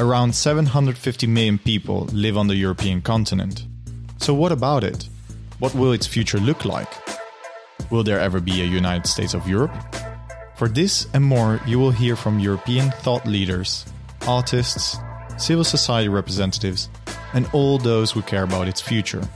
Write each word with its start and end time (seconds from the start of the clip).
Around 0.00 0.32
750 0.32 1.26
million 1.26 1.58
people 1.58 2.04
live 2.12 2.38
on 2.38 2.46
the 2.46 2.54
European 2.54 3.02
continent. 3.02 3.66
So, 4.18 4.32
what 4.32 4.52
about 4.52 4.84
it? 4.84 5.08
What 5.58 5.74
will 5.74 5.90
its 5.90 6.06
future 6.06 6.38
look 6.38 6.64
like? 6.64 6.88
Will 7.90 8.04
there 8.04 8.20
ever 8.20 8.38
be 8.38 8.62
a 8.62 8.64
United 8.64 9.08
States 9.08 9.34
of 9.34 9.48
Europe? 9.48 9.72
For 10.54 10.68
this 10.68 11.08
and 11.14 11.24
more, 11.24 11.60
you 11.66 11.80
will 11.80 11.90
hear 11.90 12.14
from 12.14 12.38
European 12.38 12.92
thought 13.02 13.26
leaders, 13.26 13.86
artists, 14.24 14.98
civil 15.36 15.64
society 15.64 16.08
representatives, 16.08 16.88
and 17.32 17.48
all 17.52 17.76
those 17.76 18.12
who 18.12 18.22
care 18.22 18.44
about 18.44 18.68
its 18.68 18.80
future. 18.80 19.28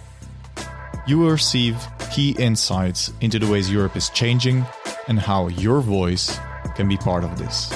You 1.08 1.18
will 1.18 1.30
receive 1.33 1.77
key 2.12 2.36
insights 2.38 3.12
into 3.20 3.40
the 3.40 3.50
ways 3.50 3.68
Europe 3.68 3.96
is 3.96 4.10
changing 4.10 4.64
and 5.08 5.18
how 5.18 5.48
your 5.48 5.80
voice 5.80 6.38
can 6.77 6.86
be 6.86 6.96
part 6.96 7.24
of 7.24 7.36
this. 7.36 7.72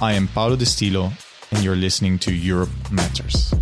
I 0.00 0.14
am 0.14 0.26
Paolo 0.28 0.56
Destilo, 0.56 1.12
and 1.50 1.64
you're 1.64 1.76
listening 1.76 2.18
to 2.20 2.32
Europe 2.32 2.70
Matters. 2.90 3.54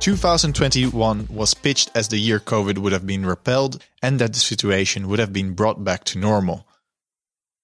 Two 0.00 0.16
thousand 0.16 0.54
twenty-one 0.54 1.26
was 1.28 1.52
pitched 1.52 1.90
as 1.94 2.08
the 2.08 2.16
year 2.18 2.40
COVID 2.40 2.78
would 2.78 2.92
have 2.92 3.06
been 3.06 3.26
repelled 3.26 3.84
and 4.00 4.18
that 4.20 4.32
the 4.32 4.38
situation 4.38 5.08
would 5.08 5.18
have 5.18 5.32
been 5.32 5.52
brought 5.52 5.84
back 5.84 6.04
to 6.04 6.18
normal. 6.18 6.66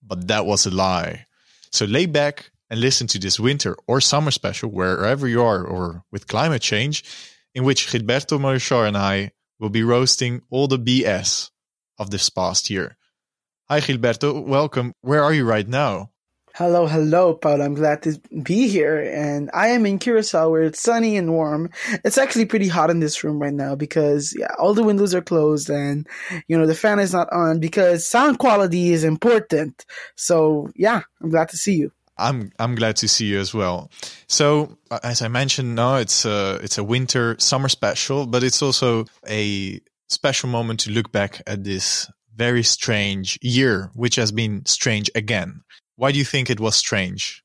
But 0.03 0.29
that 0.29 0.45
was 0.45 0.67
a 0.67 0.70
lie. 0.70 1.27
So 1.70 1.87
lay 1.87 2.07
back 2.07 2.51
and 2.69 2.81
listen 2.81 3.07
to 3.07 3.19
this 3.19 3.41
winter 3.41 3.77
or 3.87 4.01
summer 4.01 4.31
special, 4.31 4.70
wherever 4.70 5.27
you 5.27 5.42
are, 5.42 5.65
or 5.65 6.05
with 6.11 6.27
climate 6.27 6.61
change, 6.61 7.05
in 7.55 7.64
which 7.64 7.86
Gilberto 7.86 8.39
Morishaw 8.39 8.86
and 8.86 8.96
I 8.96 9.31
will 9.58 9.70
be 9.70 9.83
roasting 9.83 10.42
all 10.51 10.67
the 10.67 10.79
BS 10.79 11.51
of 11.98 12.11
this 12.11 12.29
past 12.29 12.69
year. 12.69 12.96
Hi, 13.70 13.80
Gilberto. 13.80 14.45
Welcome. 14.45 14.92
Where 15.01 15.25
are 15.25 15.33
you 15.33 15.47
right 15.47 15.67
now? 15.67 16.11
Hello, 16.55 16.86
hello, 16.86 17.33
Paul. 17.33 17.63
I'm 17.63 17.73
glad 17.73 18.02
to 18.02 18.20
be 18.42 18.69
here. 18.69 19.01
And 19.01 19.51
I 19.55 19.69
am 19.69 19.86
in 19.86 19.98
Curacao 19.98 20.51
where 20.51 20.64
it's 20.64 20.83
sunny 20.83 21.17
and 21.17 21.33
warm. 21.33 21.70
It's 22.05 22.19
actually 22.19 22.45
pretty 22.45 22.69
hot 22.69 22.91
in 22.91 23.01
this 23.01 23.25
room 23.25 23.41
right 23.41 23.55
now 23.55 23.75
because, 23.75 24.36
yeah, 24.39 24.55
all 24.58 24.75
the 24.75 24.83
windows 24.83 25.14
are 25.14 25.23
closed 25.23 25.70
and, 25.70 26.07
you 26.47 26.58
know, 26.58 26.67
the 26.67 26.75
fan 26.75 26.98
is 26.98 27.14
not 27.14 27.33
on 27.33 27.58
because 27.58 28.07
sound 28.07 28.39
quality 28.39 28.92
is 28.92 29.02
important. 29.02 29.86
So, 30.14 30.69
yeah, 30.77 31.01
I'm 31.23 31.31
glad 31.31 31.48
to 31.48 31.57
see 31.57 31.77
you. 31.77 31.91
I'm 32.19 32.52
I'm 32.58 32.75
glad 32.75 32.96
to 32.96 33.08
see 33.08 33.25
you 33.25 33.41
as 33.41 33.55
well. 33.55 33.91
So 34.29 34.77
as 35.02 35.23
I 35.23 35.29
mentioned, 35.29 35.75
now 35.75 35.96
it's 35.96 36.27
a 36.27 36.61
it's 36.63 36.77
a 36.77 36.85
winter 36.85 37.35
summer 37.39 37.70
special, 37.70 38.27
but 38.27 38.45
it's 38.45 38.63
also 38.63 39.07
a 39.27 39.81
special 40.08 40.51
moment 40.51 40.81
to 40.81 40.91
look 40.91 41.11
back 41.11 41.41
at 41.46 41.64
this 41.64 42.08
very 42.36 42.62
strange 42.62 43.39
year, 43.42 43.90
which 43.95 44.17
has 44.17 44.33
been 44.33 44.64
strange 44.67 45.11
again. 45.14 45.62
Why 45.96 46.12
do 46.12 46.18
you 46.18 46.24
think 46.24 46.50
it 46.50 46.61
was 46.61 46.74
strange? 46.74 47.42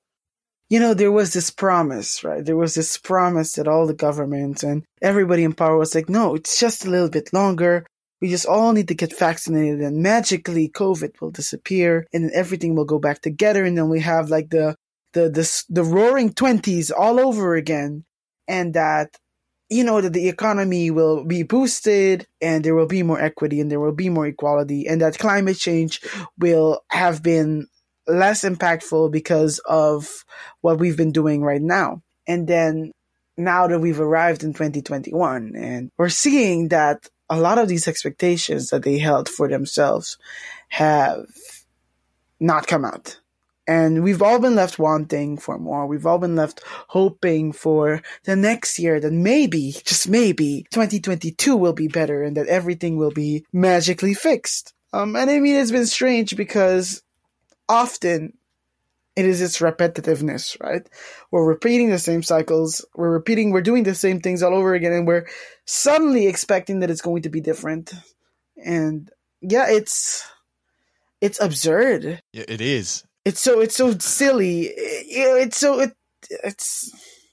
You 0.70 0.80
know, 0.80 0.94
there 0.94 1.12
was 1.12 1.34
this 1.34 1.50
promise, 1.50 2.24
right? 2.24 2.46
There 2.46 2.58
was 2.58 2.76
this 2.76 2.98
promise 2.98 3.54
that 3.54 3.68
all 3.68 3.88
the 3.88 3.94
governments 3.94 4.64
and 4.64 4.84
everybody 5.02 5.44
in 5.44 5.54
power 5.54 5.78
was 5.78 5.96
like, 5.96 6.10
no, 6.10 6.36
it's 6.36 6.60
just 6.60 6.86
a 6.86 6.90
little 6.90 7.10
bit 7.10 7.34
longer. 7.34 7.86
We 8.22 8.30
just 8.30 8.46
all 8.46 8.74
need 8.74 8.88
to 8.90 8.96
get 8.96 9.18
vaccinated 9.18 9.80
and 9.80 10.04
magically 10.04 10.70
COVID 10.70 11.22
will 11.22 11.32
disappear 11.32 12.06
and 12.14 12.24
then 12.24 12.32
everything 12.36 12.76
will 12.76 12.86
go 12.86 13.00
back 13.00 13.22
together. 13.22 13.64
And 13.64 13.78
then 13.78 13.90
we 13.90 14.02
have 14.02 14.30
like 14.30 14.50
the, 14.50 14.76
the, 15.14 15.30
the, 15.30 15.64
the 15.70 15.84
roaring 15.84 16.34
twenties 16.34 16.92
all 16.92 17.20
over 17.20 17.56
again. 17.56 18.04
And 18.48 18.74
that 18.74 19.16
you 19.70 19.84
know 19.84 20.02
that 20.02 20.14
the 20.14 20.28
economy 20.28 20.90
will 20.90 21.24
be 21.24 21.44
boosted 21.44 22.28
and 22.42 22.64
there 22.64 22.76
will 22.76 22.88
be 22.88 23.04
more 23.04 23.22
equity 23.22 23.62
and 23.62 23.72
there 23.72 23.80
will 23.80 23.94
be 23.94 24.10
more 24.10 24.26
equality 24.26 24.88
and 24.88 25.02
that 25.02 25.20
climate 25.20 25.58
change 25.58 26.02
will 26.38 26.84
have 26.90 27.22
been 27.22 27.68
less 28.08 28.44
impactful 28.44 29.12
because 29.12 29.60
of 29.60 30.26
what 30.62 30.80
we've 30.80 30.98
been 30.98 31.12
doing 31.12 31.44
right 31.44 31.62
now. 31.62 32.02
And 32.28 32.48
then 32.48 32.92
now 33.38 33.68
that 33.68 33.80
we've 33.80 34.00
arrived 34.00 34.44
in 34.44 34.54
2021 34.54 35.56
and 35.56 35.92
we're 35.98 36.10
seeing 36.10 36.70
that 36.70 37.08
a 37.30 37.40
lot 37.40 37.60
of 37.60 37.68
these 37.68 37.88
expectations 37.88 38.72
that 38.72 38.84
they 38.84 38.98
held 38.98 39.30
for 39.30 39.48
themselves 39.48 40.18
have 40.70 41.28
not 42.40 42.68
come 42.68 42.86
out. 42.86 43.20
And 43.70 44.02
we've 44.04 44.24
all 44.24 44.40
been 44.40 44.56
left 44.56 44.80
wanting 44.80 45.38
for 45.38 45.60
more. 45.60 45.86
We've 45.86 46.08
all 46.08 46.18
been 46.18 46.36
left 46.36 46.64
hoping 46.88 47.52
for 47.52 48.02
the 48.24 48.36
next 48.36 48.80
year 48.80 49.00
that 49.00 49.14
maybe, 49.14 49.76
just 49.86 50.10
maybe, 50.10 50.66
2022 50.72 51.56
will 51.56 51.74
be 51.74 51.88
better 51.88 52.24
and 52.24 52.36
that 52.36 52.48
everything 52.48 52.98
will 52.98 53.12
be 53.12 53.46
magically 53.54 54.16
fixed. 54.16 54.74
Um, 54.92 55.16
and 55.16 55.30
I 55.30 55.40
mean, 55.40 55.56
it's 55.56 55.70
been 55.70 55.86
strange 55.86 56.36
because 56.36 57.04
often 57.70 58.34
it 59.16 59.26
is 59.26 59.40
its 59.40 59.60
repetitiveness, 59.60 60.60
right? 60.60 60.90
We're 61.30 61.46
repeating 61.46 61.92
the 61.92 62.00
same 62.00 62.24
cycles. 62.24 62.84
We're 62.96 63.12
repeating, 63.12 63.52
we're 63.52 63.62
doing 63.62 63.84
the 63.84 63.94
same 63.94 64.20
things 64.20 64.42
all 64.42 64.56
over 64.56 64.74
again, 64.74 64.94
and 64.94 65.06
we're 65.06 65.28
suddenly 65.66 66.26
expecting 66.26 66.80
that 66.80 66.90
it's 66.90 67.02
going 67.02 67.22
to 67.22 67.30
be 67.30 67.40
different. 67.40 67.94
And 68.58 69.12
yeah, 69.42 69.70
it's 69.70 70.28
it's 71.22 71.40
absurd. 71.40 72.20
Yeah, 72.34 72.46
it 72.48 72.62
is. 72.62 73.04
It's 73.30 73.42
so 73.42 73.60
it's 73.60 73.76
so 73.76 73.96
silly. 74.00 74.64
It, 74.64 75.48
it's 75.48 75.58
so 75.58 75.80
it 75.80 75.94
it's 76.30 76.92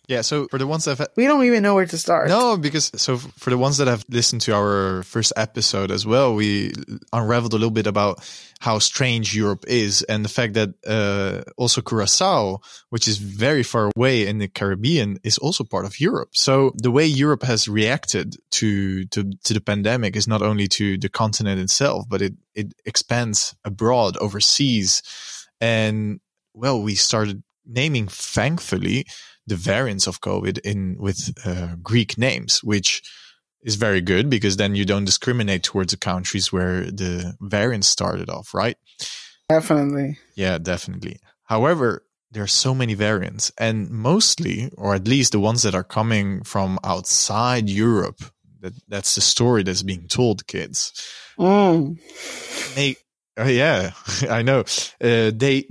yeah. 0.08 0.20
So 0.20 0.46
for 0.50 0.58
the 0.58 0.66
ones 0.66 0.84
that 0.84 0.98
have, 0.98 1.08
we 1.16 1.24
don't 1.24 1.42
even 1.44 1.62
know 1.62 1.74
where 1.74 1.86
to 1.86 1.96
start. 1.96 2.28
No, 2.28 2.58
because 2.58 2.92
so 2.96 3.16
for 3.16 3.48
the 3.48 3.56
ones 3.56 3.78
that 3.78 3.88
have 3.88 4.04
listened 4.10 4.42
to 4.42 4.54
our 4.54 5.02
first 5.04 5.32
episode 5.36 5.90
as 5.90 6.06
well, 6.06 6.34
we 6.34 6.74
unraveled 7.14 7.54
a 7.54 7.56
little 7.56 7.70
bit 7.70 7.86
about 7.86 8.20
how 8.60 8.78
strange 8.78 9.34
Europe 9.34 9.64
is 9.66 10.02
and 10.02 10.22
the 10.22 10.28
fact 10.28 10.52
that 10.52 10.74
uh, 10.86 11.50
also 11.56 11.80
Curacao, 11.80 12.60
which 12.90 13.08
is 13.08 13.16
very 13.16 13.62
far 13.62 13.90
away 13.96 14.26
in 14.26 14.36
the 14.36 14.48
Caribbean, 14.48 15.18
is 15.24 15.38
also 15.38 15.64
part 15.64 15.86
of 15.86 15.98
Europe. 15.98 16.28
So 16.32 16.72
the 16.76 16.90
way 16.90 17.06
Europe 17.06 17.42
has 17.42 17.68
reacted 17.68 18.36
to 18.50 19.06
to, 19.06 19.30
to 19.44 19.54
the 19.54 19.62
pandemic 19.62 20.14
is 20.14 20.28
not 20.28 20.42
only 20.42 20.68
to 20.68 20.98
the 20.98 21.08
continent 21.08 21.58
itself, 21.58 22.04
but 22.06 22.20
it 22.20 22.34
it 22.54 22.74
expands 22.84 23.56
abroad 23.64 24.18
overseas 24.18 25.00
and 25.60 26.20
well, 26.54 26.80
we 26.80 26.94
started 26.94 27.42
naming, 27.66 28.08
thankfully, 28.08 29.06
the 29.46 29.56
variants 29.56 30.06
of 30.06 30.20
COVID 30.20 30.58
in 30.58 30.96
with 30.98 31.34
uh, 31.44 31.76
Greek 31.82 32.18
names, 32.18 32.62
which 32.62 33.02
is 33.62 33.74
very 33.74 34.00
good 34.00 34.30
because 34.30 34.56
then 34.56 34.74
you 34.74 34.84
don't 34.84 35.04
discriminate 35.04 35.62
towards 35.64 35.92
the 35.92 35.98
countries 35.98 36.52
where 36.52 36.82
the 36.82 37.34
variants 37.40 37.88
started 37.88 38.30
off, 38.30 38.54
right? 38.54 38.76
Definitely. 39.48 40.18
Yeah, 40.34 40.58
definitely. 40.58 41.18
However, 41.44 42.04
there 42.32 42.42
are 42.42 42.48
so 42.48 42.74
many 42.74 42.94
variants, 42.94 43.52
and 43.56 43.88
mostly, 43.90 44.70
or 44.76 44.94
at 44.94 45.06
least 45.06 45.32
the 45.32 45.40
ones 45.40 45.62
that 45.62 45.74
are 45.74 45.84
coming 45.84 46.42
from 46.42 46.78
outside 46.82 47.68
Europe, 47.68 48.20
that 48.60 48.74
that's 48.88 49.14
the 49.14 49.20
story 49.20 49.62
that's 49.62 49.82
being 49.82 50.08
told, 50.08 50.46
kids. 50.46 50.92
Mm. 51.38 51.98
Make 52.76 52.98
Uh, 53.38 53.44
yeah, 53.44 53.92
I 54.30 54.42
know. 54.42 54.60
Uh, 55.00 55.30
they 55.34 55.68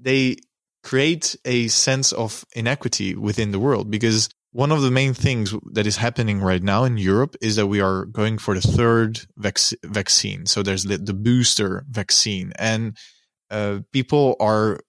they 0.00 0.36
create 0.82 1.36
a 1.44 1.68
sense 1.68 2.12
of 2.12 2.44
inequity 2.54 3.14
within 3.14 3.50
the 3.50 3.58
world 3.58 3.90
because 3.90 4.28
one 4.52 4.72
of 4.72 4.80
the 4.82 4.90
main 4.90 5.12
things 5.12 5.54
that 5.72 5.86
is 5.86 5.96
happening 5.96 6.40
right 6.40 6.62
now 6.62 6.84
in 6.84 6.96
Europe 6.96 7.36
is 7.42 7.56
that 7.56 7.66
we 7.66 7.80
are 7.80 8.06
going 8.06 8.38
for 8.38 8.54
the 8.54 8.60
third 8.60 9.20
vac- 9.36 9.58
vaccine. 9.84 10.46
So 10.46 10.62
there's 10.62 10.84
the, 10.84 10.98
booster 11.12 11.84
vaccine, 11.90 12.52
and 12.58 12.96
uh, 13.50 13.80
people 13.92 14.36
are 14.40 14.80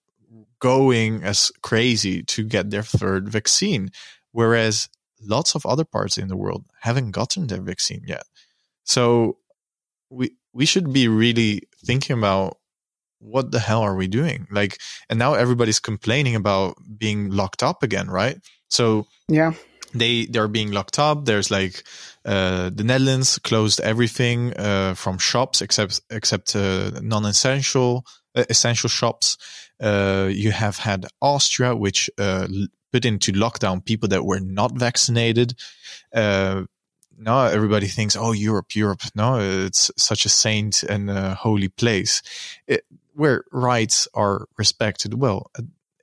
going 0.59 1.23
as 1.23 1.51
crazy 1.61 2.23
to 2.23 2.43
get 2.43 2.69
their 2.69 2.83
third 2.83 3.27
vaccine, 3.27 3.89
whereas 4.31 4.87
lots 5.21 5.55
of 5.55 5.65
other 5.65 5.85
parts 5.85 6.17
in 6.17 6.29
the 6.29 6.37
world 6.37 6.65
haven't 6.81 7.11
gotten 7.11 7.47
their 7.47 7.61
vaccine 7.61 8.01
yet. 8.07 8.23
So 8.85 9.37
we 10.09 10.31
we 10.53 10.65
should 10.65 10.91
be 10.91 11.07
really 11.07 11.61
thinking 11.85 12.17
about 12.17 12.57
what 13.19 13.51
the 13.51 13.59
hell 13.59 13.81
are 13.81 13.95
we 13.95 14.07
doing? 14.07 14.47
Like, 14.49 14.79
and 15.09 15.19
now 15.19 15.33
everybody's 15.33 15.79
complaining 15.79 16.35
about 16.35 16.75
being 16.97 17.29
locked 17.29 17.63
up 17.63 17.83
again, 17.83 18.09
right? 18.09 18.37
So 18.69 19.07
yeah, 19.27 19.53
they 19.93 20.25
they're 20.25 20.47
being 20.47 20.71
locked 20.71 20.99
up. 20.99 21.25
There's 21.25 21.51
like 21.51 21.83
uh, 22.25 22.69
the 22.73 22.83
Netherlands 22.83 23.39
closed 23.39 23.81
everything 23.81 24.53
uh, 24.57 24.93
from 24.93 25.17
shops 25.17 25.61
except 25.61 26.01
except 26.09 26.55
uh, 26.55 26.91
non-essential 27.01 28.05
uh, 28.35 28.45
essential 28.49 28.89
shops. 28.89 29.37
Uh, 29.81 30.29
you 30.31 30.51
have 30.51 30.77
had 30.77 31.05
Austria, 31.21 31.75
which 31.75 32.09
uh, 32.17 32.47
put 32.91 33.05
into 33.05 33.31
lockdown 33.31 33.83
people 33.83 34.09
that 34.09 34.25
were 34.25 34.39
not 34.39 34.77
vaccinated. 34.77 35.55
Now 37.19 37.45
everybody 37.45 37.87
thinks, 37.87 38.15
oh, 38.15 38.31
Europe, 38.31 38.75
Europe. 38.75 39.01
No, 39.13 39.39
it's 39.39 39.91
such 39.97 40.25
a 40.25 40.29
saint 40.29 40.83
and 40.83 41.09
a 41.09 41.35
holy 41.35 41.67
place 41.67 42.21
it, 42.65 42.85
where 43.13 43.43
rights 43.51 44.07
are 44.13 44.47
respected. 44.57 45.13
Well, 45.13 45.51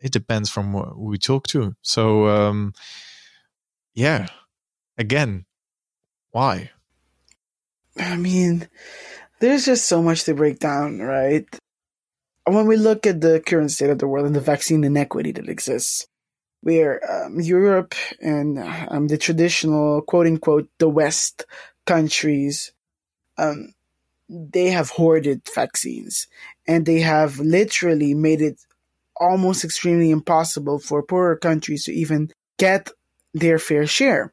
it 0.03 0.13
depends 0.13 0.51
from 0.51 0.73
who 0.73 1.07
we 1.07 1.19
talk 1.19 1.47
to. 1.49 1.75
So, 1.83 2.29
um, 2.29 2.75
yeah, 3.95 4.27
again, 4.99 5.47
why? 6.31 6.71
I 7.99 8.17
mean, 8.17 8.69
there's 9.41 9.65
just 9.65 9.87
so 9.87 10.03
much 10.03 10.25
to 10.25 10.35
break 10.35 10.59
down, 10.59 10.99
right? 11.01 11.47
When 12.45 12.67
we 12.67 12.77
look 12.77 13.07
at 13.07 13.23
the 13.23 13.41
current 13.41 13.71
state 13.71 13.91
of 13.91 13.99
the 13.99 14.07
world 14.07 14.27
and 14.27 14.37
the 14.37 14.41
vaccine 14.41 14.85
inequity 14.85 15.33
that 15.33 15.49
exists, 15.49 16.07
where 16.63 17.01
um, 17.11 17.41
Europe 17.41 17.95
and 18.21 18.59
um, 18.89 19.09
the 19.09 19.19
traditional 19.19 20.03
quote 20.03 20.27
unquote 20.27 20.69
the 20.79 20.89
West 20.89 21.45
countries, 21.87 22.73
um, 23.39 23.75
they 24.29 24.71
have 24.71 24.91
hoarded 24.91 25.43
vaccines 25.55 26.27
and 26.67 26.85
they 26.85 27.01
have 27.01 27.39
literally 27.39 28.15
made 28.15 28.41
it 28.41 28.61
almost 29.17 29.65
extremely 29.65 30.11
impossible 30.11 30.79
for 30.79 31.03
poorer 31.03 31.37
countries 31.37 31.85
to 31.85 31.93
even 31.93 32.31
get 32.59 32.91
their 33.33 33.59
fair 33.59 33.87
share. 33.87 34.33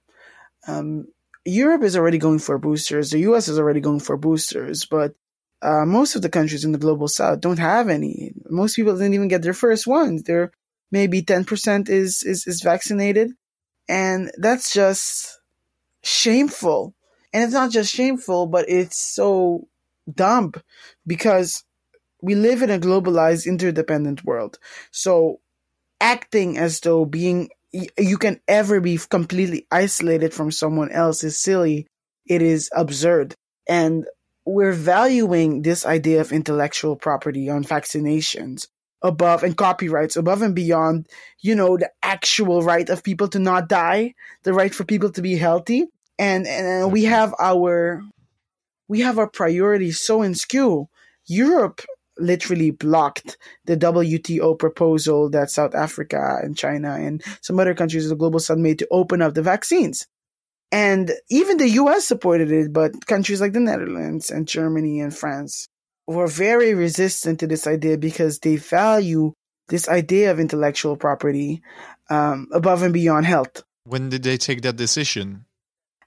Um, 0.67 1.07
Europe 1.45 1.83
is 1.83 1.95
already 1.95 2.17
going 2.17 2.39
for 2.39 2.57
boosters. 2.57 3.11
The 3.11 3.19
US 3.19 3.47
is 3.47 3.59
already 3.59 3.81
going 3.81 3.99
for 3.99 4.17
boosters, 4.17 4.85
but 4.85 5.13
uh, 5.61 5.85
most 5.85 6.15
of 6.15 6.21
the 6.21 6.29
countries 6.29 6.65
in 6.65 6.71
the 6.71 6.77
global 6.77 7.07
south 7.07 7.41
don't 7.41 7.59
have 7.59 7.89
any. 7.89 8.33
Most 8.49 8.75
people 8.75 8.93
didn't 8.93 9.13
even 9.13 9.27
get 9.27 9.41
their 9.41 9.53
first 9.53 9.87
ones. 9.87 10.23
They're 10.23 10.51
maybe 10.91 11.21
10% 11.21 11.89
is, 11.89 12.23
is, 12.23 12.45
is 12.47 12.61
vaccinated. 12.61 13.31
And 13.87 14.31
that's 14.37 14.73
just 14.73 15.39
shameful. 16.03 16.93
And 17.33 17.43
it's 17.43 17.53
not 17.53 17.71
just 17.71 17.93
shameful, 17.93 18.47
but 18.47 18.69
it's 18.69 19.01
so 19.01 19.67
dumb 20.13 20.53
because 21.05 21.63
we 22.21 22.35
live 22.35 22.61
in 22.61 22.69
a 22.69 22.79
globalized, 22.79 23.45
interdependent 23.45 24.23
world. 24.23 24.59
So 24.91 25.39
acting 25.99 26.57
as 26.57 26.79
though 26.79 27.05
being 27.05 27.49
you 27.71 28.17
can 28.17 28.39
ever 28.47 28.79
be 28.79 28.99
completely 29.09 29.65
isolated 29.71 30.33
from 30.33 30.51
someone 30.51 30.91
else 30.91 31.23
is 31.23 31.39
silly. 31.39 31.87
It 32.27 32.41
is 32.41 32.69
absurd. 32.75 33.33
And 33.67 34.05
we're 34.45 34.73
valuing 34.73 35.63
this 35.63 35.85
idea 35.85 36.21
of 36.21 36.31
intellectual 36.31 36.95
property 36.95 37.49
on 37.49 37.63
vaccinations 37.63 38.67
above 39.03 39.43
and 39.43 39.57
copyrights 39.57 40.15
above 40.15 40.41
and 40.41 40.55
beyond, 40.55 41.07
you 41.41 41.53
know, 41.53 41.77
the 41.77 41.91
actual 42.01 42.63
right 42.63 42.89
of 42.89 43.03
people 43.03 43.27
to 43.27 43.39
not 43.39 43.67
die, 43.67 44.13
the 44.43 44.53
right 44.53 44.73
for 44.73 44.85
people 44.85 45.11
to 45.11 45.21
be 45.21 45.35
healthy. 45.35 45.85
And, 46.17 46.47
and 46.47 46.91
we 46.91 47.03
have 47.03 47.35
our, 47.39 48.01
we 48.87 49.01
have 49.01 49.19
our 49.19 49.29
priorities 49.29 49.99
so 49.99 50.21
in 50.21 50.35
skew. 50.35 50.87
Europe 51.25 51.81
literally 52.17 52.71
blocked 52.71 53.37
the 53.65 53.75
WTO 53.75 54.57
proposal 54.57 55.29
that 55.31 55.49
South 55.49 55.75
Africa 55.75 56.39
and 56.41 56.55
China 56.55 56.93
and 56.93 57.23
some 57.41 57.59
other 57.59 57.73
countries 57.73 58.05
of 58.05 58.09
the 58.09 58.15
global 58.15 58.39
south 58.39 58.59
made 58.59 58.79
to 58.79 58.87
open 58.91 59.21
up 59.21 59.33
the 59.33 59.41
vaccines. 59.41 60.07
And 60.71 61.11
even 61.29 61.57
the 61.57 61.69
US 61.69 62.05
supported 62.05 62.51
it, 62.51 62.73
but 62.73 63.05
countries 63.05 63.41
like 63.41 63.53
the 63.53 63.59
Netherlands 63.59 64.31
and 64.31 64.47
Germany 64.47 65.01
and 65.01 65.15
France 65.15 65.67
were 66.07 66.27
very 66.27 66.73
resistant 66.73 67.39
to 67.39 67.47
this 67.47 67.67
idea 67.67 67.97
because 67.97 68.39
they 68.39 68.57
value 68.57 69.33
this 69.69 69.87
idea 69.87 70.31
of 70.31 70.39
intellectual 70.39 70.97
property 70.97 71.61
um, 72.09 72.47
above 72.51 72.83
and 72.83 72.93
beyond 72.93 73.25
health. 73.25 73.63
When 73.85 74.09
did 74.09 74.23
they 74.23 74.37
take 74.37 74.61
that 74.61 74.75
decision? 74.75 75.45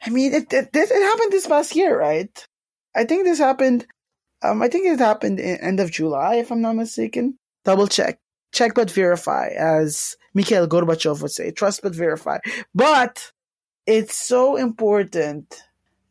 I 0.05 0.11
mean, 0.11 0.35
it, 0.35 0.53
it, 0.53 0.71
it 0.73 0.89
happened 0.89 1.33
this 1.33 1.47
past 1.47 1.75
year, 1.75 1.99
right? 1.99 2.47
I 2.95 3.05
think 3.05 3.25
this 3.25 3.39
happened 3.39 3.87
um, 4.43 4.63
I 4.63 4.69
think 4.69 4.87
it 4.87 4.99
happened 4.99 5.41
in 5.41 5.57
end 5.59 5.81
of 5.81 5.91
July, 5.91 6.37
if 6.37 6.51
I'm 6.51 6.61
not 6.61 6.77
mistaken. 6.77 7.39
Double 7.65 7.87
check. 7.87 8.19
Check 8.53 8.75
but 8.75 8.91
verify, 8.91 9.49
as 9.49 10.17
Mikhail 10.35 10.69
Gorbachev 10.69 11.21
would 11.23 11.31
say. 11.31 11.51
Trust 11.51 11.83
but 11.83 11.95
verify. 11.95 12.39
But 12.75 13.33
it's 13.87 14.17
so 14.17 14.57
important 14.57 15.63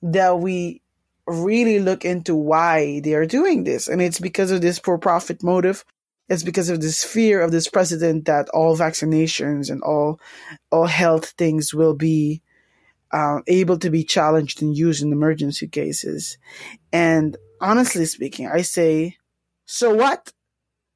that 0.02 0.40
we 0.40 0.82
really 1.28 1.80
look 1.80 2.06
into 2.06 2.36
why 2.36 3.00
they 3.02 3.14
are 3.14 3.26
doing 3.26 3.64
this. 3.64 3.88
And 3.88 4.02
it's 4.02 4.20
because 4.20 4.52
of 4.52 4.62
this 4.62 4.80
for 4.80 4.98
profit 4.98 5.44
motive. 5.44 5.84
It's 6.28 6.44
because 6.44 6.70
of 6.70 6.82
this 6.82 7.04
fear 7.04 7.42
of 7.42 7.52
this 7.52 7.68
president 7.68 8.26
that 8.26 8.50
all 8.50 8.76
vaccinations 8.76 9.70
and 9.70 9.82
all 9.84 10.20
all 10.72 10.88
health 10.88 11.34
things 11.38 11.74
will 11.74 11.94
be 11.94 12.42
uh, 13.12 13.42
able 13.48 13.78
to 13.78 13.90
be 13.90 14.04
challenged 14.04 14.62
and 14.62 14.76
used 14.76 15.04
in 15.04 15.12
emergency 15.12 15.68
cases. 15.68 16.38
And 16.92 17.38
honestly 17.62 18.06
speaking, 18.06 18.48
I 18.48 18.62
say, 18.62 19.18
so 19.66 19.94
what? 19.94 20.32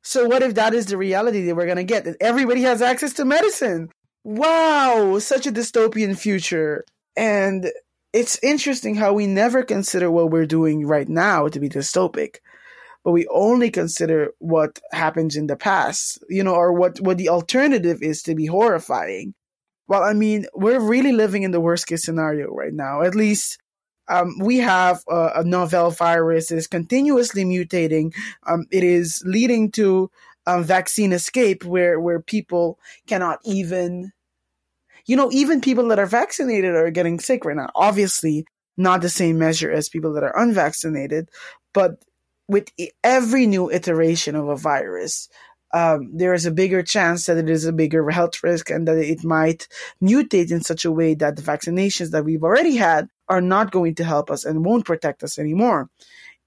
So 0.01 0.25
what 0.27 0.41
if 0.41 0.55
that 0.55 0.73
is 0.73 0.87
the 0.87 0.97
reality 0.97 1.45
that 1.45 1.55
we're 1.55 1.65
going 1.65 1.77
to 1.77 1.83
get? 1.83 2.05
That 2.05 2.17
everybody 2.19 2.61
has 2.63 2.81
access 2.81 3.13
to 3.13 3.25
medicine. 3.25 3.89
Wow, 4.23 5.19
such 5.19 5.45
a 5.45 5.51
dystopian 5.51 6.17
future. 6.17 6.85
And 7.15 7.71
it's 8.13 8.39
interesting 8.43 8.95
how 8.95 9.13
we 9.13 9.27
never 9.27 9.63
consider 9.63 10.09
what 10.09 10.31
we're 10.31 10.45
doing 10.45 10.85
right 10.85 11.07
now 11.07 11.47
to 11.47 11.59
be 11.59 11.69
dystopic, 11.69 12.37
but 13.03 13.11
we 13.11 13.27
only 13.27 13.69
consider 13.69 14.31
what 14.39 14.79
happens 14.91 15.35
in 15.35 15.47
the 15.47 15.55
past, 15.55 16.23
you 16.29 16.43
know, 16.43 16.55
or 16.55 16.73
what, 16.73 16.99
what 16.99 17.17
the 17.17 17.29
alternative 17.29 18.01
is 18.01 18.21
to 18.23 18.35
be 18.35 18.47
horrifying. 18.47 19.33
Well, 19.87 20.03
I 20.03 20.13
mean, 20.13 20.45
we're 20.53 20.79
really 20.79 21.11
living 21.11 21.43
in 21.43 21.51
the 21.51 21.61
worst 21.61 21.87
case 21.87 22.03
scenario 22.03 22.49
right 22.49 22.73
now. 22.73 23.01
At 23.01 23.15
least 23.15 23.57
um, 24.09 24.37
we 24.39 24.57
have 24.57 25.03
a, 25.07 25.31
a, 25.37 25.43
novel 25.43 25.91
virus 25.91 26.51
is 26.51 26.67
continuously 26.67 27.45
mutating. 27.45 28.13
Um, 28.45 28.65
it 28.71 28.83
is 28.83 29.21
leading 29.25 29.71
to 29.73 30.09
um, 30.47 30.63
vaccine 30.63 31.13
escape, 31.13 31.63
where 31.63 31.99
where 31.99 32.19
people 32.19 32.79
cannot 33.07 33.39
even, 33.45 34.11
you 35.09 35.15
know, 35.15 35.31
even 35.31 35.59
people 35.59 35.87
that 35.87 35.97
are 35.97 36.05
vaccinated 36.05 36.75
are 36.75 36.91
getting 36.91 37.19
sick 37.19 37.43
right 37.43 37.57
now. 37.57 37.71
Obviously, 37.73 38.45
not 38.77 39.01
the 39.01 39.09
same 39.09 39.39
measure 39.39 39.71
as 39.71 39.89
people 39.89 40.13
that 40.13 40.23
are 40.23 40.37
unvaccinated, 40.37 41.29
but 41.73 42.03
with 42.47 42.69
every 43.03 43.47
new 43.47 43.71
iteration 43.71 44.35
of 44.35 44.49
a 44.49 44.55
virus, 44.55 45.27
um, 45.73 46.11
there 46.15 46.35
is 46.35 46.45
a 46.45 46.51
bigger 46.51 46.83
chance 46.83 47.25
that 47.25 47.37
it 47.37 47.49
is 47.49 47.65
a 47.65 47.73
bigger 47.73 48.07
health 48.11 48.43
risk 48.43 48.69
and 48.69 48.87
that 48.87 48.97
it 48.99 49.23
might 49.23 49.67
mutate 49.99 50.51
in 50.51 50.61
such 50.61 50.85
a 50.85 50.91
way 50.91 51.15
that 51.15 51.37
the 51.37 51.41
vaccinations 51.41 52.11
that 52.11 52.23
we've 52.23 52.43
already 52.43 52.75
had 52.75 53.09
are 53.27 53.41
not 53.41 53.71
going 53.71 53.95
to 53.95 54.03
help 54.03 54.29
us 54.29 54.45
and 54.45 54.63
won't 54.63 54.85
protect 54.85 55.23
us 55.23 55.39
anymore. 55.39 55.89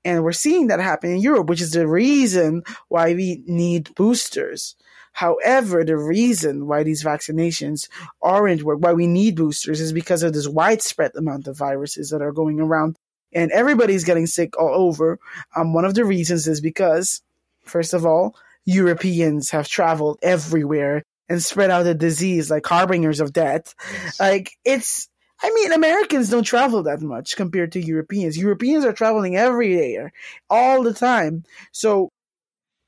And 0.04 0.22
we're 0.22 0.30
seeing 0.30 0.68
that 0.68 0.78
happen 0.78 1.10
in 1.10 1.20
Europe, 1.20 1.48
which 1.48 1.60
is 1.60 1.72
the 1.72 1.88
reason 1.88 2.62
why 2.88 3.14
we 3.14 3.42
need 3.44 3.92
boosters. 3.96 4.76
However, 5.12 5.84
the 5.84 5.96
reason 5.96 6.66
why 6.66 6.82
these 6.82 7.04
vaccinations 7.04 7.88
aren't 8.22 8.62
work, 8.62 8.78
why 8.80 8.92
we 8.92 9.06
need 9.06 9.36
boosters 9.36 9.80
is 9.80 9.92
because 9.92 10.22
of 10.22 10.32
this 10.32 10.48
widespread 10.48 11.12
amount 11.16 11.46
of 11.46 11.56
viruses 11.56 12.10
that 12.10 12.22
are 12.22 12.32
going 12.32 12.60
around 12.60 12.96
and 13.32 13.50
everybody's 13.52 14.04
getting 14.04 14.26
sick 14.26 14.58
all 14.58 14.74
over. 14.74 15.18
Um, 15.56 15.72
one 15.72 15.84
of 15.84 15.94
the 15.94 16.04
reasons 16.04 16.48
is 16.48 16.60
because, 16.60 17.22
first 17.64 17.94
of 17.94 18.04
all, 18.04 18.36
Europeans 18.64 19.50
have 19.50 19.68
traveled 19.68 20.18
everywhere 20.22 21.02
and 21.28 21.42
spread 21.42 21.70
out 21.70 21.84
the 21.84 21.94
disease 21.94 22.50
like 22.50 22.66
harbingers 22.66 23.20
of 23.20 23.32
death. 23.32 23.74
Yes. 23.92 24.20
Like 24.20 24.52
it's 24.64 25.08
I 25.42 25.50
mean, 25.50 25.72
Americans 25.72 26.30
don't 26.30 26.44
travel 26.44 26.84
that 26.84 27.00
much 27.00 27.36
compared 27.36 27.72
to 27.72 27.80
Europeans. 27.80 28.38
Europeans 28.38 28.84
are 28.84 28.92
traveling 28.92 29.36
every 29.36 29.74
day, 29.74 30.08
all 30.48 30.84
the 30.84 30.94
time. 30.94 31.42
So 31.72 32.10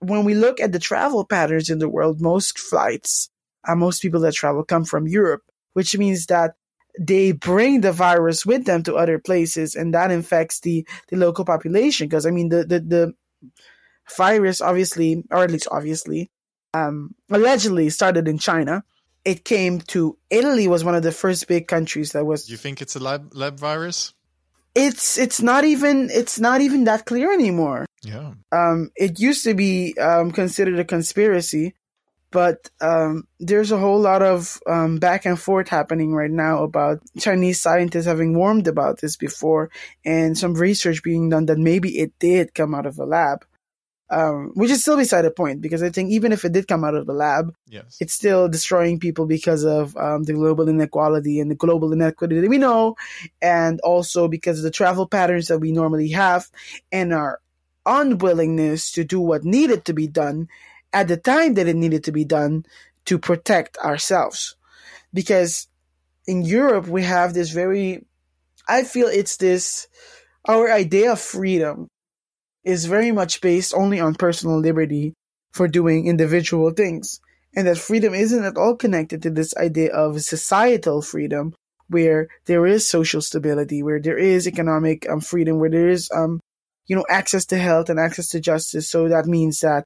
when 0.07 0.25
we 0.25 0.35
look 0.35 0.61
at 0.61 0.73
the 0.73 0.79
travel 0.79 1.25
patterns 1.25 1.71
in 1.71 1.79
the 1.79 1.89
world, 1.89 2.21
most 2.21 2.59
flights, 2.59 3.31
uh, 3.67 3.75
most 3.75 4.03
people 4.03 4.21
that 4.21 4.35
travel 4.35 4.65
come 4.65 4.85
from 4.85 5.07
Europe, 5.07 5.43
which 5.73 5.97
means 5.97 6.27
that 6.27 6.55
they 6.99 7.33
bring 7.33 7.81
the 7.81 7.93
virus 7.93 8.47
with 8.47 8.67
them 8.67 8.83
to 8.85 8.95
other 8.95 9.19
places 9.19 9.75
and 9.75 9.95
that 9.95 10.11
infects 10.11 10.61
the, 10.61 10.87
the 11.09 11.17
local 11.17 11.45
population. 11.45 12.09
Because 12.09 12.27
I 12.27 12.31
mean, 12.31 12.49
the, 12.51 12.65
the, 12.65 12.81
the 12.81 13.15
virus 14.17 14.61
obviously, 14.61 15.25
or 15.31 15.43
at 15.43 15.51
least 15.51 15.69
obviously, 15.71 16.31
um, 16.73 17.15
allegedly 17.31 17.91
started 17.91 18.29
in 18.29 18.39
China. 18.39 18.85
It 19.25 19.45
came 19.45 19.81
to 19.81 20.19
Italy 20.29 20.69
was 20.69 20.85
one 20.85 20.95
of 20.95 21.03
the 21.03 21.13
first 21.13 21.49
big 21.49 21.67
countries 21.67 22.13
that 22.13 22.27
was. 22.27 22.45
Do 22.45 22.53
you 22.53 22.59
think 22.59 22.83
it's 22.83 22.95
a 22.95 23.01
lab 23.01 23.35
lab 23.35 23.59
virus? 23.59 24.13
It's 24.75 25.19
it's 25.19 25.41
not 25.41 25.65
even 25.65 26.11
it's 26.13 26.41
not 26.41 26.61
even 26.61 26.85
that 26.85 27.05
clear 27.05 27.33
anymore. 27.33 27.87
Yeah. 28.03 28.33
Um, 28.53 28.91
it 28.97 29.21
used 29.21 29.45
to 29.45 29.55
be 29.55 29.97
um, 29.99 30.31
considered 30.31 30.79
a 30.79 30.85
conspiracy, 30.85 31.75
but 32.31 32.69
um, 32.81 33.29
there's 33.39 33.73
a 33.73 33.79
whole 33.79 34.01
lot 34.01 34.21
of 34.21 34.61
um, 34.67 34.99
back 34.99 35.25
and 35.25 35.39
forth 35.41 35.69
happening 35.69 36.13
right 36.13 36.31
now 36.31 36.65
about 36.65 37.01
Chinese 37.19 37.63
scientists 37.63 38.07
having 38.07 38.35
warned 38.35 38.67
about 38.67 39.01
this 39.01 39.17
before, 39.17 39.71
and 40.05 40.37
some 40.37 40.55
research 40.55 41.03
being 41.03 41.31
done 41.31 41.47
that 41.47 41.59
maybe 41.59 41.99
it 41.99 42.13
did 42.19 42.55
come 42.55 42.75
out 42.75 42.87
of 42.87 42.99
a 42.99 43.05
lab 43.05 43.45
um, 44.15 44.53
which 44.55 44.71
is 44.71 44.81
still 44.83 44.97
beside 44.97 45.23
the 45.23 45.31
point 45.31 45.61
because 45.61 45.83
I 45.83 45.91
think 45.91 46.13
even 46.13 46.31
if 46.31 46.45
it 46.45 46.53
did 46.53 46.69
come 46.69 46.85
out 46.85 46.95
of 46.95 47.07
the 47.07 47.13
lab, 47.13 47.53
yes. 47.69 47.97
it's 48.01 48.15
still 48.15 48.49
destroying 48.49 49.01
people 49.01 49.27
because 49.27 49.65
of 49.65 49.97
um, 49.97 50.23
the 50.23 50.35
global 50.35 50.69
inequality 50.69 51.41
and 51.41 51.51
the 51.51 51.57
global 51.57 51.93
inequity 51.93 52.41
that 52.41 52.49
we 52.49 52.59
know, 52.59 52.95
and 53.43 53.81
also 53.81 54.29
because 54.29 54.59
of 54.59 54.63
the 54.63 54.71
travel 54.71 55.09
patterns 55.09 55.49
that 55.49 55.59
we 55.59 55.73
normally 55.73 56.11
have 56.11 56.49
and 56.93 57.13
our 57.13 57.41
unwillingness 57.87 58.93
to 58.93 59.03
do 59.03 59.21
what 59.21 59.45
needed 59.45 59.85
to 59.87 59.93
be 59.93 60.07
done 60.07 60.49
at 60.93 61.09
the 61.09 61.17
time 61.17 61.55
that 61.55 61.67
it 61.67 61.77
needed 61.77 62.05
to 62.05 62.13
be 62.13 62.25
done 62.25 62.65
to 63.07 63.19
protect 63.19 63.77
ourselves. 63.79 64.55
Because 65.13 65.67
in 66.27 66.43
Europe, 66.43 66.87
we 66.87 67.03
have 67.03 67.35
this 67.35 67.51
very, 67.51 68.07
I 68.69 68.85
feel 68.85 69.09
it's 69.09 69.37
this, 69.39 69.89
our 70.47 70.71
idea 70.71 71.13
of 71.13 71.21
freedom 71.21 71.91
is 72.65 72.87
very 72.87 73.13
much 73.13 73.41
based 73.41 73.75
only 73.75 74.01
on 74.01 74.15
personal 74.15 74.59
liberty 74.59 75.15
for 75.53 75.69
doing 75.69 76.07
individual 76.07 76.71
things. 76.71 77.21
And 77.57 77.67
that 77.67 77.79
freedom 77.79 78.15
isn't 78.15 78.45
at 78.45 78.57
all 78.57 78.75
connected 78.75 79.23
to 79.23 79.31
this 79.31 79.57
idea 79.57 79.93
of 79.93 80.21
societal 80.23 81.03
freedom, 81.03 81.55
where 81.89 82.29
there 82.47 82.67
is 82.67 82.89
social 82.89 83.21
stability, 83.21 83.83
where 83.83 84.01
there 84.01 84.19
is 84.19 84.49
economic 84.49 85.09
um, 85.09 85.21
freedom, 85.21 85.61
where 85.61 85.71
there 85.71 85.89
is, 85.89 86.11
um, 86.13 86.41
you 86.87 86.97
know, 86.97 87.05
access 87.09 87.45
to 87.47 87.59
health 87.59 87.91
and 87.91 88.01
access 88.01 88.29
to 88.31 88.41
justice. 88.41 88.91
So 88.91 89.09
that 89.09 89.27
means 89.27 89.61
that, 89.61 89.85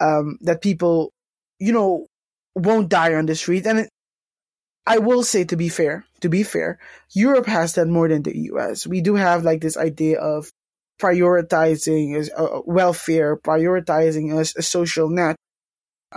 um, 0.00 0.38
that 0.42 0.62
people, 0.62 1.10
you 1.58 1.72
know, 1.72 2.06
won't 2.54 2.88
die 2.88 3.14
on 3.14 3.26
the 3.26 3.34
street. 3.34 3.66
And 3.66 3.80
it, 3.80 3.90
I 4.86 4.98
will 4.98 5.22
say, 5.22 5.44
to 5.44 5.56
be 5.56 5.68
fair, 5.68 6.06
to 6.20 6.28
be 6.28 6.42
fair, 6.42 6.78
Europe 7.12 7.46
has 7.46 7.74
that 7.74 7.86
more 7.86 8.08
than 8.08 8.22
the 8.22 8.36
US. 8.52 8.86
We 8.86 9.02
do 9.02 9.14
have 9.14 9.44
like 9.44 9.60
this 9.60 9.76
idea 9.76 10.18
of 10.18 10.50
prioritizing 11.00 12.28
uh, 12.36 12.60
welfare, 12.64 13.36
prioritizing 13.36 14.32
a, 14.32 14.40
a, 14.40 14.62
social 14.62 15.08
net. 15.08 15.36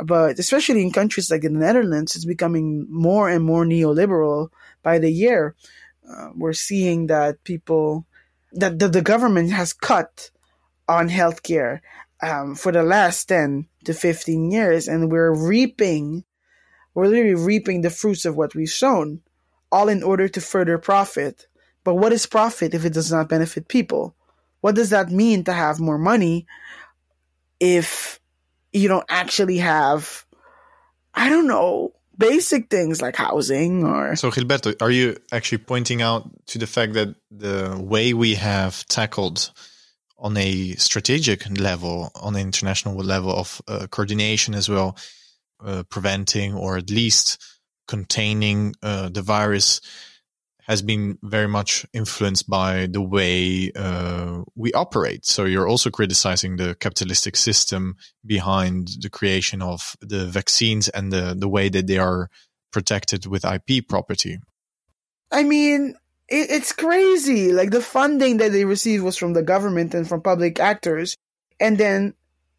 But 0.03 0.39
especially 0.39 0.81
in 0.81 0.91
countries 0.91 1.31
like 1.31 1.41
the 1.41 1.49
Netherlands, 1.49 2.15
it's 2.15 2.25
becoming 2.25 2.87
more 2.89 3.29
and 3.29 3.43
more 3.43 3.65
neoliberal 3.65 4.49
by 4.81 4.99
the 4.99 5.11
year. 5.11 5.55
Uh, 6.07 6.29
we're 6.35 6.53
seeing 6.53 7.07
that 7.07 7.43
people, 7.43 8.05
that 8.51 8.79
the, 8.79 8.89
the 8.89 9.01
government 9.01 9.51
has 9.51 9.71
cut 9.71 10.31
on 10.87 11.09
healthcare 11.09 11.79
um, 12.21 12.55
for 12.55 12.71
the 12.71 12.83
last 12.83 13.25
10 13.25 13.67
to 13.85 13.93
15 13.93 14.51
years, 14.51 14.87
and 14.87 15.11
we're 15.11 15.33
reaping, 15.33 16.23
we're 16.93 17.07
literally 17.07 17.35
reaping 17.35 17.81
the 17.81 17.89
fruits 17.89 18.25
of 18.25 18.35
what 18.35 18.55
we've 18.55 18.69
sown, 18.69 19.21
all 19.71 19.89
in 19.89 20.03
order 20.03 20.27
to 20.27 20.41
further 20.41 20.77
profit. 20.77 21.47
But 21.83 21.95
what 21.95 22.13
is 22.13 22.25
profit 22.25 22.73
if 22.73 22.85
it 22.85 22.93
does 22.93 23.11
not 23.11 23.29
benefit 23.29 23.67
people? 23.67 24.15
What 24.63 24.75
does 24.75 24.91
that 24.91 25.11
mean 25.11 25.43
to 25.43 25.51
have 25.51 25.81
more 25.81 25.97
money 25.97 26.47
if 27.59 28.21
you 28.71 28.87
don't 28.87 29.05
actually 29.09 29.57
have 29.57 30.25
I 31.13 31.27
don't 31.27 31.47
know 31.47 31.91
basic 32.17 32.69
things 32.69 33.01
like 33.01 33.17
housing 33.17 33.83
or? 33.83 34.15
So 34.15 34.31
Gilberto, 34.31 34.81
are 34.81 34.89
you 34.89 35.17
actually 35.33 35.57
pointing 35.57 36.01
out 36.01 36.29
to 36.47 36.57
the 36.59 36.65
fact 36.65 36.93
that 36.93 37.13
the 37.29 37.77
way 37.77 38.13
we 38.13 38.35
have 38.35 38.85
tackled 38.87 39.51
on 40.17 40.37
a 40.37 40.71
strategic 40.75 41.45
level, 41.59 42.09
on 42.15 42.35
an 42.35 42.41
international 42.41 42.95
level 42.95 43.31
of 43.31 43.61
uh, 43.67 43.87
coordination 43.91 44.55
as 44.55 44.69
well, 44.69 44.95
uh, 45.61 45.83
preventing 45.89 46.53
or 46.53 46.77
at 46.77 46.89
least 46.89 47.37
containing 47.89 48.75
uh, 48.81 49.09
the 49.09 49.21
virus 49.21 49.81
has 50.65 50.81
been 50.81 51.17
very 51.21 51.47
much 51.47 51.85
influenced 51.93 52.49
by 52.49 52.87
the 52.87 53.01
way 53.01 53.71
uh, 53.75 54.43
we 54.55 54.71
operate. 54.73 55.25
So 55.25 55.45
you're 55.45 55.67
also 55.67 55.89
criticizing 55.89 56.55
the 56.55 56.75
capitalistic 56.75 57.35
system 57.35 57.97
behind 58.25 58.89
the 59.01 59.09
creation 59.09 59.61
of 59.61 59.95
the 59.99 60.25
vaccines 60.25 60.89
and 60.89 61.11
the, 61.11 61.35
the 61.37 61.49
way 61.49 61.69
that 61.69 61.87
they 61.87 61.97
are 61.97 62.29
protected 62.71 63.25
with 63.25 63.45
IP 63.45 63.87
property. 63.87 64.39
I 65.31 65.43
mean, 65.43 65.95
it, 66.29 66.49
it's 66.49 66.71
crazy. 66.71 67.51
Like 67.51 67.71
the 67.71 67.81
funding 67.81 68.37
that 68.37 68.51
they 68.51 68.65
received 68.65 69.03
was 69.03 69.17
from 69.17 69.33
the 69.33 69.43
government 69.43 69.93
and 69.93 70.07
from 70.07 70.21
public 70.21 70.59
actors, 70.59 71.17
and 71.59 71.77
then 71.77 72.13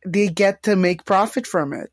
they 0.07 0.29
get 0.29 0.63
to 0.65 0.77
make 0.77 1.05
profit 1.07 1.47
from 1.47 1.73
it. 1.73 1.91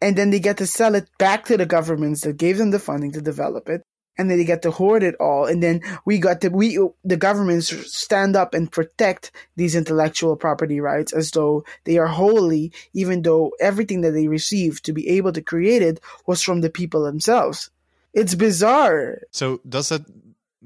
And 0.00 0.16
then 0.16 0.30
they 0.30 0.38
get 0.38 0.58
to 0.58 0.66
sell 0.66 0.94
it 0.94 1.08
back 1.18 1.46
to 1.46 1.56
the 1.56 1.66
governments 1.66 2.20
that 2.20 2.36
gave 2.36 2.58
them 2.58 2.70
the 2.70 2.78
funding 2.78 3.12
to 3.12 3.20
develop 3.20 3.68
it 3.68 3.82
and 4.18 4.28
then 4.28 4.36
they 4.36 4.44
get 4.44 4.62
to 4.62 4.70
hoard 4.70 5.02
it 5.02 5.14
all. 5.20 5.46
And 5.46 5.62
then 5.62 5.80
we 6.04 6.18
got 6.18 6.40
to 6.42 6.48
we 6.48 6.78
the 7.04 7.16
governments 7.16 7.68
stand 7.94 8.36
up 8.36 8.52
and 8.52 8.70
protect 8.70 9.30
these 9.56 9.74
intellectual 9.74 10.36
property 10.36 10.80
rights 10.80 11.12
as 11.12 11.30
though 11.30 11.64
they 11.84 11.96
are 11.98 12.08
holy 12.08 12.72
even 12.92 13.22
though 13.22 13.52
everything 13.60 14.00
that 14.02 14.10
they 14.10 14.28
received 14.28 14.84
to 14.84 14.92
be 14.92 15.08
able 15.08 15.32
to 15.32 15.40
create 15.40 15.82
it 15.82 16.00
was 16.26 16.42
from 16.42 16.60
the 16.60 16.70
people 16.70 17.04
themselves. 17.04 17.70
It's 18.12 18.34
bizarre. 18.34 19.20
So 19.30 19.60
does 19.68 19.90
that 19.90 20.02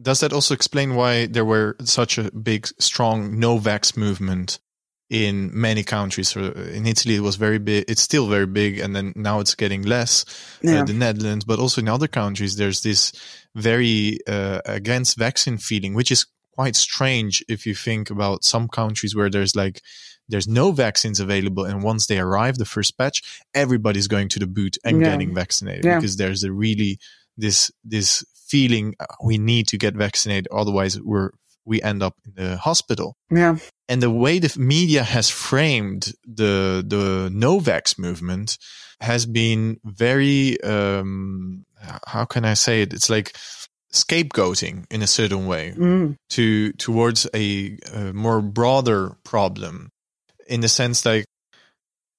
does 0.00 0.20
that 0.20 0.32
also 0.32 0.54
explain 0.54 0.94
why 0.94 1.26
there 1.26 1.44
were 1.44 1.76
such 1.84 2.16
a 2.16 2.30
big 2.32 2.66
strong 2.78 3.38
no 3.38 3.58
vax 3.58 3.96
movement 3.96 4.58
in 5.12 5.50
many 5.52 5.84
countries. 5.84 6.34
In 6.34 6.86
Italy, 6.86 7.16
it 7.16 7.20
was 7.20 7.36
very 7.36 7.58
big. 7.58 7.84
It's 7.86 8.00
still 8.00 8.28
very 8.28 8.46
big, 8.46 8.78
and 8.78 8.96
then 8.96 9.12
now 9.14 9.40
it's 9.40 9.54
getting 9.54 9.82
less. 9.82 10.24
Uh, 10.64 10.70
yeah. 10.70 10.80
Uh, 10.80 10.84
the 10.84 10.94
Netherlands, 10.94 11.44
but 11.44 11.58
also 11.58 11.82
in 11.82 11.88
other 11.88 12.08
countries, 12.08 12.56
there's 12.56 12.80
this 12.80 13.12
very 13.54 14.18
uh, 14.26 14.62
against 14.64 15.18
vaccine 15.18 15.58
feeling, 15.58 15.92
which 15.92 16.10
is 16.10 16.24
quite 16.54 16.76
strange 16.76 17.44
if 17.46 17.66
you 17.66 17.74
think 17.74 18.08
about 18.08 18.42
some 18.42 18.68
countries 18.68 19.14
where 19.14 19.28
there's 19.28 19.54
like 19.54 19.82
there's 20.30 20.48
no 20.48 20.72
vaccines 20.72 21.20
available, 21.20 21.66
and 21.66 21.82
once 21.82 22.06
they 22.06 22.18
arrive, 22.18 22.56
the 22.56 22.64
first 22.64 22.96
batch, 22.96 23.22
everybody's 23.52 24.08
going 24.08 24.30
to 24.30 24.38
the 24.38 24.46
boot 24.46 24.78
and 24.82 24.98
yeah. 24.98 25.10
getting 25.10 25.34
vaccinated 25.34 25.84
yeah. 25.84 25.98
because 25.98 26.16
there's 26.16 26.42
a 26.42 26.50
really 26.50 26.98
this 27.36 27.70
this 27.84 28.24
feeling 28.46 28.94
uh, 28.98 29.04
we 29.22 29.36
need 29.36 29.68
to 29.68 29.76
get 29.76 29.94
vaccinated, 29.94 30.48
otherwise 30.50 30.98
we're 30.98 31.32
we 31.64 31.82
end 31.82 32.02
up 32.02 32.14
in 32.24 32.32
the 32.34 32.56
hospital. 32.56 33.16
Yeah. 33.30 33.56
And 33.88 34.02
the 34.02 34.10
way 34.10 34.38
the 34.38 34.58
media 34.58 35.02
has 35.02 35.28
framed 35.30 36.12
the 36.26 36.84
the 36.86 37.30
Novax 37.32 37.98
movement 37.98 38.58
has 39.00 39.26
been 39.26 39.78
very 39.84 40.60
um, 40.62 41.64
how 42.06 42.24
can 42.24 42.44
I 42.44 42.54
say 42.54 42.82
it? 42.82 42.92
It's 42.92 43.10
like 43.10 43.36
scapegoating 43.92 44.86
in 44.90 45.02
a 45.02 45.06
certain 45.06 45.46
way 45.46 45.74
mm. 45.76 46.16
to 46.30 46.72
towards 46.74 47.28
a, 47.34 47.76
a 47.92 48.12
more 48.12 48.40
broader 48.40 49.16
problem 49.24 49.90
in 50.46 50.62
the 50.62 50.68
sense 50.68 51.04
like 51.04 51.26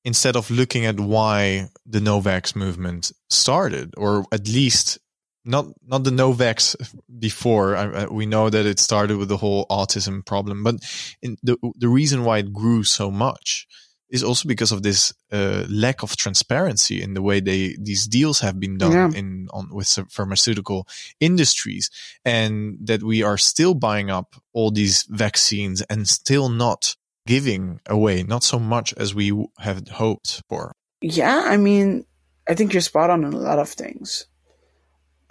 instead 0.05 0.35
of 0.35 0.51
looking 0.51 0.85
at 0.85 0.99
why 0.99 1.69
the 1.85 1.99
Novax 1.99 2.55
movement 2.55 3.11
started, 3.29 3.93
or 3.97 4.25
at 4.31 4.47
least 4.47 4.99
not 5.45 5.65
not 5.85 6.03
the 6.03 6.11
Novax 6.11 6.75
before. 7.19 7.75
I, 7.75 8.03
I, 8.03 8.05
we 8.05 8.25
know 8.25 8.49
that 8.49 8.65
it 8.65 8.79
started 8.79 9.17
with 9.17 9.29
the 9.29 9.37
whole 9.37 9.65
autism 9.69 10.25
problem, 10.25 10.63
but 10.63 10.75
the 11.21 11.57
the 11.75 11.89
reason 11.89 12.23
why 12.23 12.39
it 12.39 12.53
grew 12.53 12.83
so 12.83 13.11
much 13.11 13.67
is 14.09 14.23
also 14.23 14.47
because 14.47 14.71
of 14.71 14.83
this 14.83 15.11
uh, 15.31 15.65
lack 15.69 16.03
of 16.03 16.15
transparency 16.15 17.01
in 17.01 17.15
the 17.15 17.21
way 17.21 17.39
they 17.39 17.75
these 17.79 18.05
deals 18.07 18.39
have 18.41 18.59
been 18.59 18.77
done 18.77 18.91
yeah. 18.91 19.09
in 19.13 19.47
on 19.51 19.69
with 19.73 19.87
pharmaceutical 20.09 20.87
industries, 21.19 21.89
and 22.23 22.77
that 22.81 23.03
we 23.03 23.23
are 23.23 23.37
still 23.37 23.73
buying 23.73 24.09
up 24.09 24.35
all 24.53 24.71
these 24.71 25.03
vaccines 25.09 25.81
and 25.83 26.07
still 26.07 26.47
not 26.47 26.95
giving 27.25 27.79
away 27.87 28.21
not 28.23 28.43
so 28.43 28.59
much 28.59 28.93
as 28.95 29.15
we 29.15 29.31
had 29.59 29.87
hoped 29.89 30.41
for. 30.49 30.73
Yeah, 31.01 31.43
I 31.45 31.57
mean, 31.57 32.05
I 32.47 32.53
think 32.53 32.73
you're 32.73 32.81
spot 32.81 33.09
on 33.09 33.23
in 33.23 33.33
a 33.33 33.37
lot 33.37 33.59
of 33.59 33.69
things 33.69 34.27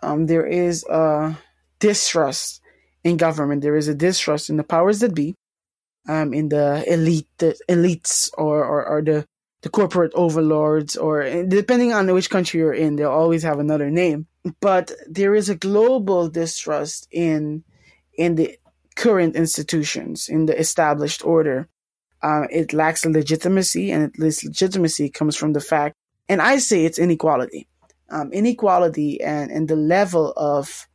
um, 0.02 0.26
there 0.26 0.46
is 0.46 0.84
a 0.84 1.38
distrust 1.78 2.60
in 3.04 3.16
government. 3.16 3.62
There 3.62 3.76
is 3.76 3.88
a 3.88 3.94
distrust 3.94 4.50
in 4.50 4.56
the 4.56 4.64
powers 4.64 5.00
that 5.00 5.14
be, 5.14 5.34
um, 6.08 6.32
in 6.34 6.48
the 6.48 6.84
elite, 6.86 7.28
the 7.38 7.56
elites, 7.68 8.30
or, 8.36 8.64
or, 8.64 8.86
or 8.86 9.02
the 9.02 9.26
the 9.62 9.70
corporate 9.70 10.12
overlords, 10.14 10.96
or 10.96 11.22
depending 11.44 11.92
on 11.92 12.12
which 12.12 12.30
country 12.30 12.58
you're 12.60 12.74
in, 12.74 12.96
they'll 12.96 13.10
always 13.10 13.44
have 13.44 13.60
another 13.60 13.90
name. 13.90 14.26
But 14.60 14.90
there 15.08 15.34
is 15.34 15.48
a 15.48 15.54
global 15.54 16.28
distrust 16.28 17.06
in 17.12 17.62
in 18.14 18.34
the 18.34 18.58
current 18.96 19.36
institutions, 19.36 20.28
in 20.28 20.46
the 20.46 20.58
established 20.58 21.24
order. 21.24 21.68
Uh, 22.22 22.46
it 22.50 22.72
lacks 22.72 23.04
legitimacy, 23.04 23.90
and 23.90 24.12
this 24.16 24.44
legitimacy 24.44 25.08
comes 25.08 25.36
from 25.36 25.52
the 25.52 25.60
fact, 25.60 25.94
and 26.28 26.42
I 26.42 26.58
say 26.58 26.84
it's 26.84 26.98
inequality, 26.98 27.68
um, 28.12 28.32
inequality, 28.32 29.20
and 29.20 29.50
and 29.50 29.68
the 29.68 29.76
level 29.76 30.32
of 30.36 30.86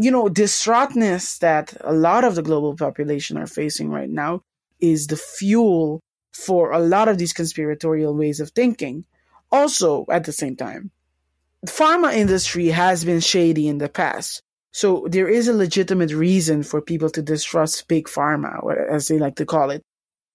you 0.00 0.10
know, 0.10 0.28
distraughtness 0.28 1.38
that 1.40 1.76
a 1.82 1.92
lot 1.92 2.24
of 2.24 2.34
the 2.34 2.42
global 2.42 2.74
population 2.74 3.36
are 3.36 3.46
facing 3.46 3.90
right 3.90 4.08
now 4.08 4.40
is 4.80 5.06
the 5.06 5.16
fuel 5.16 6.00
for 6.32 6.72
a 6.72 6.78
lot 6.78 7.06
of 7.06 7.18
these 7.18 7.34
conspiratorial 7.34 8.16
ways 8.16 8.40
of 8.40 8.50
thinking. 8.50 9.04
Also, 9.52 10.06
at 10.10 10.24
the 10.24 10.32
same 10.32 10.56
time, 10.56 10.90
the 11.62 11.70
pharma 11.70 12.14
industry 12.14 12.68
has 12.68 13.04
been 13.04 13.20
shady 13.20 13.68
in 13.68 13.76
the 13.76 13.90
past. 13.90 14.42
So 14.72 15.06
there 15.10 15.28
is 15.28 15.48
a 15.48 15.52
legitimate 15.52 16.12
reason 16.12 16.62
for 16.62 16.80
people 16.80 17.10
to 17.10 17.20
distrust 17.20 17.86
big 17.86 18.06
pharma, 18.06 18.62
as 18.88 19.08
they 19.08 19.18
like 19.18 19.36
to 19.36 19.44
call 19.44 19.68
it 19.68 19.84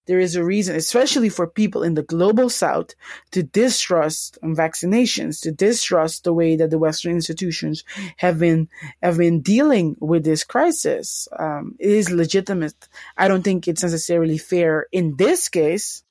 there 0.06 0.20
is 0.20 0.36
a 0.36 0.44
reason, 0.44 0.76
especially 0.76 1.28
for 1.28 1.46
people 1.46 1.82
in 1.82 1.94
the 1.94 2.02
global 2.02 2.48
south, 2.48 2.94
to 3.32 3.42
distrust 3.42 4.38
vaccinations, 4.42 5.40
to 5.42 5.52
distrust 5.52 6.24
the 6.24 6.32
way 6.32 6.56
that 6.56 6.70
the 6.70 6.78
Western 6.78 7.12
institutions 7.12 7.84
have 8.16 8.38
been 8.38 8.68
have 9.02 9.18
been 9.18 9.40
dealing 9.42 9.96
with 10.00 10.24
this 10.24 10.44
crisis. 10.44 11.28
Um, 11.36 11.76
it 11.78 11.90
is 11.90 12.10
legitimate. 12.10 12.88
I 13.16 13.28
don't 13.28 13.42
think 13.42 13.66
it's 13.66 13.82
necessarily 13.82 14.38
fair 14.38 14.86
in 14.92 15.16
this 15.16 15.48
case, 15.48 16.02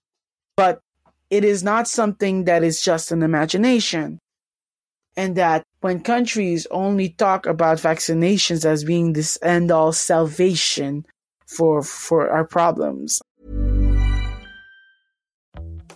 but 0.56 0.82
it 1.30 1.44
is 1.44 1.64
not 1.64 1.88
something 1.88 2.46
that 2.46 2.64
is 2.64 2.82
just 2.82 3.12
an 3.12 3.24
imagination. 3.24 4.20
And 5.18 5.38
that 5.38 5.64
when 5.80 6.02
countries 6.02 6.68
only 6.72 7.10
talk 7.10 7.46
about 7.46 7.78
vaccinations 7.78 8.66
as 8.66 8.84
being 8.84 9.14
this 9.14 9.38
end 9.42 9.72
all 9.72 9.94
salvation 9.94 11.06
for 11.48 11.84
for 11.84 12.30
our 12.30 12.44
problems, 12.44 13.22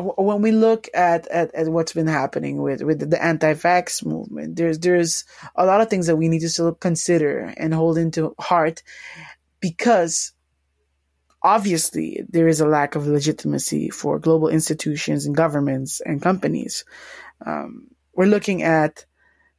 When 0.00 0.42
we 0.42 0.52
look 0.52 0.88
at, 0.94 1.26
at, 1.28 1.54
at 1.54 1.68
what's 1.68 1.92
been 1.92 2.06
happening 2.06 2.62
with, 2.62 2.82
with 2.82 3.10
the 3.10 3.22
anti-vax 3.22 4.04
movement, 4.04 4.56
there's 4.56 4.78
there's 4.78 5.24
a 5.56 5.66
lot 5.66 5.80
of 5.80 5.90
things 5.90 6.06
that 6.06 6.16
we 6.16 6.28
need 6.28 6.40
to 6.40 6.48
still 6.48 6.74
consider 6.74 7.52
and 7.56 7.74
hold 7.74 7.98
into 7.98 8.34
heart 8.38 8.82
because 9.60 10.32
obviously 11.42 12.22
there 12.28 12.48
is 12.48 12.60
a 12.60 12.66
lack 12.66 12.94
of 12.94 13.06
legitimacy 13.06 13.90
for 13.90 14.18
global 14.18 14.48
institutions 14.48 15.26
and 15.26 15.36
governments 15.36 16.00
and 16.04 16.22
companies. 16.22 16.84
Um, 17.44 17.88
we're 18.14 18.26
looking 18.26 18.62
at 18.62 19.04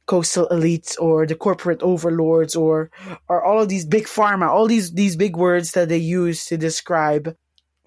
coastal 0.06 0.48
elites 0.48 1.00
or 1.00 1.26
the 1.26 1.36
corporate 1.36 1.82
overlords 1.82 2.56
or 2.56 2.90
or 3.28 3.44
all 3.44 3.60
of 3.60 3.68
these 3.68 3.84
big 3.84 4.04
pharma, 4.04 4.48
all 4.48 4.66
these 4.66 4.92
these 4.92 5.16
big 5.16 5.36
words 5.36 5.72
that 5.72 5.88
they 5.88 5.98
use 5.98 6.46
to 6.46 6.56
describe 6.56 7.36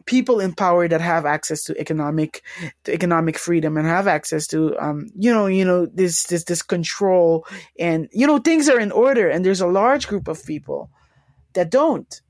people 0.05 0.39
in 0.39 0.53
power 0.53 0.87
that 0.87 1.01
have 1.01 1.25
access 1.25 1.63
to 1.63 1.79
economic 1.79 2.43
to 2.83 2.93
economic 2.93 3.37
freedom 3.37 3.77
and 3.77 3.87
have 3.87 4.07
access 4.07 4.47
to 4.47 4.77
um 4.79 5.07
you 5.17 5.33
know 5.33 5.47
you 5.47 5.65
know 5.65 5.85
this 5.85 6.23
this 6.23 6.43
this 6.45 6.61
control 6.61 7.45
and 7.79 8.07
you 8.11 8.27
know 8.27 8.37
things 8.37 8.69
are 8.69 8.79
in 8.79 8.91
order 8.91 9.29
and 9.29 9.45
there's 9.45 9.61
a 9.61 9.67
large 9.67 10.07
group 10.07 10.27
of 10.27 10.45
people 10.45 10.89
that 11.53 11.69
don't. 11.69 12.21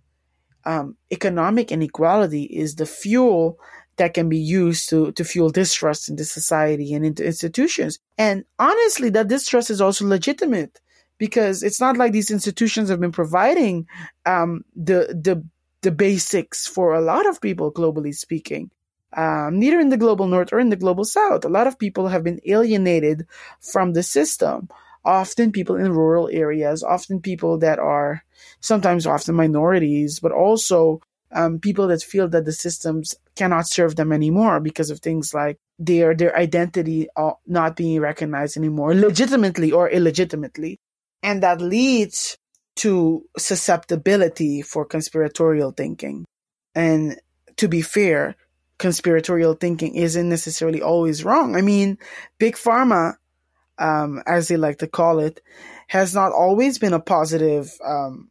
Um 0.66 0.98
economic 1.12 1.72
inequality 1.72 2.44
is 2.44 2.76
the 2.76 2.86
fuel 2.86 3.58
that 3.98 4.14
can 4.14 4.30
be 4.30 4.40
used 4.40 4.90
to 4.90 5.12
to 5.14 5.24
fuel 5.24 5.50
distrust 5.50 6.10
into 6.10 6.26
society 6.26 6.94
and 6.94 7.06
into 7.06 7.26
institutions. 7.26 8.00
And 8.18 8.46
honestly 8.60 9.10
that 9.10 9.28
distrust 9.28 9.70
is 9.70 9.82
also 9.82 10.06
legitimate 10.06 10.80
because 11.18 11.64
it's 11.64 11.80
not 11.80 11.98
like 11.98 12.12
these 12.12 12.32
institutions 12.32 12.90
have 12.90 13.00
been 13.00 13.12
providing 13.12 13.88
um, 14.26 14.64
the 14.76 15.18
the 15.28 15.44
the 15.84 15.92
basics 15.92 16.68
for 16.68 16.94
a 16.94 17.02
lot 17.02 17.28
of 17.28 17.42
people, 17.42 17.72
globally 17.72 18.14
speaking. 18.14 18.72
Um, 19.16 19.60
neither 19.60 19.80
in 19.80 19.90
the 19.90 19.98
global 19.98 20.28
north 20.28 20.52
or 20.52 20.60
in 20.60 20.70
the 20.70 20.76
global 20.76 21.06
south. 21.06 21.46
A 21.46 21.50
lot 21.50 21.68
of 21.68 21.78
people 21.78 22.08
have 22.08 22.24
been 22.24 22.42
alienated 22.46 23.28
from 23.62 23.94
the 23.94 24.02
system. 24.02 24.70
Often 25.06 25.52
people 25.52 25.76
in 25.76 25.92
rural 25.92 26.30
areas, 26.32 26.82
often 26.82 27.22
people 27.22 27.60
that 27.60 27.78
are 27.78 28.24
sometimes 28.60 29.06
often 29.06 29.36
minorities, 29.36 30.20
but 30.20 30.32
also 30.32 31.02
um, 31.32 31.60
people 31.60 31.88
that 31.88 32.02
feel 32.02 32.28
that 32.30 32.46
the 32.46 32.52
systems 32.52 33.16
cannot 33.36 33.68
serve 33.68 33.96
them 33.96 34.12
anymore 34.12 34.60
because 34.60 34.90
of 34.90 35.00
things 35.00 35.34
like 35.34 35.58
their 35.80 36.16
their 36.16 36.36
identity 36.38 37.08
not 37.46 37.76
being 37.76 38.00
recognized 38.00 38.56
anymore, 38.56 38.94
legitimately 38.96 39.72
or 39.72 39.90
illegitimately, 39.90 40.80
and 41.22 41.44
that 41.44 41.60
leads 41.60 42.38
to 42.76 43.24
susceptibility 43.38 44.62
for 44.62 44.86
conspiratorial 44.86 45.72
thinking. 45.72 46.26
And 46.76 47.20
to 47.58 47.68
be 47.68 47.82
fair, 47.82 48.36
conspiratorial 48.80 49.54
thinking 49.54 49.96
isn't 49.96 50.28
necessarily 50.28 50.82
always 50.82 51.24
wrong. 51.24 51.56
I 51.56 51.62
mean, 51.62 51.98
big 52.40 52.56
pharma, 52.56 53.14
um, 53.78 54.22
as 54.26 54.48
they 54.48 54.58
like 54.58 54.80
to 54.80 54.88
call 54.88 55.20
it, 55.20 55.42
has 55.88 56.14
not 56.16 56.32
always 56.32 56.80
been 56.80 56.94
a 56.94 57.00
positive, 57.00 57.72
um, 57.86 58.30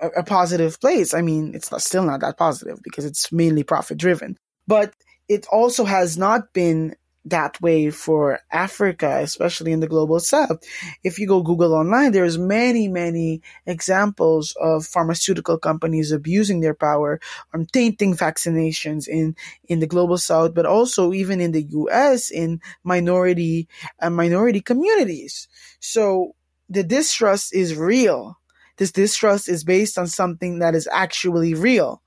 a, 0.00 0.08
a 0.08 0.22
positive 0.24 0.80
place. 0.80 1.14
I 1.14 1.20
mean, 1.20 1.54
it's 1.54 1.70
not, 1.70 1.82
still 1.82 2.04
not 2.04 2.20
that 2.20 2.38
positive 2.38 2.78
because 2.82 3.04
it's 3.04 3.30
mainly 3.30 3.62
profit 3.62 3.98
driven, 3.98 4.36
but 4.66 4.94
it 5.28 5.46
also 5.50 5.84
has 5.84 6.16
not 6.16 6.52
been 6.52 6.96
that 7.24 7.60
way 7.60 7.90
for 7.90 8.40
Africa, 8.52 9.20
especially 9.22 9.72
in 9.72 9.80
the 9.80 9.88
global 9.88 10.20
south. 10.20 10.62
If 11.02 11.18
you 11.18 11.26
go 11.26 11.42
Google 11.42 11.74
online, 11.74 12.12
there's 12.12 12.38
many, 12.38 12.88
many 12.88 13.40
examples 13.66 14.54
of 14.60 14.84
pharmaceutical 14.84 15.58
companies 15.58 16.12
abusing 16.12 16.60
their 16.60 16.74
power 16.74 17.20
on 17.54 17.66
tainting 17.66 18.14
vaccinations 18.14 19.08
in, 19.08 19.36
in 19.68 19.80
the 19.80 19.86
global 19.86 20.18
south, 20.18 20.54
but 20.54 20.66
also 20.66 21.12
even 21.12 21.40
in 21.40 21.52
the 21.52 21.64
US 21.70 22.30
in 22.30 22.60
minority 22.82 23.68
uh, 24.00 24.10
minority 24.10 24.60
communities. 24.60 25.48
So 25.80 26.34
the 26.68 26.84
distrust 26.84 27.54
is 27.54 27.74
real. 27.74 28.38
This 28.76 28.92
distrust 28.92 29.48
is 29.48 29.64
based 29.64 29.98
on 29.98 30.06
something 30.06 30.58
that 30.58 30.74
is 30.74 30.88
actually 30.92 31.54
real. 31.54 32.02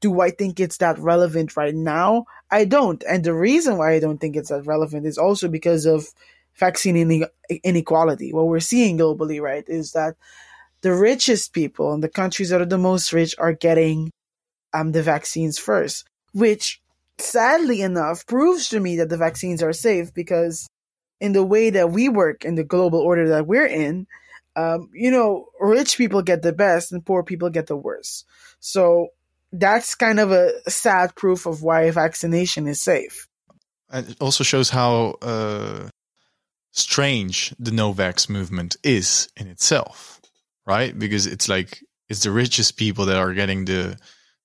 Do 0.00 0.20
I 0.20 0.30
think 0.30 0.60
it's 0.60 0.78
that 0.78 0.98
relevant 0.98 1.56
right 1.56 1.74
now? 1.74 2.26
I 2.50 2.64
don't. 2.64 3.02
And 3.08 3.24
the 3.24 3.34
reason 3.34 3.78
why 3.78 3.92
I 3.92 4.00
don't 4.00 4.18
think 4.18 4.36
it's 4.36 4.50
that 4.50 4.66
relevant 4.66 5.06
is 5.06 5.18
also 5.18 5.48
because 5.48 5.86
of 5.86 6.06
vaccine 6.54 7.26
inequality. 7.64 8.32
What 8.32 8.46
we're 8.46 8.60
seeing 8.60 8.98
globally, 8.98 9.40
right, 9.40 9.64
is 9.68 9.92
that 9.92 10.16
the 10.82 10.94
richest 10.94 11.52
people 11.52 11.92
and 11.92 12.02
the 12.02 12.08
countries 12.08 12.50
that 12.50 12.60
are 12.60 12.66
the 12.66 12.78
most 12.78 13.12
rich 13.12 13.34
are 13.38 13.52
getting 13.52 14.10
um, 14.72 14.92
the 14.92 15.02
vaccines 15.02 15.58
first, 15.58 16.06
which 16.32 16.80
sadly 17.18 17.82
enough 17.82 18.26
proves 18.26 18.68
to 18.68 18.80
me 18.80 18.96
that 18.96 19.08
the 19.08 19.16
vaccines 19.16 19.62
are 19.62 19.72
safe 19.72 20.14
because 20.14 20.68
in 21.20 21.32
the 21.32 21.44
way 21.44 21.70
that 21.70 21.90
we 21.90 22.08
work 22.08 22.44
in 22.44 22.54
the 22.54 22.64
global 22.64 23.00
order 23.00 23.28
that 23.28 23.46
we're 23.46 23.66
in, 23.66 24.06
um, 24.56 24.88
you 24.92 25.10
know, 25.10 25.46
rich 25.60 25.96
people 25.96 26.22
get 26.22 26.42
the 26.42 26.52
best 26.52 26.92
and 26.92 27.04
poor 27.04 27.22
people 27.22 27.50
get 27.50 27.66
the 27.66 27.76
worst. 27.76 28.24
So 28.60 29.08
that's 29.52 29.94
kind 29.94 30.20
of 30.20 30.30
a 30.30 30.52
sad 30.70 31.14
proof 31.14 31.46
of 31.46 31.62
why 31.62 31.90
vaccination 31.90 32.66
is 32.66 32.82
safe. 32.82 33.26
And 33.90 34.08
it 34.08 34.16
also 34.20 34.44
shows 34.44 34.70
how 34.70 35.16
uh, 35.22 35.88
strange 36.72 37.54
the 37.58 37.70
no-vax 37.70 38.28
movement 38.28 38.76
is 38.82 39.28
in 39.36 39.48
itself, 39.48 40.20
right? 40.66 40.96
Because 40.96 41.26
it's 41.26 41.48
like 41.48 41.82
it's 42.08 42.22
the 42.22 42.30
richest 42.30 42.76
people 42.76 43.06
that 43.06 43.16
are 43.16 43.32
getting 43.32 43.64
the 43.64 43.98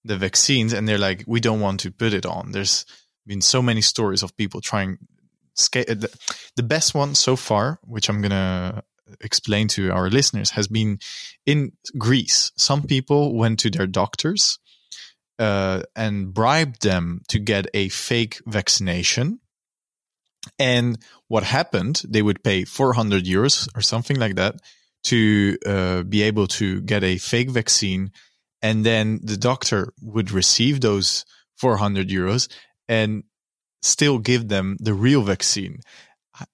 the 0.05 0.17
vaccines, 0.17 0.73
and 0.73 0.87
they're 0.87 0.97
like, 0.97 1.23
we 1.27 1.39
don't 1.39 1.61
want 1.61 1.79
to 1.81 1.91
put 1.91 2.13
it 2.13 2.25
on. 2.25 2.51
There's 2.51 2.85
been 3.25 3.41
so 3.41 3.61
many 3.61 3.81
stories 3.81 4.23
of 4.23 4.35
people 4.35 4.61
trying. 4.61 4.97
The, 5.55 6.09
the 6.55 6.63
best 6.63 6.95
one 6.95 7.15
so 7.15 7.35
far, 7.35 7.79
which 7.83 8.09
I'm 8.09 8.21
gonna 8.21 8.83
explain 9.21 9.67
to 9.69 9.91
our 9.91 10.09
listeners, 10.09 10.51
has 10.51 10.67
been 10.67 10.99
in 11.45 11.73
Greece. 11.97 12.51
Some 12.57 12.83
people 12.83 13.35
went 13.35 13.59
to 13.59 13.69
their 13.69 13.87
doctors 13.87 14.59
uh, 15.39 15.83
and 15.95 16.33
bribed 16.33 16.81
them 16.83 17.21
to 17.29 17.39
get 17.39 17.67
a 17.73 17.89
fake 17.89 18.41
vaccination. 18.45 19.39
And 20.59 20.97
what 21.27 21.43
happened? 21.43 22.01
They 22.07 22.21
would 22.21 22.43
pay 22.43 22.65
400 22.65 23.25
euros 23.25 23.67
or 23.75 23.81
something 23.81 24.17
like 24.17 24.35
that 24.35 24.55
to 25.05 25.57
uh, 25.65 26.03
be 26.03 26.21
able 26.23 26.47
to 26.47 26.81
get 26.81 27.03
a 27.03 27.17
fake 27.17 27.49
vaccine. 27.49 28.11
And 28.61 28.85
then 28.85 29.19
the 29.23 29.37
doctor 29.37 29.93
would 30.01 30.31
receive 30.31 30.81
those 30.81 31.25
400 31.57 32.09
euros 32.09 32.49
and 32.87 33.23
still 33.81 34.17
give 34.17 34.47
them 34.47 34.77
the 34.79 34.93
real 34.93 35.23
vaccine 35.23 35.79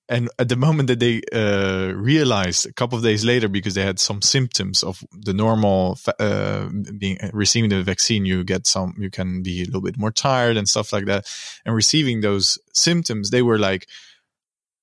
and 0.10 0.30
at 0.38 0.50
the 0.50 0.56
moment 0.56 0.88
that 0.88 1.00
they 1.00 1.22
uh, 1.32 1.94
realized 1.94 2.65
a 2.65 2.74
couple 2.74 2.98
of 2.98 3.04
days 3.04 3.24
later 3.24 3.48
because 3.48 3.76
they 3.76 3.84
had 3.84 4.00
some 4.00 4.22
symptoms 4.22 4.84
of 4.84 5.04
the 5.13 5.34
normal 5.34 5.98
uh, 6.20 6.68
being 6.98 7.18
receiving 7.32 7.70
the 7.70 7.82
vaccine 7.84 8.26
you 8.26 8.44
get 8.44 8.68
some 8.68 8.94
you 8.98 9.10
can 9.10 9.42
be 9.42 9.62
a 9.62 9.65
little 9.65 9.82
bit 9.82 9.98
more 9.98 10.12
tired 10.12 10.58
and 10.58 10.68
stuff 10.68 10.92
like 10.92 11.06
that. 11.06 11.26
And 11.65 11.74
receiving 11.74 12.22
those 12.22 12.58
symptoms 12.74 13.30
they 13.30 13.42
were 13.42 13.58
like 13.58 13.88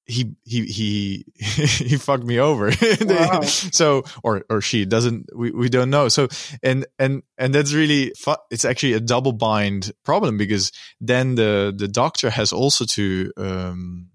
he 0.07 0.35
he 0.45 0.65
he 0.67 1.25
he 1.37 1.97
fucked 1.99 2.25
me 2.25 2.39
over. 2.39 2.71
Wow. 3.07 3.41
so 3.43 4.05
or 4.23 4.45
or 4.49 4.61
she 4.61 4.85
doesn't 4.85 5.29
we, 5.35 5.51
we 5.51 5.69
don't 5.69 5.91
know. 5.91 6.09
So 6.09 6.29
and 6.63 6.87
and 6.99 7.23
and 7.37 7.55
that's 7.55 7.75
really 7.75 8.13
it's 8.51 8.65
actually 8.65 8.95
a 8.95 9.01
double 9.01 9.33
bind 9.33 9.93
problem 10.05 10.39
because 10.39 10.73
then 11.01 11.35
the 11.35 11.75
the 11.77 11.89
doctor 11.89 12.31
has 12.31 12.53
also 12.53 12.85
to 12.87 13.33
um 13.37 14.09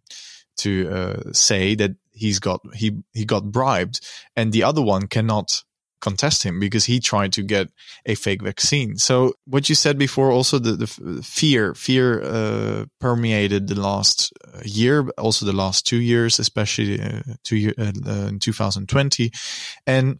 to 0.62 0.90
uh, 0.90 1.32
say 1.34 1.76
that 1.76 1.92
he's 2.14 2.40
got 2.40 2.62
he 2.76 2.98
he 3.14 3.26
got 3.26 3.52
bribed, 3.52 4.00
and 4.36 4.52
the 4.52 4.64
other 4.64 4.82
one 4.82 5.08
cannot 5.08 5.64
contest 6.02 6.44
him 6.44 6.60
because 6.60 6.86
he 6.86 7.00
tried 7.00 7.32
to 7.34 7.44
get 7.44 7.70
a 8.06 8.16
fake 8.16 8.42
vaccine. 8.42 8.98
So 8.98 9.36
what 9.46 9.70
you 9.70 9.76
said 9.76 9.98
before, 9.98 10.32
also 10.32 10.60
the, 10.60 10.72
the 10.74 10.88
fear, 11.24 11.74
fear 11.76 12.22
uh, 12.22 12.86
permeated 13.00 13.68
the 13.68 13.80
last 13.80 14.34
uh, 14.44 14.62
year, 14.66 15.08
also 15.18 15.46
the 15.46 15.54
last 15.54 15.86
two 15.86 16.02
years, 16.02 16.40
especially 16.40 17.00
uh, 17.00 17.22
two 17.44 17.58
year, 17.58 17.74
uh, 17.78 17.92
in 18.28 18.40
2020, 18.40 19.32
and 19.86 20.20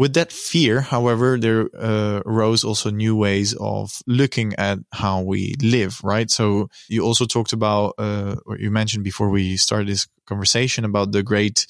with 0.00 0.14
that 0.14 0.32
fear, 0.32 0.80
however, 0.80 1.36
there 1.38 1.68
uh, 1.78 2.22
arose 2.24 2.64
also 2.64 2.88
new 2.88 3.14
ways 3.14 3.54
of 3.60 4.00
looking 4.06 4.54
at 4.56 4.78
how 4.94 5.20
we 5.20 5.54
live, 5.62 6.00
right? 6.02 6.30
So 6.30 6.70
you 6.88 7.04
also 7.04 7.26
talked 7.26 7.52
about, 7.52 7.96
uh, 7.98 8.36
or 8.46 8.56
you 8.56 8.70
mentioned 8.70 9.04
before 9.04 9.28
we 9.28 9.58
started 9.58 9.88
this 9.88 10.08
conversation 10.24 10.86
about 10.86 11.12
the 11.12 11.22
great 11.22 11.66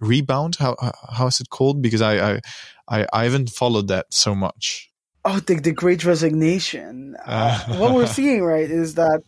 rebound. 0.00 0.56
How 0.56 0.74
how 1.12 1.26
is 1.26 1.38
it 1.38 1.50
called? 1.50 1.82
Because 1.82 2.00
I 2.00 2.40
I 2.88 3.06
I, 3.12 3.24
haven't 3.24 3.50
followed 3.50 3.88
that 3.88 4.06
so 4.08 4.34
much. 4.34 4.90
Oh, 5.22 5.38
the 5.40 5.60
the 5.60 5.72
Great 5.72 6.02
Resignation. 6.02 7.14
Uh, 7.26 7.58
what 7.76 7.92
we're 7.92 8.06
seeing, 8.06 8.42
right, 8.42 8.70
is 8.70 8.94
that 8.94 9.20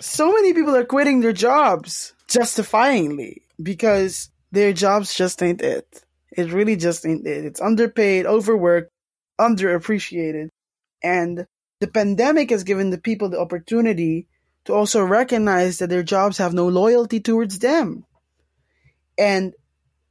so 0.00 0.32
many 0.32 0.54
people 0.54 0.74
are 0.74 0.86
quitting 0.86 1.20
their 1.20 1.34
jobs 1.34 2.14
justifyingly 2.28 3.42
because 3.62 4.30
their 4.52 4.72
jobs 4.72 5.14
just 5.14 5.42
ain't 5.42 5.60
it 5.60 6.03
it 6.36 6.52
really 6.52 6.76
just. 6.76 7.04
It's 7.04 7.60
underpaid, 7.60 8.26
overworked, 8.26 8.90
underappreciated. 9.40 10.48
And 11.02 11.46
the 11.80 11.88
pandemic 11.88 12.50
has 12.50 12.64
given 12.64 12.90
the 12.90 13.00
people 13.00 13.28
the 13.28 13.40
opportunity 13.40 14.26
to 14.64 14.72
also 14.72 15.02
recognize 15.02 15.78
that 15.78 15.90
their 15.90 16.02
jobs 16.02 16.38
have 16.38 16.54
no 16.54 16.68
loyalty 16.68 17.20
towards 17.20 17.58
them. 17.58 18.04
And 19.18 19.52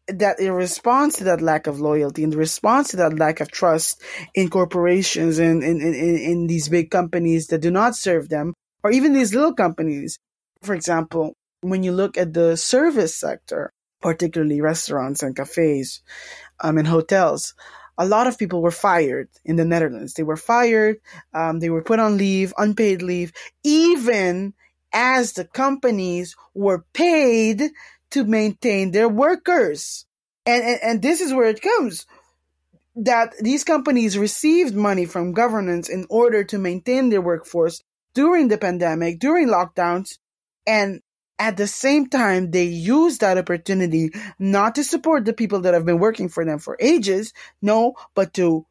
that 0.07 0.39
in 0.39 0.51
response 0.51 1.17
to 1.17 1.23
that 1.25 1.41
lack 1.41 1.67
of 1.67 1.79
loyalty, 1.79 2.23
in 2.23 2.31
response 2.31 2.89
to 2.89 2.97
that 2.97 3.17
lack 3.17 3.39
of 3.39 3.49
trust 3.49 4.01
in 4.35 4.49
corporations 4.49 5.39
and 5.39 5.63
in, 5.63 5.81
in, 5.81 5.93
in, 5.93 6.17
in 6.17 6.47
these 6.47 6.69
big 6.69 6.91
companies 6.91 7.47
that 7.47 7.61
do 7.61 7.71
not 7.71 7.95
serve 7.95 8.29
them, 8.29 8.53
or 8.83 8.91
even 8.91 9.13
these 9.13 9.33
little 9.33 9.53
companies, 9.53 10.19
for 10.61 10.75
example, 10.75 11.33
when 11.61 11.83
you 11.83 11.93
look 11.93 12.17
at 12.17 12.33
the 12.33 12.57
service 12.57 13.15
sector, 13.15 13.71
particularly 14.03 14.61
restaurants 14.61 15.23
and 15.23 15.35
cafes 15.35 16.01
um, 16.59 16.77
and 16.77 16.87
hotels. 16.87 17.55
A 17.97 18.05
lot 18.05 18.27
of 18.27 18.37
people 18.37 18.61
were 18.61 18.71
fired 18.71 19.29
in 19.45 19.55
the 19.55 19.65
Netherlands. 19.65 20.13
They 20.13 20.23
were 20.23 20.37
fired. 20.37 20.97
Um, 21.33 21.59
they 21.59 21.69
were 21.69 21.83
put 21.83 21.99
on 21.99 22.17
leave, 22.17 22.53
unpaid 22.57 23.01
leave, 23.01 23.33
even 23.63 24.53
as 24.91 25.33
the 25.33 25.45
companies 25.45 26.35
were 26.53 26.85
paid 26.93 27.71
to 28.11 28.23
maintain 28.23 28.91
their 28.91 29.09
workers. 29.09 30.05
And, 30.45 30.63
and, 30.63 30.79
and 30.83 31.01
this 31.01 31.21
is 31.21 31.33
where 31.33 31.47
it 31.47 31.61
comes 31.61 32.05
that 32.95 33.33
these 33.39 33.63
companies 33.63 34.17
received 34.17 34.75
money 34.75 35.05
from 35.05 35.33
governments 35.33 35.89
in 35.89 36.05
order 36.09 36.43
to 36.43 36.59
maintain 36.59 37.09
their 37.09 37.21
workforce 37.21 37.81
during 38.13 38.47
the 38.47 38.57
pandemic, 38.57 39.19
during 39.19 39.47
lockdowns, 39.47 40.19
and 40.67 41.01
at 41.39 41.57
the 41.57 41.67
same 41.67 42.07
time, 42.07 42.51
they 42.51 42.63
use 42.63 43.17
that 43.19 43.37
opportunity 43.37 44.11
not 44.39 44.75
to 44.75 44.83
support 44.83 45.25
the 45.25 45.33
people 45.33 45.61
that 45.61 45.73
have 45.73 45.85
been 45.85 45.99
working 45.99 46.29
for 46.29 46.45
them 46.45 46.59
for 46.59 46.77
ages, 46.79 47.33
no, 47.61 47.95
but 48.13 48.33
to 48.35 48.65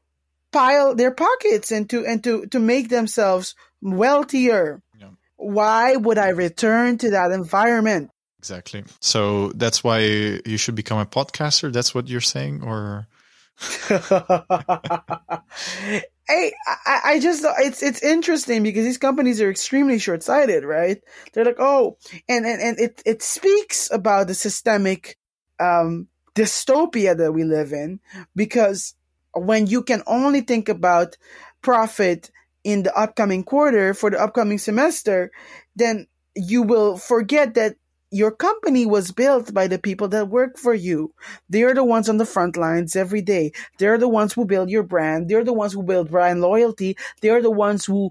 pile 0.53 0.95
their 0.95 1.11
pockets 1.11 1.73
and 1.73 1.89
to 1.91 2.07
and 2.07 2.23
to 2.25 2.47
to 2.47 2.59
make 2.59 2.89
themselves 2.89 3.55
wealthier. 3.81 4.83
Yeah. 4.99 5.09
Why 5.37 5.97
would 5.97 6.19
I 6.19 6.29
return 6.29 6.99
to 6.99 7.11
that 7.11 7.33
environment? 7.33 8.11
Exactly. 8.39 8.85
So 9.01 9.51
that's 9.51 9.85
why 9.85 10.01
you 10.01 10.57
should 10.57 10.75
become 10.75 10.99
a 10.99 11.07
podcaster. 11.07 11.73
That's 11.73 11.95
what 11.95 12.09
you're 12.09 12.21
saying, 12.21 12.63
or 12.63 13.07
hey, 16.27 16.53
I, 16.67 17.01
I 17.05 17.19
just 17.21 17.45
it's 17.59 17.83
it's 17.83 18.03
interesting 18.03 18.63
because 18.63 18.85
these 18.85 18.99
companies 18.99 19.41
are 19.41 19.51
extremely 19.51 19.99
short 19.99 20.23
sighted, 20.23 20.65
right? 20.65 20.99
They're 21.33 21.45
like, 21.45 21.61
oh, 21.61 21.99
and 22.29 22.47
and 22.47 22.61
and 22.61 22.81
it 22.81 23.03
it 23.05 23.23
speaks 23.23 23.91
about 23.91 24.29
the 24.29 24.35
systemic 24.35 25.17
um, 25.61 26.09
dystopia 26.35 27.17
that 27.17 27.33
we 27.33 27.45
live 27.45 27.73
in 27.73 28.01
because 28.35 28.95
when 29.35 29.67
you 29.67 29.83
can 29.83 30.03
only 30.07 30.41
think 30.41 30.69
about 30.69 31.17
profit 31.63 32.31
in 32.65 32.83
the 32.83 32.97
upcoming 32.97 33.45
quarter 33.45 33.95
for 33.95 34.11
the 34.11 34.21
upcoming 34.21 34.59
semester, 34.59 35.31
then 35.77 36.07
you 36.35 36.63
will 36.63 36.97
forget 36.97 37.55
that 37.55 37.77
your 38.13 38.31
company 38.31 38.87
was 38.87 39.11
built 39.11 39.53
by 39.55 39.67
the 39.67 39.79
people 39.79 40.09
that 40.09 40.29
work 40.29 40.59
for 40.59 40.75
you. 40.75 41.13
They're 41.49 41.75
the 41.75 41.85
ones 41.85 42.09
on 42.09 42.19
the 42.19 42.27
front 42.27 42.57
lines 42.57 42.95
every 42.95 43.23
day. 43.23 43.53
They're 43.79 43.99
the 43.99 44.09
ones 44.09 44.33
who 44.35 44.45
build 44.45 44.71
your 44.71 44.83
brand. 44.83 45.29
They're 45.29 45.45
the 45.45 45.53
ones 45.53 45.73
who 45.73 45.83
build 45.83 46.11
brand 46.11 46.41
loyalty. 46.43 46.97
They're 47.23 47.43
the 47.43 47.51
ones 47.51 47.87
who 47.87 48.11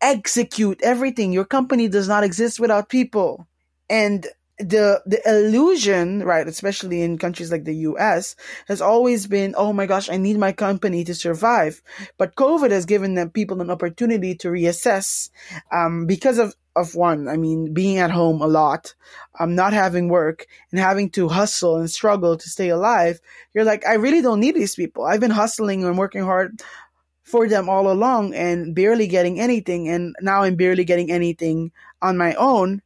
execute 0.00 0.80
everything. 0.82 1.32
Your 1.32 1.44
company 1.44 1.88
does 1.88 2.08
not 2.08 2.24
exist 2.24 2.60
without 2.60 2.88
people. 2.88 3.46
And 3.90 4.26
the 4.60 5.02
the 5.06 5.20
illusion, 5.26 6.22
right, 6.22 6.46
especially 6.46 7.02
in 7.02 7.18
countries 7.18 7.50
like 7.50 7.64
the 7.64 7.74
US, 7.88 8.36
has 8.68 8.80
always 8.80 9.26
been, 9.26 9.54
oh 9.56 9.72
my 9.72 9.86
gosh, 9.86 10.10
I 10.10 10.16
need 10.16 10.38
my 10.38 10.52
company 10.52 11.02
to 11.04 11.14
survive. 11.14 11.82
But 12.18 12.36
COVID 12.36 12.70
has 12.70 12.84
given 12.84 13.14
them 13.14 13.30
people 13.30 13.60
an 13.60 13.70
opportunity 13.70 14.34
to 14.36 14.48
reassess 14.48 15.30
um, 15.72 16.06
because 16.06 16.38
of 16.38 16.54
of 16.76 16.94
one, 16.94 17.28
I 17.28 17.36
mean, 17.36 17.74
being 17.74 17.98
at 17.98 18.10
home 18.10 18.40
a 18.42 18.46
lot, 18.46 18.94
um, 19.38 19.54
not 19.54 19.72
having 19.72 20.08
work 20.08 20.46
and 20.70 20.80
having 20.80 21.10
to 21.10 21.28
hustle 21.28 21.76
and 21.76 21.90
struggle 21.90 22.36
to 22.36 22.48
stay 22.48 22.68
alive, 22.68 23.20
you're 23.54 23.64
like, 23.64 23.86
I 23.86 23.94
really 23.94 24.22
don't 24.22 24.40
need 24.40 24.54
these 24.54 24.74
people. 24.74 25.04
I've 25.04 25.20
been 25.20 25.30
hustling 25.30 25.84
and 25.84 25.98
working 25.98 26.22
hard 26.22 26.62
for 27.24 27.48
them 27.48 27.68
all 27.68 27.90
along 27.90 28.34
and 28.34 28.74
barely 28.74 29.06
getting 29.06 29.40
anything. 29.40 29.88
And 29.88 30.14
now 30.20 30.42
I'm 30.42 30.56
barely 30.56 30.84
getting 30.84 31.10
anything 31.10 31.72
on 32.02 32.16
my 32.16 32.34
own, 32.34 32.82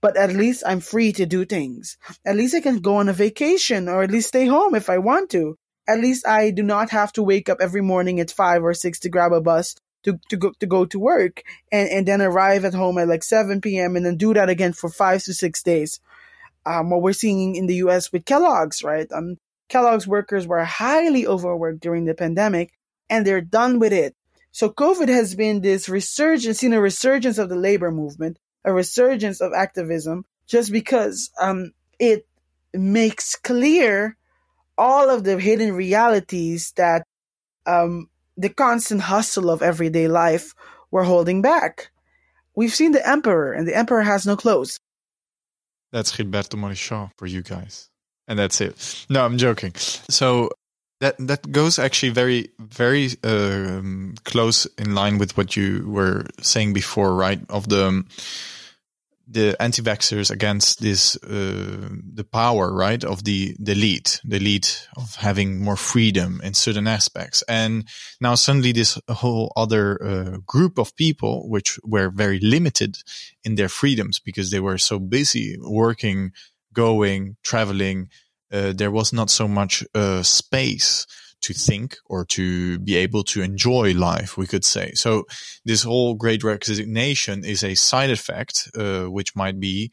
but 0.00 0.16
at 0.16 0.32
least 0.32 0.64
I'm 0.66 0.80
free 0.80 1.12
to 1.12 1.26
do 1.26 1.44
things. 1.44 1.96
At 2.24 2.36
least 2.36 2.54
I 2.54 2.60
can 2.60 2.80
go 2.80 2.96
on 2.96 3.08
a 3.08 3.12
vacation 3.12 3.88
or 3.88 4.02
at 4.02 4.10
least 4.10 4.28
stay 4.28 4.46
home 4.46 4.74
if 4.74 4.88
I 4.90 4.98
want 4.98 5.30
to. 5.30 5.58
At 5.88 6.00
least 6.00 6.26
I 6.26 6.50
do 6.50 6.62
not 6.62 6.90
have 6.90 7.12
to 7.12 7.22
wake 7.22 7.48
up 7.48 7.58
every 7.60 7.80
morning 7.80 8.18
at 8.18 8.30
five 8.30 8.64
or 8.64 8.74
six 8.74 8.98
to 9.00 9.08
grab 9.08 9.32
a 9.32 9.40
bus 9.40 9.76
to, 10.06 10.18
to 10.28 10.36
go 10.36 10.52
to 10.58 10.66
go 10.66 10.86
to 10.86 10.98
work 10.98 11.42
and, 11.72 11.88
and 11.88 12.06
then 12.06 12.22
arrive 12.22 12.64
at 12.64 12.74
home 12.74 12.96
at 12.96 13.08
like 13.08 13.24
7 13.24 13.60
p.m. 13.60 13.96
and 13.96 14.06
then 14.06 14.16
do 14.16 14.32
that 14.34 14.48
again 14.48 14.72
for 14.72 14.88
five 14.88 15.22
to 15.24 15.34
six 15.34 15.62
days. 15.62 16.00
Um, 16.64 16.90
what 16.90 17.02
we're 17.02 17.12
seeing 17.12 17.56
in 17.56 17.66
the 17.66 17.76
U.S. 17.86 18.12
with 18.12 18.24
Kellogg's, 18.24 18.82
right? 18.82 19.06
Um, 19.12 19.36
Kellogg's 19.68 20.06
workers 20.06 20.46
were 20.46 20.64
highly 20.64 21.26
overworked 21.26 21.80
during 21.80 22.04
the 22.04 22.14
pandemic, 22.14 22.72
and 23.10 23.26
they're 23.26 23.40
done 23.40 23.78
with 23.78 23.92
it. 23.92 24.14
So 24.52 24.70
COVID 24.70 25.08
has 25.08 25.34
been 25.34 25.60
this 25.60 25.88
resurgence, 25.88 26.60
seen 26.60 26.72
a 26.72 26.80
resurgence 26.80 27.38
of 27.38 27.48
the 27.48 27.56
labor 27.56 27.90
movement, 27.90 28.38
a 28.64 28.72
resurgence 28.72 29.40
of 29.40 29.52
activism, 29.52 30.24
just 30.46 30.72
because 30.72 31.30
um, 31.40 31.72
it 31.98 32.26
makes 32.72 33.36
clear 33.36 34.16
all 34.78 35.10
of 35.10 35.24
the 35.24 35.38
hidden 35.38 35.72
realities 35.72 36.72
that 36.76 37.04
um, 37.66 38.08
the 38.36 38.48
constant 38.48 39.02
hustle 39.02 39.50
of 39.50 39.62
everyday 39.62 40.08
life 40.08 40.54
we're 40.90 41.04
holding 41.04 41.42
back. 41.42 41.90
We've 42.54 42.74
seen 42.74 42.92
the 42.92 43.06
emperor, 43.06 43.52
and 43.52 43.66
the 43.66 43.76
emperor 43.76 44.02
has 44.02 44.26
no 44.26 44.36
clothes. 44.36 44.78
That's 45.92 46.16
Gilberto 46.16 46.56
Morishaw 46.56 47.10
for 47.16 47.26
you 47.26 47.42
guys. 47.42 47.90
And 48.28 48.38
that's 48.38 48.60
it. 48.60 49.06
No, 49.08 49.24
I'm 49.24 49.38
joking. 49.38 49.72
So 50.10 50.50
that 51.00 51.16
that 51.18 51.50
goes 51.52 51.78
actually 51.78 52.10
very 52.10 52.48
very 52.58 53.10
um, 53.22 54.14
close 54.24 54.66
in 54.78 54.94
line 54.94 55.18
with 55.18 55.36
what 55.36 55.56
you 55.56 55.84
were 55.88 56.24
saying 56.40 56.72
before, 56.72 57.14
right? 57.14 57.40
Of 57.48 57.68
the 57.68 58.04
the 59.28 59.60
anti-vaxxers 59.60 60.30
against 60.30 60.80
this 60.80 61.16
uh, 61.24 61.88
the 62.14 62.24
power 62.24 62.72
right 62.72 63.02
of 63.02 63.24
the 63.24 63.56
the 63.58 63.72
elite 63.72 64.20
the 64.24 64.36
elite 64.36 64.88
of 64.96 65.16
having 65.16 65.60
more 65.60 65.76
freedom 65.76 66.40
in 66.44 66.54
certain 66.54 66.86
aspects. 66.86 67.42
And 67.48 67.88
now 68.20 68.36
suddenly 68.36 68.72
this 68.72 68.98
whole 69.08 69.52
other 69.56 70.02
uh, 70.02 70.36
group 70.46 70.78
of 70.78 70.94
people 70.96 71.48
which 71.48 71.78
were 71.82 72.10
very 72.10 72.38
limited 72.40 72.98
in 73.42 73.56
their 73.56 73.68
freedoms 73.68 74.20
because 74.20 74.50
they 74.50 74.60
were 74.60 74.78
so 74.78 74.98
busy 74.98 75.56
working 75.60 76.32
going 76.72 77.36
traveling 77.42 78.08
uh, 78.52 78.72
there 78.72 78.92
was 78.92 79.12
not 79.12 79.28
so 79.28 79.48
much 79.48 79.82
uh, 79.94 80.22
space 80.22 81.06
to 81.42 81.52
think 81.52 81.96
or 82.06 82.24
to 82.24 82.78
be 82.80 82.96
able 82.96 83.22
to 83.24 83.42
enjoy 83.42 83.92
life, 83.92 84.36
we 84.36 84.46
could 84.46 84.64
say. 84.64 84.92
So 84.94 85.24
this 85.64 85.82
whole 85.82 86.14
great 86.14 86.42
resignation 86.42 87.44
is 87.44 87.62
a 87.62 87.74
side 87.74 88.10
effect, 88.10 88.68
uh, 88.76 89.04
which 89.04 89.36
might 89.36 89.60
be 89.60 89.92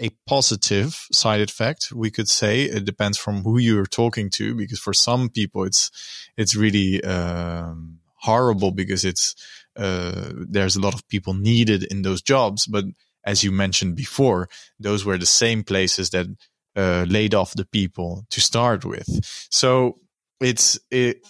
a 0.00 0.10
positive 0.26 1.06
side 1.12 1.40
effect. 1.40 1.92
We 1.92 2.10
could 2.10 2.28
say 2.28 2.62
it 2.62 2.84
depends 2.84 3.18
from 3.18 3.42
who 3.44 3.58
you're 3.58 3.86
talking 3.86 4.30
to, 4.30 4.54
because 4.54 4.80
for 4.80 4.92
some 4.92 5.28
people 5.28 5.64
it's, 5.64 5.90
it's 6.36 6.56
really, 6.56 7.02
um, 7.04 7.98
horrible 8.16 8.72
because 8.72 9.04
it's, 9.04 9.34
uh, 9.76 10.30
there's 10.34 10.76
a 10.76 10.80
lot 10.80 10.94
of 10.94 11.06
people 11.08 11.34
needed 11.34 11.84
in 11.84 12.02
those 12.02 12.22
jobs. 12.22 12.66
But 12.66 12.84
as 13.24 13.44
you 13.44 13.52
mentioned 13.52 13.94
before, 13.96 14.48
those 14.80 15.04
were 15.04 15.18
the 15.18 15.26
same 15.26 15.62
places 15.62 16.10
that, 16.10 16.26
uh, 16.74 17.04
laid 17.08 17.34
off 17.34 17.54
the 17.54 17.66
people 17.66 18.24
to 18.30 18.40
start 18.40 18.84
with. 18.84 19.06
So 19.50 19.98
it's 20.42 20.78
it, 20.90 21.26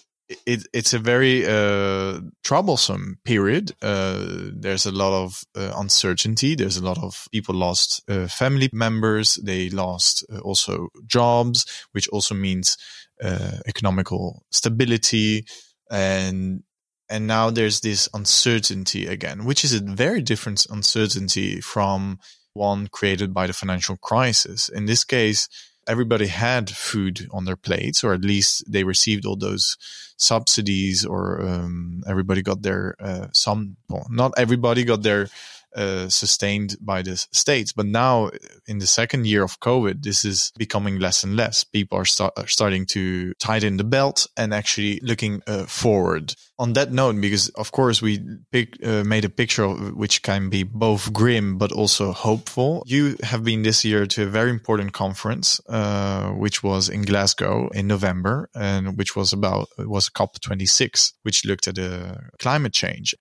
it 0.46 0.66
it's 0.72 0.94
a 0.94 0.98
very 0.98 1.46
uh, 1.46 2.20
troublesome 2.42 3.18
period. 3.24 3.72
Uh, 3.82 4.50
there's 4.54 4.86
a 4.86 4.92
lot 4.92 5.12
of 5.12 5.44
uh, 5.56 5.72
uncertainty. 5.76 6.54
There's 6.54 6.76
a 6.76 6.84
lot 6.84 6.98
of 6.98 7.28
people 7.32 7.54
lost 7.54 8.02
uh, 8.08 8.26
family 8.26 8.70
members. 8.72 9.34
They 9.34 9.70
lost 9.70 10.24
uh, 10.32 10.38
also 10.38 10.88
jobs, 11.06 11.66
which 11.92 12.08
also 12.08 12.34
means 12.34 12.76
uh, 13.22 13.58
economical 13.66 14.44
stability 14.50 15.44
and 15.90 16.62
and 17.08 17.26
now 17.26 17.50
there's 17.50 17.80
this 17.80 18.08
uncertainty 18.14 19.06
again, 19.06 19.44
which 19.44 19.64
is 19.64 19.74
a 19.74 19.80
very 19.80 20.22
different 20.22 20.66
uncertainty 20.70 21.60
from 21.60 22.18
one 22.54 22.86
created 22.86 23.34
by 23.34 23.46
the 23.46 23.52
financial 23.52 23.98
crisis. 23.98 24.70
In 24.70 24.86
this 24.86 25.04
case, 25.04 25.46
everybody 25.88 26.26
had 26.26 26.70
food 26.70 27.28
on 27.30 27.44
their 27.44 27.56
plates, 27.56 28.04
or 28.04 28.12
at 28.12 28.22
least 28.22 28.70
they 28.70 28.84
received 28.84 29.26
all 29.26 29.36
those 29.36 29.76
subsidies, 30.16 31.04
or 31.04 31.42
um, 31.42 32.02
everybody 32.06 32.42
got 32.42 32.62
their 32.62 32.96
uh, 33.00 33.28
some. 33.32 33.76
Well, 33.88 34.06
not 34.10 34.32
everybody 34.36 34.84
got 34.84 35.02
their 35.02 35.28
uh, 35.76 36.08
sustained 36.08 36.76
by 36.80 37.02
the 37.02 37.16
states. 37.16 37.72
But 37.72 37.86
now, 37.86 38.30
in 38.66 38.78
the 38.78 38.86
second 38.86 39.26
year 39.26 39.42
of 39.42 39.60
COVID, 39.60 40.02
this 40.02 40.24
is 40.24 40.52
becoming 40.56 40.98
less 40.98 41.24
and 41.24 41.36
less. 41.36 41.64
People 41.64 41.98
are, 41.98 42.04
start, 42.04 42.32
are 42.36 42.46
starting 42.46 42.86
to 42.86 43.34
tighten 43.34 43.76
the 43.76 43.84
belt 43.84 44.26
and 44.36 44.52
actually 44.52 45.00
looking 45.02 45.42
uh, 45.46 45.64
forward. 45.64 46.34
On 46.58 46.74
that 46.74 46.92
note, 46.92 47.20
because 47.20 47.48
of 47.50 47.72
course 47.72 48.00
we 48.00 48.20
pick, 48.52 48.76
uh, 48.84 49.02
made 49.04 49.24
a 49.24 49.28
picture 49.28 49.68
which 49.68 50.22
can 50.22 50.48
be 50.48 50.62
both 50.62 51.12
grim 51.12 51.58
but 51.58 51.72
also 51.72 52.12
hopeful. 52.12 52.84
You 52.86 53.16
have 53.22 53.42
been 53.42 53.62
this 53.62 53.84
year 53.84 54.06
to 54.06 54.24
a 54.24 54.26
very 54.26 54.50
important 54.50 54.92
conference, 54.92 55.60
uh, 55.68 56.30
which 56.30 56.62
was 56.62 56.88
in 56.88 57.02
Glasgow 57.02 57.68
in 57.70 57.86
November, 57.86 58.48
and 58.54 58.96
which 58.96 59.16
was 59.16 59.32
about 59.32 59.68
was 59.78 60.08
COP26, 60.08 61.12
which 61.22 61.44
looked 61.44 61.66
at 61.66 61.78
uh, 61.78 62.14
climate 62.38 62.72
change 62.72 63.14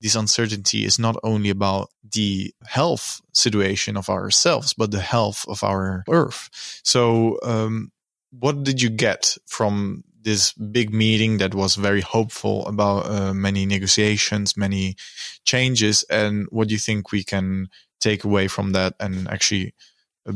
this 0.00 0.14
uncertainty 0.14 0.84
is 0.84 0.98
not 0.98 1.16
only 1.22 1.50
about 1.50 1.90
the 2.12 2.54
health 2.66 3.20
situation 3.32 3.96
of 3.96 4.08
ourselves, 4.08 4.72
but 4.72 4.90
the 4.90 5.00
health 5.00 5.44
of 5.48 5.62
our 5.62 6.04
earth. 6.08 6.48
So, 6.82 7.38
um, 7.42 7.92
what 8.30 8.62
did 8.62 8.80
you 8.80 8.90
get 8.90 9.36
from 9.46 10.04
this 10.22 10.52
big 10.52 10.92
meeting 10.92 11.38
that 11.38 11.54
was 11.54 11.76
very 11.76 12.00
hopeful 12.00 12.66
about 12.66 13.06
uh, 13.06 13.34
many 13.34 13.66
negotiations, 13.66 14.56
many 14.56 14.96
changes, 15.44 16.04
and 16.04 16.46
what 16.50 16.68
do 16.68 16.74
you 16.74 16.78
think 16.80 17.10
we 17.10 17.24
can 17.24 17.68
take 18.00 18.24
away 18.24 18.48
from 18.48 18.72
that 18.72 18.94
and 19.00 19.28
actually 19.28 19.74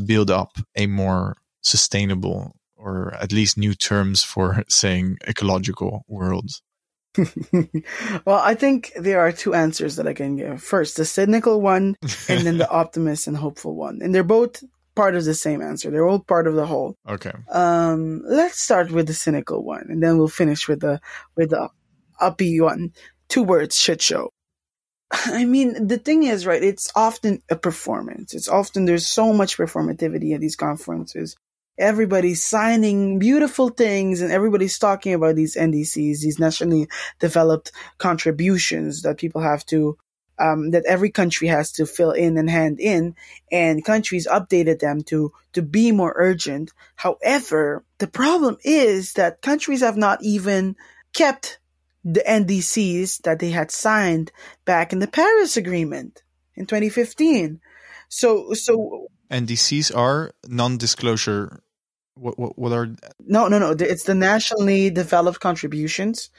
build 0.05 0.31
up 0.31 0.59
a 0.77 0.87
more 0.87 1.37
sustainable 1.63 2.57
or 2.77 3.15
at 3.15 3.33
least 3.33 3.57
new 3.57 3.75
terms 3.75 4.23
for 4.23 4.65
saying 4.69 5.19
ecological 5.27 6.05
world? 6.09 6.51
well, 8.25 8.41
I 8.43 8.55
think 8.55 8.93
there 8.97 9.21
are 9.21 9.33
two 9.33 9.55
answers 9.55 9.97
that 9.97 10.07
I 10.07 10.15
can 10.15 10.37
give. 10.37 10.63
First, 10.63 10.97
the 10.97 11.05
cynical 11.05 11.61
one, 11.61 11.97
and 12.29 12.47
then 12.47 12.59
the 12.59 12.71
optimist 12.83 13.27
and 13.27 13.37
hopeful 13.37 13.75
one. 13.75 14.01
And 14.03 14.15
they're 14.15 14.25
both 14.25 14.63
part 14.95 15.15
of 15.15 15.25
the 15.25 15.35
same 15.35 15.63
answer. 15.63 15.91
They're 15.91 16.07
all 16.07 16.21
part 16.21 16.47
of 16.47 16.55
the 16.55 16.67
whole. 16.67 16.97
Okay. 17.09 17.33
Um, 17.51 18.23
let's 18.25 18.61
start 18.61 18.91
with 18.91 19.07
the 19.07 19.15
cynical 19.15 19.65
one, 19.65 19.87
and 19.89 20.03
then 20.03 20.19
we'll 20.19 20.29
finish 20.29 20.69
with 20.69 20.81
the 20.81 21.01
with 21.37 21.51
the 21.51 21.69
uppy 22.21 22.61
one. 22.61 22.93
Two 23.29 23.43
words: 23.43 23.79
shit 23.79 24.03
show. 24.03 24.31
I 25.13 25.45
mean, 25.45 25.87
the 25.87 25.99
thing 25.99 26.25
is, 26.25 26.47
right? 26.47 26.63
It's 26.63 26.91
often 26.97 27.43
a 27.49 27.57
performance. 27.57 28.35
It's 28.35 28.49
often 28.49 28.85
there's 28.85 29.07
so 29.07 29.33
much 29.33 29.57
performativity 29.57 30.35
at 30.35 30.41
these 30.41 30.57
conferences 30.57 31.37
everybody's 31.79 32.45
signing 32.45 33.19
beautiful 33.19 33.69
things 33.69 34.21
and 34.21 34.33
everybody's 34.33 34.79
talking 34.79 35.15
about 35.15 35.35
these 35.35 35.57
NDCs, 35.57 36.21
these 36.21 36.39
nationally 36.39 36.89
developed 37.19 37.73
contributions 37.99 39.03
that 39.03 39.19
people 39.19 39.41
have 39.41 39.65
to, 39.67 39.99
um, 40.39 40.71
that 40.71 40.85
every 40.87 41.11
country 41.11 41.49
has 41.49 41.73
to 41.73 41.87
fill 41.87 42.13
in 42.13 42.37
and 42.37 42.51
hand 42.51 42.81
in, 42.81 43.15
and 43.51 43.85
countries 43.85 44.27
updated 44.27 44.79
them 44.79 45.03
to 45.03 45.33
to 45.53 45.63
be 45.63 45.93
more 45.93 46.13
urgent. 46.17 46.73
However, 46.97 47.85
the 47.99 48.09
problem 48.09 48.59
is 48.65 49.15
that 49.15 49.43
countries 49.43 49.81
have 49.81 49.97
not 49.97 50.23
even 50.23 50.77
kept 51.13 51.59
the 52.05 52.21
NDCs 52.21 53.23
that 53.23 53.39
they 53.39 53.51
had 53.51 53.71
signed 53.71 54.31
back 54.65 54.93
in 54.93 54.99
the 54.99 55.09
Paris 55.09 55.57
Agreement 55.57 56.23
in 56.55 56.67
2015. 56.67 57.61
So, 58.09 58.53
so 58.53 59.09
NDCs 59.31 59.97
are 59.97 60.33
non-disclosure. 60.47 61.63
What, 62.15 62.39
what, 62.39 62.59
what 62.59 62.73
are? 62.73 62.89
No, 63.21 63.49
no, 63.49 63.59
no. 63.59 63.71
It's 63.73 64.05
the 64.05 64.15
nationally 64.15 64.91
developed 64.91 65.41
contributions 65.41 66.31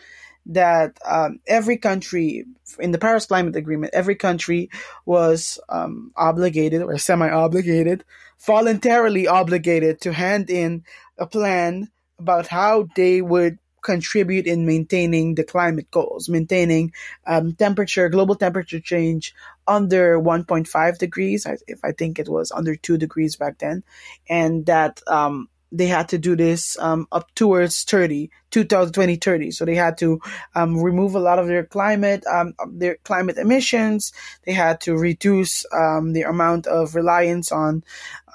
that 0.48 0.98
um, 1.06 1.40
every 1.48 1.78
country 1.78 2.46
in 2.80 2.92
the 2.92 3.00
Paris 3.00 3.26
Climate 3.26 3.56
Agreement, 3.56 3.94
every 3.94 4.16
country 4.16 4.70
was 5.06 5.60
um, 5.70 6.12
obligated 6.16 6.82
or 6.82 6.98
semi-obligated, 6.98 8.04
voluntarily 8.46 9.28
obligated 9.28 10.02
to 10.02 10.14
hand 10.14 10.50
in 10.50 10.84
a 11.18 11.26
plan 11.26 11.90
about 12.20 12.48
how 12.48 12.88
they 12.96 13.22
would 13.22 13.58
contribute 13.82 14.48
in 14.48 14.66
maintaining 14.66 15.36
the 15.36 15.44
climate 15.44 15.90
goals, 15.92 16.28
maintaining 16.28 16.92
um, 17.28 17.54
temperature, 17.54 18.10
global 18.10 18.36
temperature 18.36 18.80
change 18.80 19.34
under 19.68 20.20
1.5 20.20 20.98
degrees. 20.98 21.46
If 21.68 21.80
I 21.84 21.92
think 21.92 22.18
it 22.18 22.28
was 22.28 22.52
under 22.52 22.76
two 22.76 22.98
degrees 22.98 23.36
back 23.36 23.60
then, 23.60 23.84
and 24.28 24.66
that 24.66 25.02
um, 25.08 25.50
they 25.72 25.88
had 25.88 26.10
to 26.10 26.18
do 26.18 26.36
this 26.36 26.78
um, 26.80 27.08
up 27.12 27.34
towards 27.36 27.84
30, 27.84 28.30
2030. 28.52 29.52
So 29.52 29.66
they 29.66 29.76
had 29.76 29.98
to 30.00 30.22
um, 30.56 30.82
remove 30.82 31.16
a 31.16 31.20
lot 31.20 31.40
of 31.40 31.48
their 31.48 31.66
climate, 31.66 32.24
um, 32.28 32.54
their 32.70 32.96
climate 33.04 33.38
emissions. 33.38 34.14
They 34.46 34.54
had 34.54 34.82
to 34.82 34.96
reduce 34.96 35.66
um, 35.74 36.14
the 36.14 36.24
amount 36.24 36.68
of 36.68 36.96
reliance 36.96 37.52
on, 37.52 37.84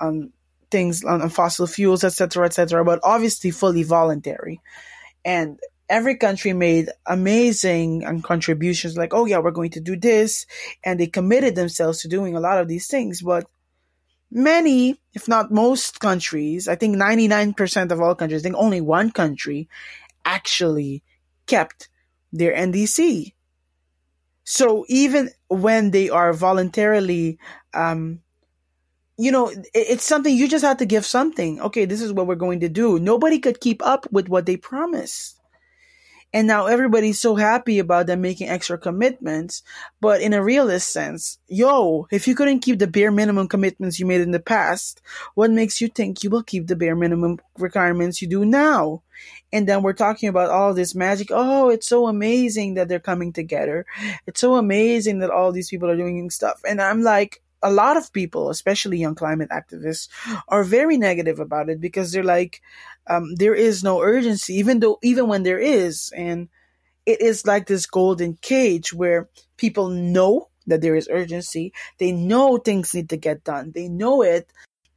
on 0.01 0.33
things 0.71 1.05
on, 1.05 1.29
fossil 1.31 1.67
fuels, 1.67 2.05
etc., 2.05 2.47
etc. 2.47 2.85
But 2.85 3.01
obviously, 3.03 3.51
fully 3.51 3.83
voluntary. 3.83 4.61
And 5.25 5.59
every 5.89 6.17
country 6.17 6.53
made 6.53 6.89
amazing 7.07 8.07
um, 8.07 8.23
contributions, 8.23 8.97
like, 8.97 9.13
oh 9.13 9.27
yeah, 9.27 9.39
we're 9.39 9.51
going 9.51 9.73
to 9.73 9.81
do 9.81 9.97
this, 9.97 10.47
and 10.85 10.99
they 10.99 11.07
committed 11.07 11.55
themselves 11.55 12.03
to 12.03 12.09
doing 12.09 12.37
a 12.37 12.41
lot 12.41 12.59
of 12.59 12.69
these 12.69 12.87
things, 12.87 13.23
but 13.23 13.47
many, 14.31 15.01
if 15.13 15.29
not 15.29 15.51
most 15.51 16.01
countries, 16.01 16.69
I 16.69 16.77
think 16.77 16.97
99% 16.97 17.91
of 17.91 18.01
all 18.01 18.15
countries, 18.15 18.43
I 18.43 18.45
think 18.45 18.57
only 18.57 18.81
one 18.81 19.11
country 19.11 19.69
actually 20.25 21.03
kept 21.47 21.89
their 22.33 22.55
NDC. 22.55 23.35
So 24.45 24.85
even 24.89 25.31
when 25.49 25.91
they 25.91 26.11
are 26.11 26.33
voluntarily, 26.33 27.39
um, 27.75 28.21
you 29.17 29.33
know, 29.33 29.53
it's 29.75 30.05
something 30.05 30.35
you 30.35 30.49
just 30.49 30.65
have 30.65 30.79
to 30.79 30.87
give 30.87 31.05
something. 31.05 31.61
Okay, 31.61 31.85
this 31.85 32.01
is 32.01 32.13
what 32.13 32.27
we're 32.27 32.37
going 32.37 32.61
to 32.61 32.69
do. 32.69 32.99
Nobody 32.99 33.39
could 33.39 33.61
keep 33.61 33.85
up 33.85 34.07
with 34.11 34.29
what 34.29 34.47
they 34.47 34.57
promised. 34.57 35.40
And 36.33 36.47
now 36.47 36.67
everybody's 36.67 37.21
so 37.21 37.35
happy 37.35 37.81
about 37.81 38.07
them 38.07 38.21
making 38.21 38.49
extra 38.49 38.79
commitments. 38.79 39.63
But 40.01 40.21
in 40.21 40.33
a 40.33 40.43
realist 40.43 40.93
sense, 40.93 41.39
yo, 41.49 42.07
if 42.11 42.29
you 42.29 42.35
couldn't 42.35 42.61
keep 42.61 42.79
the 42.79 42.87
bare 42.87 43.11
minimum 43.11 43.49
commitments 43.49 43.99
you 43.99 44.07
made 44.07 44.21
in 44.21 44.31
the 44.31 44.39
past, 44.41 45.03
what 45.35 45.51
makes 45.51 45.81
you 45.81 45.89
think 45.89 46.23
you 46.23 46.31
will 46.31 46.45
keep 46.45 46.67
the 46.69 46.77
bare 46.77 46.95
minimum 46.95 47.41
requirements 47.59 48.23
you 48.23 48.29
do 48.29 48.45
now? 48.45 49.03
And 49.53 49.69
then 49.69 49.83
we're 49.83 49.93
talking 49.93 50.29
about 50.29 50.51
all 50.51 50.73
this 50.73 50.95
magic. 50.95 51.29
Oh, 51.31 51.69
it's 51.69 51.89
so 51.89 52.07
amazing 52.07 52.75
that 52.75 52.89
they're 52.89 53.01
coming 53.01 53.33
together. 53.33 53.85
It's 54.27 54.41
so 54.41 54.55
amazing 54.55 55.19
that 55.19 55.31
all 55.31 55.51
these 55.51 55.69
people 55.69 55.91
are 55.91 55.97
doing 55.97 56.31
stuff. 56.31 56.61
And 56.67 56.81
I'm 56.81 57.03
like, 57.03 57.43
a 57.63 57.71
lot 57.71 57.97
of 57.97 58.13
people, 58.13 58.51
especially 58.51 58.99
young 58.99 59.15
climate 59.15 59.51
activists, 59.51 60.09
are 60.49 60.65
very 60.65 60.97
negative 60.97 61.41
about 61.41 61.69
it 61.69 61.81
because 61.81 62.13
they're 62.13 62.25
like, 62.25 62.63
um, 63.07 63.35
there 63.35 63.55
is 63.55 63.83
no 63.83 64.01
urgency, 64.01 64.55
even 64.55 64.81
though 64.81 64.99
even 65.03 65.29
when 65.29 65.43
there 65.43 65.59
is, 65.59 66.13
and 66.17 66.49
it 67.07 67.21
is 67.21 67.47
like 67.47 67.67
this 67.67 67.87
golden 67.87 68.39
cage 68.41 68.93
where 68.93 69.29
people 69.57 69.89
know 69.89 70.49
that 70.67 70.81
there 70.81 70.95
is 70.95 71.09
urgency, 71.11 71.73
they 71.99 72.13
know 72.13 72.57
things 72.57 72.95
need 72.95 73.09
to 73.11 73.17
get 73.17 73.45
done, 73.45 73.73
they 73.75 73.89
know 73.89 74.23
it, 74.23 74.51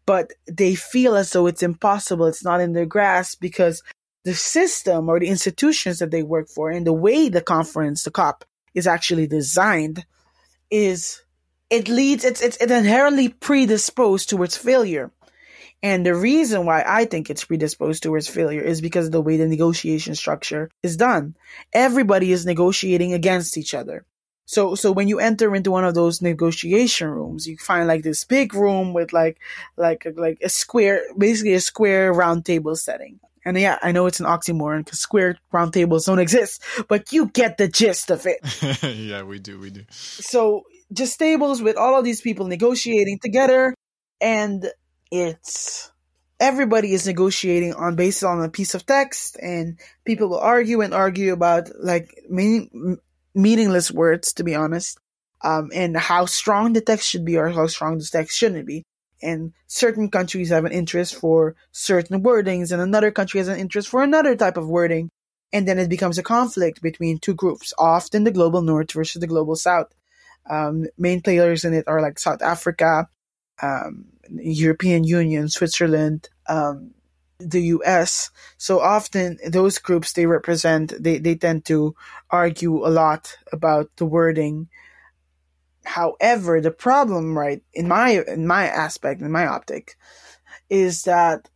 but 0.05 0.31
they 0.47 0.75
feel 0.75 1.15
as 1.15 1.31
though 1.31 1.47
it's 1.47 1.63
impossible, 1.63 2.27
it's 2.27 2.43
not 2.43 2.61
in 2.61 2.73
their 2.73 2.85
grasp 2.85 3.39
because 3.39 3.81
the 4.23 4.33
system 4.33 5.09
or 5.09 5.19
the 5.19 5.27
institutions 5.27 5.99
that 5.99 6.11
they 6.11 6.23
work 6.23 6.47
for 6.47 6.69
and 6.69 6.85
the 6.85 6.93
way 6.93 7.29
the 7.29 7.41
conference, 7.41 8.03
the 8.03 8.11
COP, 8.11 8.45
is 8.73 8.87
actually 8.87 9.27
designed 9.27 10.05
is 10.71 11.22
it 11.73 11.87
leads 11.87 12.23
it's 12.23 12.41
it's, 12.41 12.57
inherently 12.57 13.29
predisposed 13.29 14.29
towards 14.29 14.55
failure 14.55 15.11
and 15.83 16.05
the 16.05 16.15
reason 16.15 16.65
why 16.65 16.81
I 16.87 17.03
think 17.03 17.29
it's 17.29 17.43
predisposed 17.43 18.03
towards 18.03 18.29
failure 18.29 18.61
is 18.61 18.79
because 18.79 19.07
of 19.07 19.11
the 19.11 19.21
way 19.21 19.35
the 19.35 19.47
negotiation 19.47 20.15
structure 20.15 20.69
is 20.81 20.95
done. 20.95 21.35
Everybody 21.73 22.31
is 22.31 22.45
negotiating 22.45 23.11
against 23.11 23.57
each 23.57 23.73
other. 23.73 24.05
So, 24.45 24.75
so 24.75 24.93
when 24.93 25.09
you 25.09 25.19
enter 25.19 25.53
into 25.53 25.71
one 25.71 25.83
of 25.83 25.93
those 25.93 26.21
negotiation 26.21 27.09
rooms, 27.09 27.47
you 27.47 27.57
find 27.57 27.85
like 27.85 28.03
this 28.03 28.23
big 28.23 28.53
room 28.53 28.93
with 28.93 29.11
like, 29.11 29.39
like, 29.75 30.07
like 30.15 30.37
a 30.41 30.47
square, 30.47 31.03
basically 31.17 31.53
a 31.53 31.59
square 31.59 32.13
round 32.13 32.45
table 32.45 32.77
setting. 32.77 33.19
And 33.45 33.59
yeah, 33.59 33.77
I 33.83 33.91
know 33.91 34.05
it's 34.05 34.21
an 34.21 34.25
oxymoron 34.25 34.85
because 34.85 34.99
square 34.99 35.37
round 35.51 35.73
tables 35.73 36.05
don't 36.05 36.19
exist, 36.19 36.63
but 36.87 37.11
you 37.11 37.27
get 37.27 37.57
the 37.57 37.67
gist 37.67 38.09
of 38.09 38.25
it. 38.25 38.39
yeah, 38.95 39.23
we 39.23 39.39
do, 39.39 39.59
we 39.59 39.69
do. 39.69 39.83
So 39.89 40.63
just 40.91 41.17
tables 41.19 41.61
with 41.61 41.77
all 41.77 41.97
of 41.97 42.03
these 42.03 42.21
people 42.21 42.47
negotiating 42.47 43.19
together 43.21 43.73
and 44.21 44.71
it's 45.11 45.91
everybody 46.39 46.93
is 46.93 47.07
negotiating 47.07 47.73
on 47.73 47.95
based 47.95 48.23
on 48.23 48.43
a 48.43 48.49
piece 48.49 48.75
of 48.75 48.85
text 48.85 49.37
and 49.41 49.79
people 50.05 50.27
will 50.29 50.39
argue 50.39 50.81
and 50.81 50.93
argue 50.93 51.31
about 51.33 51.69
like 51.79 52.09
meaning, 52.29 52.97
meaningless 53.33 53.91
words 53.91 54.33
to 54.33 54.43
be 54.43 54.55
honest 54.55 54.97
um, 55.43 55.69
and 55.73 55.95
how 55.97 56.25
strong 56.25 56.73
the 56.73 56.81
text 56.81 57.07
should 57.07 57.25
be 57.25 57.37
or 57.37 57.49
how 57.49 57.67
strong 57.67 57.97
the 57.97 58.05
text 58.05 58.37
shouldn't 58.37 58.65
be. 58.65 58.83
And 59.21 59.53
certain 59.67 60.09
countries 60.09 60.49
have 60.49 60.65
an 60.65 60.71
interest 60.71 61.15
for 61.15 61.55
certain 61.71 62.23
wordings 62.23 62.71
and 62.71 62.81
another 62.81 63.11
country 63.11 63.39
has 63.39 63.47
an 63.47 63.59
interest 63.59 63.87
for 63.87 64.03
another 64.03 64.35
type 64.35 64.57
of 64.57 64.67
wording. 64.67 65.09
And 65.51 65.67
then 65.67 65.79
it 65.79 65.89
becomes 65.89 66.17
a 66.17 66.23
conflict 66.23 66.81
between 66.81 67.19
two 67.19 67.35
groups 67.35 67.73
often 67.77 68.23
the 68.23 68.31
global 68.31 68.61
north 68.61 68.91
versus 68.91 69.19
the 69.21 69.27
global 69.27 69.55
south 69.55 69.93
um, 70.49 70.85
main 70.97 71.21
players 71.21 71.63
in 71.65 71.73
it 71.73 71.87
are 71.87 72.01
like 72.01 72.19
south 72.19 72.41
africa 72.41 73.07
um, 73.61 74.05
European 74.29 75.03
Union, 75.03 75.49
Switzerland, 75.49 76.29
um, 76.47 76.91
the 77.39 77.61
US. 77.77 78.31
So 78.57 78.79
often 78.79 79.37
those 79.47 79.77
groups 79.77 80.13
they 80.13 80.25
represent, 80.25 80.93
they, 80.99 81.17
they 81.17 81.35
tend 81.35 81.65
to 81.65 81.95
argue 82.29 82.85
a 82.85 82.89
lot 82.89 83.35
about 83.51 83.89
the 83.97 84.05
wording. 84.05 84.69
However, 85.85 86.61
the 86.61 86.71
problem, 86.71 87.37
right, 87.37 87.61
in 87.73 87.87
my 87.87 88.23
in 88.27 88.47
my 88.47 88.67
aspect, 88.67 89.21
in 89.21 89.31
my 89.31 89.45
optic, 89.47 89.97
is 90.69 91.03
that 91.03 91.49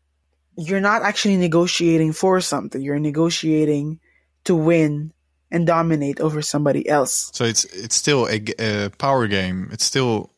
you're 0.58 0.82
not 0.82 1.02
actually 1.04 1.38
negotiating 1.38 2.12
for 2.12 2.42
something. 2.42 2.82
You're 2.82 3.00
negotiating 3.00 4.00
to 4.44 4.56
win 4.56 5.14
and 5.52 5.66
dominate 5.66 6.20
over 6.20 6.42
somebody 6.42 6.88
else. 6.88 7.30
So 7.34 7.46
it's 7.46 7.66
it's 7.66 7.96
still 7.96 8.28
a, 8.28 8.42
a 8.60 8.90
power 8.98 9.28
game. 9.28 9.70
It's 9.72 9.86
still 9.86 10.32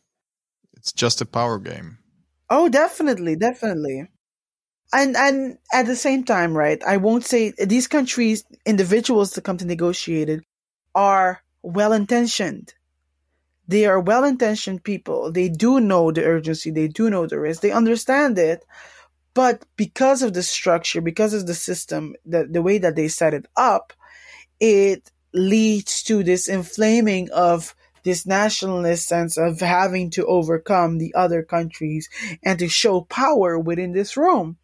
it's 0.76 0.92
just 0.92 1.20
a 1.20 1.26
power 1.26 1.58
game. 1.58 1.98
Oh, 2.48 2.68
definitely, 2.68 3.36
definitely. 3.36 4.08
And 4.92 5.16
and 5.16 5.58
at 5.72 5.86
the 5.86 5.96
same 5.96 6.24
time, 6.24 6.56
right? 6.56 6.82
I 6.84 6.96
won't 6.96 7.24
say 7.24 7.52
these 7.58 7.86
countries, 7.86 8.44
individuals 8.66 9.32
that 9.32 9.44
come 9.44 9.58
to 9.58 9.66
negotiate 9.66 10.28
it, 10.28 10.44
are 10.94 11.42
well 11.62 11.92
intentioned. 11.92 12.74
They 13.68 13.86
are 13.86 14.00
well 14.00 14.24
intentioned 14.24 14.82
people. 14.82 15.30
They 15.30 15.48
do 15.48 15.78
know 15.78 16.10
the 16.10 16.24
urgency. 16.24 16.72
They 16.72 16.88
do 16.88 17.08
know 17.08 17.26
the 17.26 17.38
risk. 17.38 17.62
They 17.62 17.70
understand 17.70 18.36
it. 18.36 18.64
But 19.32 19.64
because 19.76 20.22
of 20.22 20.32
the 20.32 20.42
structure, 20.42 21.00
because 21.00 21.34
of 21.34 21.46
the 21.46 21.54
system, 21.54 22.16
the, 22.24 22.48
the 22.50 22.62
way 22.62 22.78
that 22.78 22.96
they 22.96 23.06
set 23.06 23.32
it 23.32 23.46
up, 23.56 23.92
it 24.60 25.10
leads 25.32 26.02
to 26.04 26.22
this 26.22 26.48
inflaming 26.48 27.30
of 27.30 27.74
this 28.02 28.26
nationalist 28.26 29.08
sense 29.08 29.36
of 29.36 29.60
having 29.60 30.10
to 30.10 30.26
overcome 30.26 30.98
the 30.98 31.14
other 31.14 31.42
countries 31.42 32.08
and 32.42 32.58
to 32.58 32.68
show 32.68 33.02
power 33.02 33.58
within 33.58 33.92
this 33.92 34.16
room. 34.16 34.56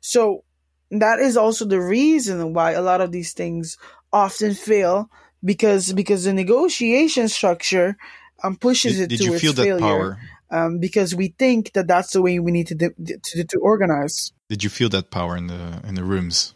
So 0.00 0.44
that 0.90 1.18
is 1.18 1.36
also 1.36 1.64
the 1.64 1.80
reason 1.80 2.52
why 2.52 2.72
a 2.72 2.82
lot 2.82 3.00
of 3.00 3.12
these 3.12 3.32
things 3.32 3.78
often 4.12 4.54
fail 4.54 5.10
because 5.44 5.92
because 5.92 6.24
the 6.24 6.32
negotiation 6.32 7.28
structure 7.28 7.96
um, 8.42 8.56
pushes 8.56 8.96
did, 8.96 9.02
it 9.02 9.08
did 9.16 9.26
towards 9.26 9.42
you 9.42 9.52
feel 9.52 9.64
failure. 9.64 9.76
that 9.76 9.80
power? 9.80 10.18
Um, 10.48 10.78
because 10.78 11.14
we 11.14 11.34
think 11.38 11.72
that 11.72 11.88
that's 11.88 12.12
the 12.12 12.22
way 12.22 12.38
we 12.38 12.52
need 12.52 12.68
to, 12.68 12.76
to 12.76 13.44
to 13.44 13.58
organize. 13.60 14.32
Did 14.48 14.62
you 14.62 14.70
feel 14.70 14.88
that 14.90 15.10
power 15.10 15.36
in 15.36 15.48
the 15.48 15.80
in 15.84 15.94
the 15.94 16.04
rooms? 16.04 16.54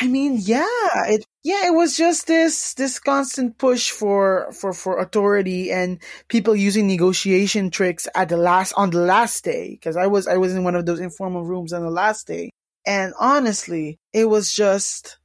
I 0.00 0.06
mean, 0.08 0.38
yeah, 0.40 0.64
it 1.06 1.26
yeah, 1.42 1.66
it 1.66 1.74
was 1.74 1.96
just 1.96 2.26
this 2.26 2.74
this 2.74 2.98
constant 2.98 3.58
push 3.58 3.90
for 3.90 4.50
for 4.52 4.72
for 4.72 4.98
authority 4.98 5.70
and 5.70 5.98
people 6.28 6.56
using 6.56 6.86
negotiation 6.86 7.70
tricks 7.70 8.08
at 8.14 8.28
the 8.28 8.36
last 8.36 8.72
on 8.76 8.90
the 8.90 9.00
last 9.00 9.44
day 9.44 9.70
because 9.70 9.96
I 9.96 10.06
was 10.06 10.26
I 10.26 10.36
was 10.36 10.54
in 10.54 10.64
one 10.64 10.74
of 10.74 10.86
those 10.86 11.00
informal 11.00 11.44
rooms 11.44 11.72
on 11.72 11.82
the 11.82 11.90
last 11.90 12.26
day, 12.26 12.50
and 12.86 13.12
honestly, 13.18 13.98
it 14.12 14.24
was 14.24 14.52
just 14.52 15.18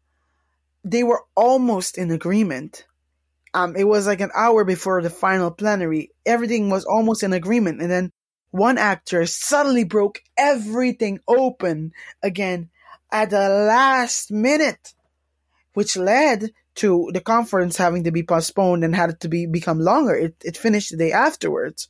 they 0.84 1.04
were 1.04 1.24
almost 1.36 1.98
in 1.98 2.12
agreement. 2.12 2.86
Um, 3.54 3.76
it 3.76 3.86
was 3.86 4.06
like 4.06 4.22
an 4.22 4.32
hour 4.36 4.64
before 4.64 5.02
the 5.02 5.10
final 5.10 5.50
plenary. 5.50 6.12
Everything 6.26 6.70
was 6.70 6.86
almost 6.86 7.24
in 7.24 7.34
agreement, 7.34 7.82
and 7.82 7.90
then 7.90 8.12
one 8.52 8.78
actor 8.78 9.26
suddenly 9.26 9.84
broke 9.84 10.22
everything 10.38 11.20
open 11.28 11.92
again 12.22 12.70
at 13.12 13.30
the 13.30 13.50
last 13.50 14.32
minute, 14.32 14.94
which 15.74 15.98
led 15.98 16.52
to 16.76 17.10
the 17.14 17.22
conference 17.22 17.78
having 17.78 18.04
to 18.06 18.12
be 18.12 18.24
postponed 18.24 18.84
and 18.84 18.96
had 18.96 19.20
to 19.22 19.28
be 19.28 19.46
become 19.46 19.80
longer. 19.80 20.16
It 20.16 20.36
it 20.44 20.58
finished 20.58 20.92
the 20.92 20.98
day 20.98 21.12
afterwards. 21.12 21.88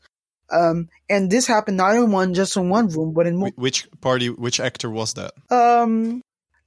Um, 0.51 0.89
and 1.07 1.29
this 1.29 1.45
happened 1.45 1.77
not 1.77 1.95
in 1.95 2.11
one, 2.11 2.33
just 2.33 2.57
in 2.57 2.69
one 2.69 2.87
room, 2.87 3.13
but 3.13 3.27
in 3.27 3.37
mo- 3.37 3.51
which 3.55 3.87
party, 4.01 4.29
which 4.29 4.59
actor 4.59 4.89
was 4.89 5.13
that? 5.13 5.33
Um, 5.51 6.23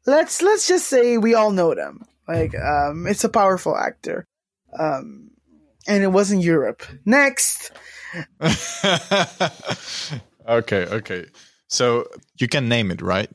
let's 0.07 0.41
let's 0.41 0.69
just 0.69 0.87
say 0.87 1.19
we 1.19 1.35
all 1.35 1.51
know 1.51 1.75
them. 1.75 2.05
Like, 2.29 2.55
um, 2.55 3.07
it's 3.09 3.25
a 3.25 3.29
powerful 3.29 3.77
actor. 3.77 4.25
Um, 4.79 5.31
and 5.87 6.03
it 6.05 6.09
was 6.09 6.31
in 6.31 6.41
Europe. 6.41 6.83
Next. 7.05 7.73
okay, 10.49 10.87
okay. 10.87 11.27
So 11.67 12.07
you 12.39 12.49
can 12.49 12.69
name 12.69 12.91
it, 12.91 13.03
right? 13.03 13.31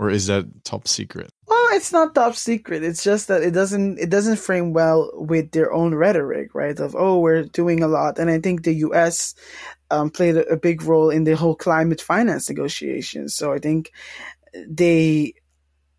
Or 0.00 0.08
is 0.08 0.28
that 0.28 0.64
top 0.64 0.88
secret? 0.88 1.28
Well, 1.46 1.68
it's 1.72 1.92
not 1.92 2.14
top 2.14 2.34
secret. 2.34 2.82
It's 2.82 3.04
just 3.04 3.28
that 3.28 3.42
it 3.42 3.50
doesn't 3.50 3.98
it 3.98 4.08
doesn't 4.08 4.38
frame 4.38 4.72
well 4.72 5.10
with 5.12 5.50
their 5.50 5.74
own 5.74 5.94
rhetoric, 5.94 6.54
right? 6.54 6.80
Of 6.80 6.96
oh, 6.96 7.18
we're 7.18 7.44
doing 7.44 7.82
a 7.82 7.86
lot, 7.86 8.18
and 8.18 8.30
I 8.30 8.40
think 8.40 8.64
the 8.64 8.72
U.S. 8.88 9.34
Um, 9.90 10.08
played 10.08 10.38
a, 10.38 10.56
big 10.56 10.84
role 10.84 11.10
in 11.10 11.24
the 11.24 11.36
whole 11.36 11.54
climate 11.54 12.00
finance 12.00 12.48
negotiations. 12.48 13.34
So 13.34 13.52
I 13.52 13.58
think 13.58 13.92
they 14.66 15.34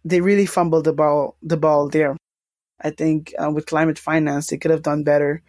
they 0.04 0.20
really 0.20 0.48
fumbled 0.48 0.86
the 0.86 0.94
ball 0.94 1.38
the 1.44 1.58
ball 1.58 1.88
there. 1.88 2.18
I 2.82 2.90
think 2.90 3.36
uh, 3.38 3.52
with 3.52 3.68
climate 3.68 4.00
finance 4.00 4.48
they 4.48 4.58
could 4.58 4.72
have 4.72 4.82
done 4.82 5.04
better, 5.04 5.44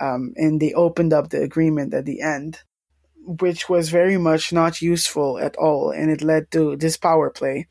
um, 0.00 0.32
and 0.36 0.58
they 0.58 0.72
opened 0.72 1.12
up 1.12 1.28
the 1.28 1.42
agreement 1.42 1.92
at 1.92 2.06
the 2.06 2.22
end, 2.22 2.62
which 3.26 3.68
was 3.68 3.90
very 3.90 4.16
much 4.16 4.50
not 4.50 4.80
useful 4.80 5.38
at 5.38 5.56
all, 5.56 5.90
and 5.90 6.10
it 6.10 6.22
led 6.22 6.50
to 6.52 6.74
this 6.76 6.96
power 6.96 7.28
play 7.28 7.66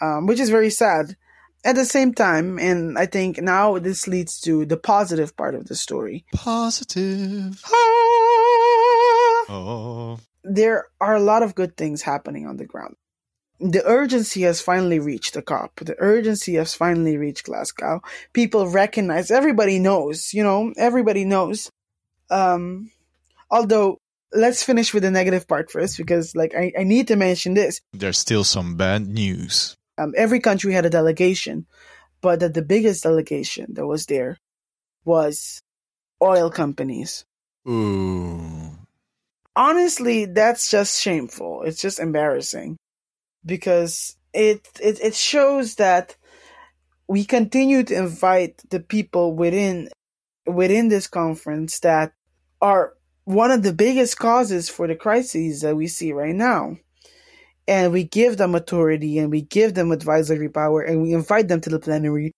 um, 0.00 0.26
which 0.26 0.40
is 0.40 0.50
very 0.50 0.70
sad. 0.70 1.16
At 1.64 1.76
the 1.76 1.86
same 1.86 2.12
time, 2.12 2.58
and 2.58 2.98
I 2.98 3.06
think 3.06 3.40
now 3.40 3.78
this 3.78 4.06
leads 4.06 4.38
to 4.40 4.66
the 4.66 4.76
positive 4.76 5.34
part 5.34 5.54
of 5.54 5.66
the 5.66 5.74
story. 5.74 6.26
Positive. 6.34 7.62
Ah! 7.64 7.70
Oh. 9.48 10.18
There 10.42 10.88
are 11.00 11.14
a 11.14 11.20
lot 11.20 11.42
of 11.42 11.54
good 11.54 11.74
things 11.76 12.02
happening 12.02 12.46
on 12.46 12.58
the 12.58 12.66
ground. 12.66 12.96
The 13.60 13.82
urgency 13.86 14.42
has 14.42 14.60
finally 14.60 14.98
reached 14.98 15.32
the 15.32 15.40
COP. 15.40 15.80
The 15.80 15.96
urgency 15.98 16.54
has 16.56 16.74
finally 16.74 17.16
reached 17.16 17.44
Glasgow. 17.44 18.02
People 18.34 18.68
recognize, 18.68 19.30
everybody 19.30 19.78
knows, 19.78 20.34
you 20.34 20.42
know, 20.42 20.74
everybody 20.76 21.24
knows. 21.24 21.70
Um, 22.30 22.90
although 23.50 23.98
let's 24.34 24.62
finish 24.62 24.92
with 24.92 25.04
the 25.04 25.10
negative 25.10 25.46
part 25.46 25.70
first 25.70 25.96
because 25.96 26.34
like 26.34 26.54
I, 26.54 26.72
I 26.78 26.84
need 26.84 27.08
to 27.08 27.16
mention 27.16 27.54
this. 27.54 27.80
There's 27.92 28.18
still 28.18 28.44
some 28.44 28.76
bad 28.76 29.06
news. 29.06 29.76
Um, 29.96 30.14
every 30.16 30.40
country 30.40 30.72
had 30.72 30.86
a 30.86 30.90
delegation, 30.90 31.66
but 32.20 32.40
the, 32.40 32.48
the 32.48 32.62
biggest 32.62 33.02
delegation 33.02 33.74
that 33.74 33.86
was 33.86 34.06
there 34.06 34.38
was 35.04 35.60
oil 36.22 36.50
companies. 36.50 37.24
Ooh. 37.68 38.70
Honestly, 39.56 40.24
that's 40.24 40.70
just 40.70 41.00
shameful. 41.00 41.62
It's 41.62 41.80
just 41.80 42.00
embarrassing 42.00 42.76
because 43.44 44.16
it 44.32 44.68
it, 44.80 45.00
it 45.00 45.14
shows 45.14 45.76
that 45.76 46.16
we 47.06 47.24
continue 47.24 47.84
to 47.84 47.94
invite 47.94 48.62
the 48.70 48.80
people 48.80 49.34
within 49.34 49.88
within 50.46 50.88
this 50.88 51.06
conference 51.06 51.78
that 51.80 52.12
are 52.60 52.94
one 53.24 53.50
of 53.50 53.62
the 53.62 53.72
biggest 53.72 54.18
causes 54.18 54.68
for 54.68 54.86
the 54.86 54.96
crises 54.96 55.60
that 55.62 55.76
we 55.76 55.86
see 55.86 56.12
right 56.12 56.34
now 56.34 56.76
and 57.66 57.92
we 57.92 58.04
give 58.04 58.36
them 58.36 58.54
authority 58.54 59.18
and 59.18 59.30
we 59.30 59.42
give 59.42 59.74
them 59.74 59.92
advisory 59.92 60.48
power 60.48 60.82
and 60.82 61.02
we 61.02 61.12
invite 61.12 61.48
them 61.48 61.60
to 61.62 61.70
the 61.70 61.78
plenary 61.78 62.32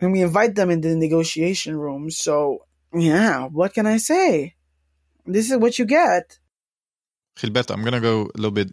and 0.00 0.12
we 0.12 0.20
invite 0.20 0.54
them 0.54 0.70
in 0.70 0.80
the 0.80 0.94
negotiation 0.94 1.76
room. 1.76 2.10
So, 2.10 2.66
yeah, 2.94 3.46
what 3.46 3.72
can 3.72 3.86
I 3.86 3.96
say? 3.96 4.54
This 5.24 5.50
is 5.50 5.56
what 5.56 5.78
you 5.78 5.84
get. 5.84 6.38
Gilberto, 7.36 7.72
I'm 7.72 7.82
going 7.82 7.94
to 7.94 8.00
go 8.00 8.30
a 8.34 8.36
little 8.36 8.50
bit. 8.50 8.72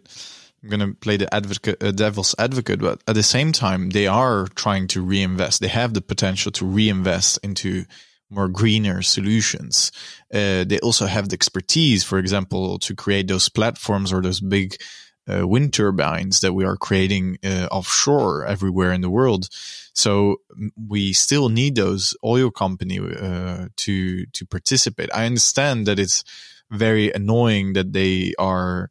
I'm 0.62 0.68
going 0.68 0.80
to 0.80 0.94
play 0.94 1.16
the 1.16 1.32
advocate, 1.34 1.82
uh, 1.82 1.92
devil's 1.92 2.34
advocate, 2.38 2.80
but 2.80 3.02
at 3.06 3.14
the 3.14 3.22
same 3.22 3.52
time, 3.52 3.90
they 3.90 4.06
are 4.06 4.46
trying 4.48 4.88
to 4.88 5.00
reinvest. 5.00 5.60
They 5.60 5.68
have 5.68 5.94
the 5.94 6.02
potential 6.02 6.52
to 6.52 6.66
reinvest 6.66 7.38
into 7.42 7.86
more 8.28 8.48
greener 8.48 9.00
solutions. 9.00 9.90
Uh, 10.32 10.64
they 10.64 10.78
also 10.82 11.06
have 11.06 11.30
the 11.30 11.34
expertise, 11.34 12.04
for 12.04 12.18
example, 12.18 12.78
to 12.80 12.94
create 12.94 13.28
those 13.28 13.48
platforms 13.48 14.12
or 14.12 14.20
those 14.20 14.40
big 14.40 14.76
uh, 15.28 15.46
wind 15.46 15.72
turbines 15.72 16.40
that 16.40 16.52
we 16.52 16.64
are 16.64 16.76
creating 16.76 17.38
uh, 17.44 17.68
offshore 17.70 18.44
everywhere 18.46 18.92
in 18.92 19.00
the 19.00 19.10
world. 19.10 19.48
So 19.92 20.36
we 20.88 21.12
still 21.12 21.48
need 21.48 21.74
those 21.74 22.14
oil 22.24 22.50
company 22.50 22.98
uh, 22.98 23.68
to 23.76 24.26
to 24.26 24.46
participate. 24.46 25.10
I 25.14 25.26
understand 25.26 25.86
that 25.86 25.98
it's 25.98 26.24
very 26.70 27.10
annoying 27.12 27.72
that 27.74 27.92
they 27.92 28.34
are 28.38 28.90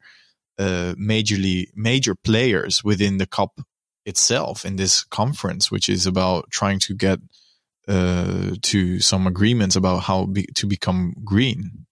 uh, 0.58 0.94
majorly 1.00 1.68
major 1.76 2.16
players 2.16 2.84
within 2.84 3.18
the 3.18 3.26
COP 3.26 3.62
itself 4.06 4.66
in 4.66 4.76
this 4.76 5.04
conference, 5.04 5.72
which 5.72 5.88
is 5.88 6.06
about 6.06 6.50
trying 6.52 6.80
to 6.80 6.94
get 6.94 7.20
uh, 7.88 8.52
to 8.62 9.00
some 9.00 9.26
agreements 9.26 9.76
about 9.76 10.04
how 10.04 10.26
be, 10.26 10.46
to 10.56 10.68
become 10.68 11.16
green. 11.24 11.86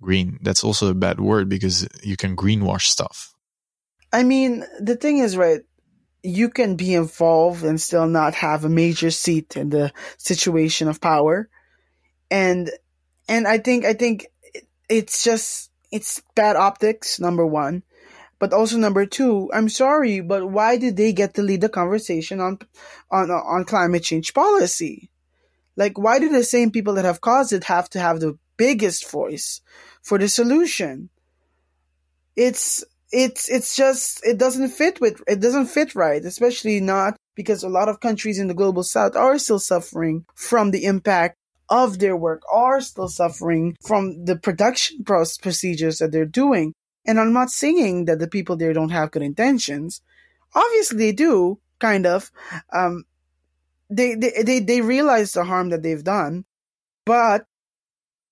Green. 0.00 0.38
That's 0.42 0.64
also 0.64 0.90
a 0.90 0.94
bad 0.94 1.20
word 1.20 1.48
because 1.48 1.88
you 2.02 2.16
can 2.16 2.36
greenwash 2.36 2.86
stuff. 2.86 3.31
I 4.12 4.24
mean, 4.24 4.64
the 4.78 4.96
thing 4.96 5.18
is, 5.18 5.36
right, 5.36 5.62
you 6.22 6.50
can 6.50 6.76
be 6.76 6.94
involved 6.94 7.64
and 7.64 7.80
still 7.80 8.06
not 8.06 8.34
have 8.34 8.64
a 8.64 8.68
major 8.68 9.10
seat 9.10 9.56
in 9.56 9.70
the 9.70 9.92
situation 10.18 10.88
of 10.88 11.00
power. 11.00 11.48
And, 12.30 12.70
and 13.28 13.48
I 13.48 13.58
think, 13.58 13.84
I 13.84 13.94
think 13.94 14.26
it's 14.88 15.24
just, 15.24 15.70
it's 15.90 16.22
bad 16.34 16.56
optics, 16.56 17.18
number 17.18 17.46
one. 17.46 17.82
But 18.38 18.52
also 18.52 18.76
number 18.76 19.06
two, 19.06 19.50
I'm 19.54 19.68
sorry, 19.68 20.20
but 20.20 20.48
why 20.48 20.76
did 20.76 20.96
they 20.96 21.12
get 21.12 21.34
to 21.34 21.42
lead 21.42 21.60
the 21.60 21.68
conversation 21.68 22.40
on, 22.40 22.58
on, 23.10 23.30
on 23.30 23.64
climate 23.64 24.02
change 24.02 24.34
policy? 24.34 25.10
Like, 25.76 25.96
why 25.96 26.18
do 26.18 26.28
the 26.28 26.44
same 26.44 26.70
people 26.70 26.94
that 26.94 27.04
have 27.04 27.20
caused 27.20 27.52
it 27.52 27.64
have 27.64 27.88
to 27.90 28.00
have 28.00 28.20
the 28.20 28.38
biggest 28.56 29.10
voice 29.10 29.60
for 30.02 30.18
the 30.18 30.28
solution? 30.28 31.08
It's, 32.36 32.84
it's 33.12 33.48
it's 33.50 33.76
just 33.76 34.24
it 34.24 34.38
doesn't 34.38 34.70
fit 34.70 35.00
with 35.00 35.22
it 35.28 35.40
doesn't 35.40 35.66
fit 35.66 35.94
right, 35.94 36.24
especially 36.24 36.80
not 36.80 37.16
because 37.34 37.62
a 37.62 37.68
lot 37.68 37.88
of 37.88 38.00
countries 38.00 38.38
in 38.38 38.48
the 38.48 38.54
global 38.54 38.82
south 38.82 39.14
are 39.16 39.38
still 39.38 39.58
suffering 39.58 40.24
from 40.34 40.70
the 40.70 40.84
impact 40.84 41.36
of 41.68 41.98
their 41.98 42.16
work, 42.16 42.42
are 42.52 42.80
still 42.80 43.08
suffering 43.08 43.76
from 43.82 44.24
the 44.24 44.36
production 44.36 45.04
procedures 45.04 45.98
that 45.98 46.12
they're 46.12 46.24
doing. 46.24 46.74
And 47.06 47.18
I'm 47.18 47.32
not 47.32 47.50
saying 47.50 48.06
that 48.06 48.18
the 48.18 48.28
people 48.28 48.56
there 48.56 48.72
don't 48.72 48.90
have 48.90 49.10
good 49.10 49.22
intentions. 49.22 50.02
Obviously 50.54 50.98
they 50.98 51.12
do, 51.12 51.58
kind 51.78 52.06
of. 52.06 52.30
Um, 52.72 53.04
they, 53.88 54.14
they, 54.14 54.42
they, 54.42 54.60
they 54.60 54.80
realize 54.80 55.32
the 55.32 55.44
harm 55.44 55.70
that 55.70 55.82
they've 55.82 56.04
done, 56.04 56.44
but 57.04 57.46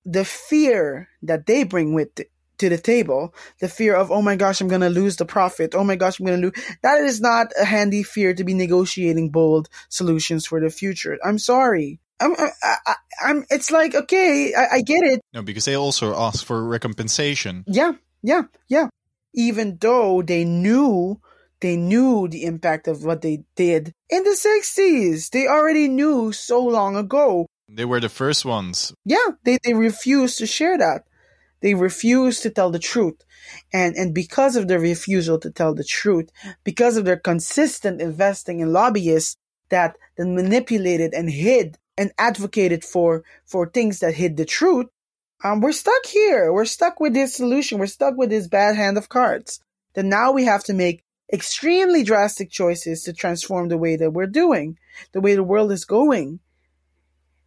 the 0.05 0.24
fear 0.24 1.09
that 1.22 1.47
they 1.47 1.64
bring 1.64 1.95
with 1.95 2.20
to 2.61 2.68
the 2.68 2.78
table. 2.78 3.34
The 3.61 3.68
fear 3.68 3.94
of, 3.96 4.11
oh 4.11 4.22
my 4.22 4.36
gosh, 4.36 4.61
I'm 4.61 4.68
going 4.68 4.80
to 4.80 4.88
lose 4.88 5.16
the 5.16 5.26
profit. 5.26 5.74
Oh 5.74 5.84
my 5.84 5.96
gosh, 5.96 6.20
I'm 6.20 6.26
going 6.26 6.40
to 6.40 6.46
lose. 6.46 6.76
That 6.82 7.00
is 7.00 7.20
not 7.20 7.48
a 7.61 7.64
handy 7.64 8.02
fear 8.02 8.32
to 8.34 8.44
be 8.44 8.54
negotiating 8.54 9.30
bold 9.30 9.68
solutions 9.88 10.46
for 10.46 10.61
the 10.61 10.70
future. 10.70 11.18
I'm 11.24 11.38
sorry. 11.38 12.00
I'm, 12.20 12.34
I, 12.36 12.94
am 13.24 13.44
it's 13.50 13.70
like, 13.70 13.94
okay, 13.94 14.52
I, 14.54 14.76
I 14.76 14.80
get 14.82 15.02
it. 15.02 15.20
No, 15.32 15.42
because 15.42 15.64
they 15.64 15.74
also 15.74 16.14
ask 16.14 16.44
for 16.44 16.62
recompensation. 16.62 17.64
Yeah, 17.66 17.92
yeah, 18.22 18.42
yeah. 18.68 18.88
Even 19.34 19.78
though 19.80 20.22
they 20.22 20.44
knew 20.44 21.20
they 21.61 21.76
knew 21.76 22.26
the 22.26 22.44
impact 22.44 22.88
of 22.88 23.04
what 23.04 23.20
they 23.20 23.44
did 23.54 23.92
in 24.08 24.24
the 24.24 24.30
60s. 24.30 25.30
They 25.30 25.46
already 25.46 25.88
knew 25.88 26.32
so 26.32 26.64
long 26.64 26.96
ago. 26.96 27.46
They 27.68 27.84
were 27.84 28.00
the 28.00 28.08
first 28.08 28.44
ones. 28.44 28.92
Yeah, 29.04 29.36
they, 29.44 29.58
they 29.62 29.74
refused 29.74 30.38
to 30.38 30.46
share 30.46 30.78
that. 30.78 31.04
They 31.61 31.74
refuse 31.74 32.40
to 32.40 32.50
tell 32.50 32.70
the 32.70 32.78
truth. 32.78 33.22
And, 33.72 33.94
and 33.96 34.14
because 34.14 34.56
of 34.56 34.68
their 34.68 34.80
refusal 34.80 35.38
to 35.40 35.50
tell 35.50 35.74
the 35.74 35.84
truth, 35.84 36.30
because 36.64 36.96
of 36.96 37.04
their 37.04 37.18
consistent 37.18 38.00
investing 38.00 38.61
in 38.61 38.72
lobbyists 38.72 39.36
that, 39.68 39.96
that 40.16 40.26
manipulated 40.26 41.12
and 41.12 41.30
hid 41.30 41.78
and 41.96 42.12
advocated 42.18 42.84
for, 42.84 43.24
for 43.44 43.68
things 43.68 44.00
that 44.00 44.14
hid 44.14 44.36
the 44.36 44.44
truth, 44.44 44.86
um, 45.42 45.61
we're 45.61 45.72
stuck 45.72 46.06
here. 46.06 46.52
We're 46.52 46.66
stuck 46.66 47.00
with 47.00 47.14
this 47.14 47.34
solution. 47.34 47.78
We're 47.78 47.86
stuck 47.86 48.16
with 48.16 48.30
this 48.30 48.46
bad 48.46 48.76
hand 48.76 48.98
of 48.98 49.08
cards. 49.08 49.61
Then 49.94 50.08
now 50.08 50.32
we 50.32 50.44
have 50.44 50.64
to 50.64 50.74
make 50.74 51.02
extremely 51.32 52.02
drastic 52.02 52.50
choices 52.50 53.02
to 53.04 53.12
transform 53.12 53.68
the 53.68 53.78
way 53.78 53.96
that 53.96 54.11
we're 54.11 54.26
doing, 54.26 54.78
the 55.12 55.20
way 55.20 55.34
the 55.34 55.42
world 55.42 55.72
is 55.72 55.84
going. 55.84 56.40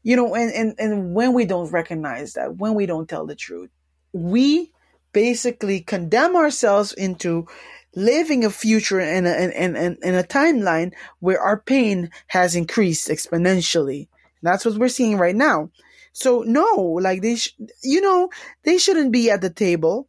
You 0.01 0.15
know, 0.15 0.35
and, 0.35 0.51
and, 0.51 0.75
and 0.79 1.15
when 1.15 1.33
we 1.33 1.45
don't 1.45 1.71
recognize 1.71 2.33
that, 2.33 2.57
when 2.57 2.73
we 2.73 2.85
don't 2.85 3.07
tell 3.07 3.25
the 3.25 3.35
truth, 3.35 3.69
we 4.13 4.71
basically 5.11 5.81
condemn 5.81 6.35
ourselves 6.35 6.93
into 6.93 7.47
living 7.95 8.43
a 8.45 8.49
future 8.49 8.99
in 8.99 9.25
a, 9.25 9.33
in, 9.33 9.75
in, 9.75 9.97
in 10.01 10.15
a 10.15 10.23
timeline 10.23 10.93
where 11.19 11.39
our 11.39 11.59
pain 11.59 12.09
has 12.27 12.55
increased 12.55 13.07
exponentially. 13.09 14.07
That's 14.41 14.65
what 14.65 14.77
we're 14.77 14.87
seeing 14.87 15.17
right 15.17 15.35
now. 15.35 15.69
So 16.11 16.43
no, 16.45 16.99
like 17.01 17.21
they, 17.21 17.35
sh- 17.35 17.55
you 17.83 18.01
know, 18.01 18.29
they 18.63 18.77
shouldn't 18.77 19.11
be 19.11 19.29
at 19.29 19.41
the 19.41 19.49
table. 19.49 20.07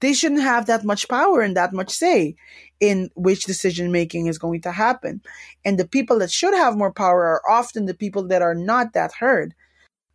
They 0.00 0.12
shouldn't 0.12 0.42
have 0.42 0.66
that 0.66 0.84
much 0.84 1.08
power 1.08 1.40
and 1.40 1.56
that 1.56 1.72
much 1.72 1.90
say 1.90 2.36
in 2.80 3.10
which 3.14 3.44
decision 3.44 3.90
making 3.90 4.26
is 4.26 4.38
going 4.38 4.60
to 4.62 4.72
happen. 4.72 5.22
And 5.64 5.78
the 5.78 5.88
people 5.88 6.18
that 6.18 6.30
should 6.30 6.54
have 6.54 6.76
more 6.76 6.92
power 6.92 7.24
are 7.24 7.42
often 7.48 7.86
the 7.86 7.94
people 7.94 8.26
that 8.28 8.42
are 8.42 8.54
not 8.54 8.92
that 8.92 9.12
heard. 9.18 9.54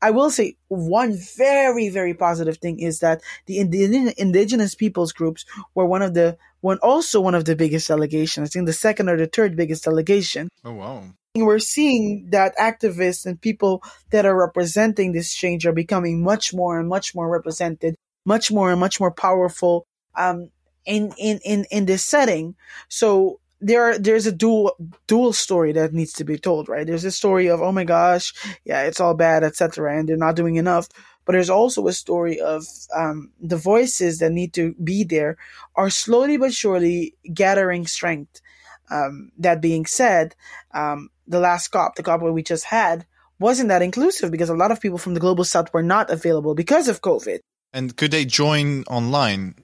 I 0.02 0.12
will 0.12 0.32
say 0.32 0.56
one 0.68 1.16
very, 1.38 1.90
very 1.90 2.14
positive 2.14 2.58
thing 2.58 2.80
is 2.80 3.00
that 3.00 3.22
the 3.46 3.60
indigenous 3.60 4.76
peoples 4.76 5.14
groups 5.14 5.46
were 5.76 5.86
one 5.86 6.02
of 6.02 6.14
the 6.14 6.38
one 6.62 6.80
also 6.82 7.22
one 7.22 7.36
of 7.36 7.46
the 7.46 7.56
biggest 7.56 7.88
delegations. 7.88 8.50
I 8.50 8.52
think 8.52 8.66
the 8.66 8.74
second 8.74 9.10
or 9.10 9.18
the 9.18 9.28
third 9.28 9.56
biggest 9.56 9.84
delegation. 9.84 10.50
Oh 10.64 10.74
wow. 10.74 11.04
We're 11.36 11.60
seeing 11.60 12.28
that 12.32 12.58
activists 12.58 13.26
and 13.26 13.40
people 13.40 13.84
that 14.10 14.26
are 14.26 14.38
representing 14.38 15.14
this 15.14 15.34
change 15.34 15.66
are 15.66 15.72
becoming 15.72 16.24
much 16.24 16.54
more 16.54 16.80
and 16.80 16.90
much 16.90 17.16
more 17.16 17.30
represented, 17.30 17.96
much 18.26 18.52
more 18.52 18.72
and 18.72 18.80
much 18.80 19.00
more 19.00 19.12
powerful 19.12 19.86
um, 20.16 20.50
in, 20.86 21.14
in, 21.18 21.40
in, 21.46 21.66
in 21.72 21.86
this 21.86 22.04
setting. 22.04 22.56
So 22.90 23.40
there 23.62 23.98
there's 23.98 24.26
a 24.26 24.32
dual 24.32 24.76
dual 25.08 25.34
story 25.34 25.72
that 25.74 25.94
needs 25.94 26.14
to 26.14 26.24
be 26.24 26.38
told, 26.38 26.68
right? 26.68 26.86
There's 26.86 27.06
a 27.06 27.12
story 27.12 27.48
of 27.48 27.62
oh 27.62 27.72
my 27.72 27.84
gosh, 27.84 28.34
yeah, 28.66 28.82
it's 28.84 29.00
all 29.00 29.14
bad, 29.14 29.44
etc., 29.44 29.98
and 29.98 30.10
they're 30.10 30.18
not 30.18 30.36
doing 30.36 30.56
enough. 30.56 30.90
But 31.24 31.34
there's 31.34 31.52
also 31.52 31.88
a 31.88 31.94
story 31.94 32.40
of 32.42 32.66
um, 32.96 33.30
the 33.40 33.56
voices 33.58 34.18
that 34.20 34.32
need 34.32 34.54
to 34.56 34.74
be 34.84 35.04
there 35.04 35.38
are 35.76 35.92
slowly 35.92 36.38
but 36.38 36.54
surely 36.54 37.16
gathering 37.34 37.86
strength. 37.86 38.42
Um, 38.90 39.32
that 39.38 39.62
being 39.62 39.86
said, 39.86 40.36
um, 40.74 41.12
the 41.26 41.40
last 41.40 41.70
COP, 41.70 41.96
the 41.96 42.04
COP 42.04 42.24
we 42.24 42.44
just 42.44 42.66
had, 42.66 43.06
wasn't 43.40 43.70
that 43.70 43.82
inclusive 43.82 44.32
because 44.32 44.50
a 44.50 44.56
lot 44.56 44.72
of 44.72 44.82
people 44.82 44.98
from 44.98 45.14
the 45.14 45.20
global 45.20 45.46
south 45.46 45.74
were 45.74 45.84
not 45.84 46.10
available 46.10 46.56
because 46.56 46.90
of 46.90 47.02
COVID. 47.02 47.40
And 47.72 47.96
could 47.96 48.12
they 48.12 48.26
join 48.26 48.84
online? 48.84 49.56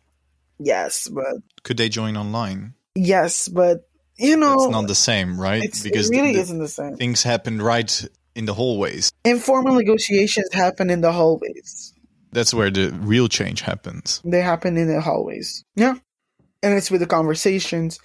Yes, 0.60 1.10
but 1.10 1.38
could 1.64 1.78
they 1.78 1.90
join 1.90 2.16
online? 2.16 2.74
Yes, 2.96 3.48
but 3.48 3.87
you 4.18 4.38
know, 4.38 4.54
it's 4.54 4.72
not 4.72 4.88
the 4.88 4.96
same, 4.96 5.40
right? 5.40 5.62
because 5.62 6.10
it 6.10 6.16
really 6.16 6.34
the, 6.34 6.40
isn't 6.40 6.60
the 6.60 6.68
same. 6.68 6.96
Things 6.96 7.24
happen 7.24 7.62
right 7.62 8.06
in 8.36 8.46
the 8.46 8.54
hallways. 8.54 9.12
Informal 9.26 9.76
negotiations 9.76 10.50
happen 10.54 10.90
in 10.90 11.02
the 11.02 11.12
hallways. 11.12 11.94
That's 12.32 12.54
where 12.54 12.70
the 12.70 12.92
real 13.02 13.28
change 13.28 13.62
happens. 13.62 14.22
They 14.24 14.42
happen 14.42 14.78
in 14.78 14.88
the 14.88 15.02
hallways. 15.02 15.64
Yeah 15.76 15.96
and 16.64 16.74
it's 16.74 16.90
with 16.90 17.02
the 17.02 17.08
conversations 17.08 18.00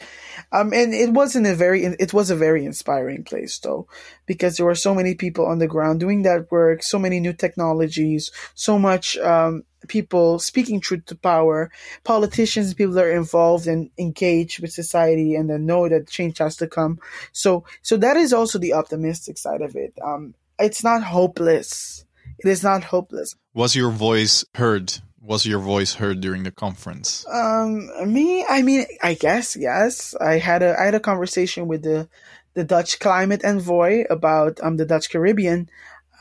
um 0.52 0.72
and 0.72 0.92
it 0.92 1.10
wasn't 1.10 1.46
a 1.46 1.54
very 1.54 1.84
it 1.84 2.12
was 2.12 2.30
a 2.30 2.36
very 2.36 2.64
inspiring 2.64 3.24
place 3.24 3.58
though 3.58 3.86
because 4.26 4.56
there 4.56 4.66
were 4.66 4.74
so 4.74 4.94
many 4.94 5.14
people 5.14 5.46
on 5.46 5.58
the 5.58 5.66
ground 5.66 6.00
doing 6.00 6.22
that 6.22 6.50
work 6.50 6.82
so 6.82 6.98
many 6.98 7.18
new 7.20 7.32
technologies 7.32 8.30
so 8.54 8.78
much 8.78 9.16
um 9.18 9.62
people 9.88 10.38
speaking 10.38 10.80
truth 10.80 11.04
to 11.06 11.14
power 11.14 11.70
politicians 12.04 12.74
people 12.74 12.94
that 12.94 13.04
are 13.04 13.12
involved 13.12 13.66
and 13.66 13.90
engaged 13.98 14.60
with 14.60 14.72
society 14.72 15.34
and 15.34 15.50
then 15.50 15.66
know 15.66 15.88
that 15.88 16.08
change 16.08 16.38
has 16.38 16.56
to 16.56 16.66
come 16.66 16.98
so 17.32 17.64
so 17.82 17.96
that 17.96 18.16
is 18.16 18.32
also 18.32 18.58
the 18.58 18.72
optimistic 18.72 19.38
side 19.38 19.62
of 19.62 19.76
it 19.76 19.92
um 20.04 20.34
it's 20.58 20.84
not 20.84 21.02
hopeless 21.02 22.04
it 22.38 22.48
is 22.48 22.62
not 22.62 22.84
hopeless 22.84 23.36
was 23.54 23.74
your 23.76 23.90
voice 23.90 24.44
heard 24.54 24.92
was 25.22 25.46
your 25.46 25.60
voice 25.60 25.94
heard 25.94 26.20
during 26.20 26.42
the 26.42 26.50
conference? 26.50 27.24
Um, 27.30 28.12
me, 28.12 28.44
I 28.44 28.62
mean, 28.62 28.86
I 29.02 29.14
guess 29.14 29.56
yes. 29.56 30.14
I 30.20 30.38
had 30.38 30.62
a 30.62 30.78
I 30.78 30.86
had 30.86 30.94
a 30.94 31.00
conversation 31.00 31.68
with 31.68 31.82
the 31.82 32.08
the 32.54 32.64
Dutch 32.64 32.98
climate 32.98 33.44
envoy 33.44 34.04
about 34.10 34.60
um 34.62 34.76
the 34.76 34.84
Dutch 34.84 35.10
Caribbean. 35.10 35.70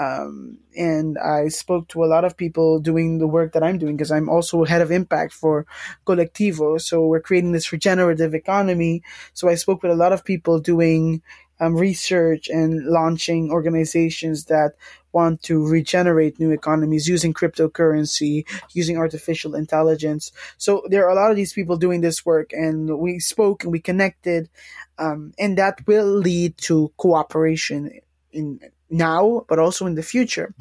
Um, 0.01 0.57
and 0.75 1.17
I 1.19 1.49
spoke 1.49 1.87
to 1.89 2.03
a 2.03 2.11
lot 2.13 2.25
of 2.25 2.35
people 2.35 2.79
doing 2.79 3.19
the 3.19 3.27
work 3.27 3.53
that 3.53 3.61
I'm 3.61 3.77
doing 3.77 3.95
because 3.97 4.11
I'm 4.11 4.29
also 4.29 4.63
head 4.63 4.81
of 4.81 4.91
impact 4.91 5.31
for 5.31 5.67
Kolektivo. 6.07 6.81
So 6.81 7.05
we're 7.05 7.21
creating 7.21 7.51
this 7.51 7.71
regenerative 7.71 8.33
economy. 8.33 9.03
So 9.33 9.47
I 9.47 9.55
spoke 9.55 9.83
with 9.83 9.91
a 9.91 10.01
lot 10.03 10.11
of 10.11 10.25
people 10.25 10.59
doing 10.59 11.21
um, 11.59 11.75
research 11.75 12.47
and 12.47 12.83
launching 12.87 13.51
organizations 13.51 14.45
that 14.45 14.71
want 15.11 15.43
to 15.43 15.67
regenerate 15.67 16.39
new 16.39 16.49
economies 16.49 17.07
using 17.07 17.31
cryptocurrency, 17.31 18.45
using 18.73 18.97
artificial 18.97 19.53
intelligence. 19.53 20.31
So 20.57 20.81
there 20.89 21.05
are 21.05 21.11
a 21.11 21.15
lot 21.15 21.29
of 21.29 21.37
these 21.37 21.53
people 21.53 21.77
doing 21.77 22.01
this 22.01 22.25
work, 22.25 22.53
and 22.53 22.97
we 22.97 23.19
spoke 23.19 23.63
and 23.63 23.71
we 23.71 23.79
connected, 23.79 24.49
um, 24.97 25.33
and 25.37 25.57
that 25.59 25.85
will 25.85 26.07
lead 26.07 26.57
to 26.69 26.91
cooperation 26.97 27.99
in 28.31 28.61
now, 28.91 29.45
but 29.47 29.59
also 29.59 29.85
in 29.85 29.95
the 29.95 30.03
future. 30.03 30.53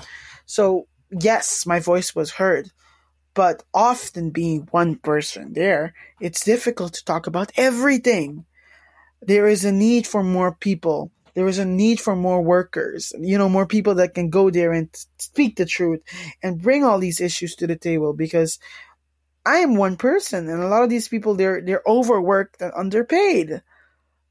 So 0.47 0.87
yes, 1.11 1.67
my 1.67 1.81
voice 1.81 2.15
was 2.15 2.33
heard. 2.33 2.71
But 3.35 3.63
often 3.73 4.31
being 4.31 4.69
one 4.73 4.97
person 4.97 5.53
there, 5.53 5.95
it's 6.21 6.45
difficult 6.45 6.95
to 6.95 7.05
talk 7.05 7.27
about 7.27 7.53
everything 7.57 8.45
there 9.23 9.47
is 9.47 9.65
a 9.65 9.73
need 9.73 10.07
for 10.07 10.23
more 10.23 10.55
people. 10.55 11.11
There 11.35 11.47
is 11.47 11.59
a 11.59 11.65
need 11.65 12.01
for 12.01 12.17
more 12.17 12.43
workers, 12.43 13.13
you 13.21 13.39
know, 13.39 13.49
more 13.49 13.67
people 13.67 13.95
that 13.97 14.15
can 14.15 14.31
go 14.31 14.51
there 14.51 14.73
and 14.73 14.89
speak 15.19 15.57
the 15.57 15.65
truth 15.65 16.03
and 16.43 16.61
bring 16.61 16.85
all 16.85 16.99
these 16.99 17.21
issues 17.21 17.55
to 17.57 17.67
the 17.67 17.77
table 17.77 18.13
because 18.13 18.59
I 19.47 19.59
am 19.59 19.77
one 19.77 19.97
person 19.97 20.49
and 20.49 20.63
a 20.63 20.69
lot 20.69 20.83
of 20.83 20.91
these 20.91 21.09
people 21.09 21.35
they're 21.35 21.61
they're 21.61 21.83
overworked 21.87 22.61
and 22.61 22.73
underpaid. 22.75 23.63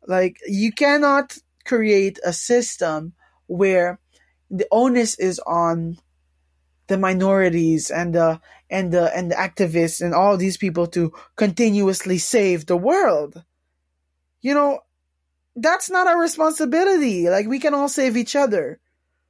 Like 0.08 0.38
you 0.45 0.72
cannot 0.72 1.38
create 1.66 2.20
a 2.24 2.34
system 2.34 3.14
where 3.50 4.00
the 4.50 4.68
onus 4.72 5.20
is 5.20 5.39
on 5.39 5.97
the 6.88 6.97
minorities 6.97 7.91
and 7.91 8.16
the 8.16 8.39
and 8.70 8.93
the 8.93 9.16
and 9.16 9.32
the 9.32 9.36
activists 9.36 10.02
and 10.02 10.14
all 10.14 10.38
these 10.38 10.58
people 10.58 10.88
to 10.88 11.14
continuously 11.36 12.18
save 12.18 12.66
the 12.66 12.78
world 12.78 13.43
you 14.41 14.54
know, 14.54 14.80
that's 15.56 15.89
not 15.89 16.08
our 16.08 16.20
responsibility. 16.20 17.30
Like, 17.30 17.47
we 17.47 17.60
can 17.60 17.74
all 17.74 17.89
save 17.89 18.16
each 18.16 18.36
other. 18.36 18.80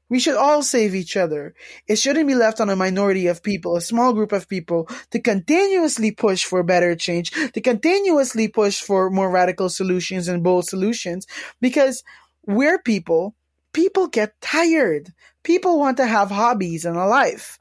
We 0.10 0.20
should 0.20 0.38
all 0.38 0.64
save 0.64 0.96
each 0.96 1.18
other. 1.18 1.54
It 1.88 1.98
shouldn't 1.98 2.28
be 2.28 2.36
left 2.36 2.60
on 2.60 2.70
a 2.70 2.76
minority 2.76 3.28
of 3.28 3.44
people, 3.44 3.76
a 3.76 3.82
small 3.82 4.14
group 4.14 4.32
of 4.32 4.50
people, 4.50 4.90
to 5.12 5.20
continuously 5.20 6.12
push 6.12 6.46
for 6.46 6.64
better 6.64 6.96
change, 6.96 7.32
to 7.54 7.62
continuously 7.62 8.48
push 8.48 8.82
for 8.82 9.12
more 9.12 9.30
radical 9.30 9.70
solutions 9.70 10.28
and 10.28 10.44
bold 10.44 10.68
solutions, 10.68 11.28
because 11.62 12.04
we're 12.46 12.80
people. 12.80 13.36
People 13.74 14.08
get 14.08 14.40
tired. 14.42 15.14
People 15.44 15.80
want 15.80 15.98
to 15.98 16.08
have 16.08 16.30
hobbies 16.30 16.86
and 16.86 16.98
a 16.98 17.06
life, 17.06 17.60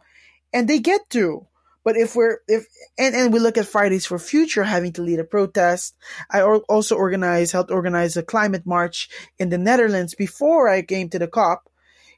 and 0.52 0.68
they 0.68 0.78
get 0.78 1.08
to. 1.10 1.46
But 1.84 1.96
if 1.96 2.14
we're 2.14 2.40
if 2.48 2.66
and, 2.98 3.14
and 3.14 3.32
we 3.32 3.38
look 3.38 3.56
at 3.56 3.66
Fridays 3.66 4.04
for 4.04 4.18
Future 4.18 4.64
having 4.64 4.92
to 4.92 5.02
lead 5.02 5.20
a 5.20 5.24
protest, 5.24 5.96
I 6.30 6.42
also 6.42 6.96
organized 6.96 7.52
helped 7.52 7.70
organize 7.70 8.16
a 8.16 8.22
climate 8.22 8.66
march 8.66 9.08
in 9.38 9.48
the 9.48 9.56
Netherlands 9.56 10.14
before 10.14 10.68
I 10.68 10.82
came 10.82 11.08
to 11.08 11.18
the 11.18 11.28
COP. 11.28 11.68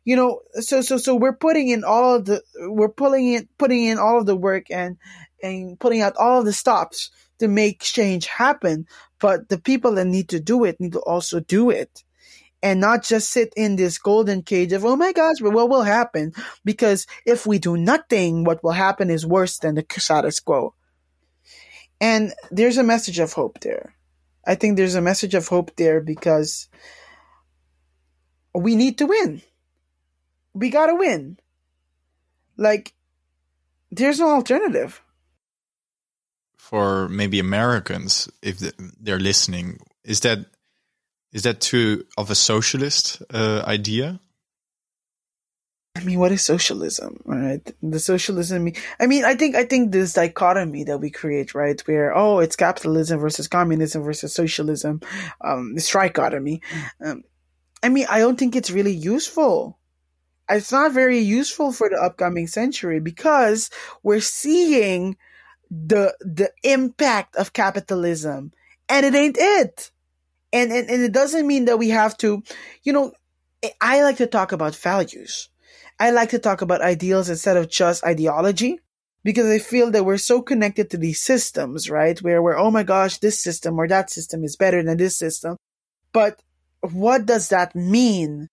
You 0.05 0.17
know, 0.17 0.41
so 0.55 0.81
so 0.81 0.97
so 0.97 1.15
we're 1.15 1.37
putting 1.37 1.69
in 1.69 1.85
all 1.85 2.17
of 2.17 2.25
the 2.25 2.43
we're 2.57 2.89
pulling 2.89 3.35
in 3.35 3.49
putting 3.59 3.85
in 3.85 3.99
all 3.99 4.19
of 4.19 4.27
the 4.27 4.35
work 4.35 4.67
and 4.71 4.97
and 5.43 5.79
putting 5.79 6.01
out 6.01 6.17
all 6.17 6.41
of 6.41 6.47
the 6.47 6.53
stops 6.53 7.11
to 7.39 7.47
make 7.47 7.81
change 7.81 8.27
happen. 8.27 8.87
But 9.21 9.51
the 9.51 9.59
people 9.59 9.95
that 9.95 10.07
need 10.07 10.31
to 10.31 10.41
do 10.41 10.65
it 10.65 10.81
need 10.81 10.95
to 10.95 11.01
also 11.01 11.39
do 11.39 11.71
it 11.71 12.03
and 12.63 12.81
not 12.81 13.03
just 13.03 13.31
sit 13.31 13.53
in 13.57 13.77
this 13.77 13.99
golden 13.99 14.43
cage 14.43 14.73
of, 14.73 14.85
oh 14.85 14.97
my 14.97 15.13
gosh, 15.13 15.41
what 15.41 15.71
will 15.71 15.83
happen? 15.83 16.33
Because 16.65 17.07
if 17.25 17.47
we 17.47 17.59
do 17.59 17.77
nothing, 17.77 18.45
what 18.45 18.63
will 18.63 18.73
happen 18.73 19.11
is 19.11 19.27
worse 19.27 19.59
than 19.59 19.75
the 19.77 19.87
status 19.97 20.41
quo. 20.41 20.75
And 22.01 22.33
there's 22.51 22.79
a 22.79 22.83
message 22.83 23.19
of 23.19 23.33
hope 23.33 23.61
there. 23.61 23.95
I 24.47 24.55
think 24.55 24.77
there's 24.77 24.95
a 24.95 25.03
message 25.03 25.35
of 25.35 25.49
hope 25.49 25.77
there 25.77 26.01
because 26.01 26.69
we 28.55 28.75
need 28.75 28.99
to 28.99 29.07
win. 29.07 29.43
We 30.55 30.71
gotta 30.71 30.95
win. 30.95 31.39
Like, 32.57 32.95
there's 33.91 34.19
no 34.19 34.31
alternative. 34.31 35.03
For 36.57 37.09
maybe 37.09 37.39
Americans, 37.39 38.29
if 38.43 38.59
they're 39.01 39.19
listening, 39.19 39.81
is 40.05 40.21
that 40.21 40.47
is 41.33 41.43
that 41.43 41.61
too 41.61 42.07
of 42.17 42.31
a 42.31 42.35
socialist 42.35 43.23
uh, 43.33 43.63
idea? 43.67 44.21
I 45.97 46.05
mean, 46.05 46.19
what 46.19 46.33
is 46.33 46.43
socialism, 46.45 47.21
right? 47.25 47.61
The 47.83 47.99
socialism. 47.99 48.71
I 49.01 49.07
mean, 49.07 49.25
I 49.25 49.35
think 49.35 49.57
I 49.57 49.65
think 49.65 49.91
this 49.91 50.15
dichotomy 50.15 50.85
that 50.85 50.99
we 50.99 51.11
create, 51.11 51.55
right, 51.55 51.81
where 51.87 52.17
oh, 52.17 52.39
it's 52.39 52.57
capitalism 52.57 53.19
versus 53.19 53.49
communism 53.49 54.03
versus 54.03 54.33
socialism, 54.33 55.01
um, 55.41 55.75
this 55.75 55.91
trichotomy. 55.91 56.63
Um, 57.05 57.25
I 57.83 57.89
mean, 57.89 58.07
I 58.09 58.21
don't 58.21 58.39
think 58.39 58.55
it's 58.55 58.71
really 58.71 58.93
useful. 58.93 59.79
It's 60.49 60.73
not 60.73 60.93
very 60.93 61.19
useful 61.19 61.73
for 61.73 61.89
the 61.89 61.97
upcoming 61.97 62.47
century 62.47 63.01
because 63.01 63.71
we're 64.03 64.21
seeing 64.21 65.17
the 65.71 66.15
the 66.21 66.53
impact 66.63 67.37
of 67.37 67.53
capitalism, 67.53 68.53
and 68.89 69.07
it 69.07 69.15
ain't 69.15 69.37
it. 69.39 69.91
And, 70.53 70.73
and 70.73 70.91
and 70.91 71.03
it 71.03 71.13
doesn't 71.13 71.47
mean 71.47 71.67
that 71.67 71.79
we 71.79 71.91
have 71.91 72.17
to, 72.19 72.43
you 72.83 72.93
know. 72.93 73.13
I 73.81 74.03
like 74.03 74.17
to 74.17 74.27
talk 74.27 74.53
about 74.53 74.75
values. 74.75 75.51
I 75.99 76.13
like 76.13 76.31
to 76.31 76.39
talk 76.39 76.63
about 76.63 76.81
ideals 76.81 77.29
instead 77.29 77.59
of 77.59 77.69
just 77.69 78.03
ideology 78.05 78.81
because 79.23 79.47
I 79.47 79.59
feel 79.59 79.91
that 79.91 80.07
we're 80.07 80.17
so 80.17 80.41
connected 80.41 80.89
to 80.91 80.97
these 80.97 81.21
systems, 81.21 81.91
right? 81.91 82.19
Where 82.23 82.43
we're, 82.43 82.57
oh 82.57 82.71
my 82.71 82.85
gosh, 82.85 83.19
this 83.19 83.39
system 83.39 83.79
or 83.79 83.87
that 83.89 84.11
system 84.11 84.43
is 84.45 84.57
better 84.57 84.83
than 84.83 84.97
this 84.97 85.19
system. 85.19 85.57
But 86.13 86.41
what 86.81 87.27
does 87.27 87.51
that 87.51 87.77
mean 87.77 88.49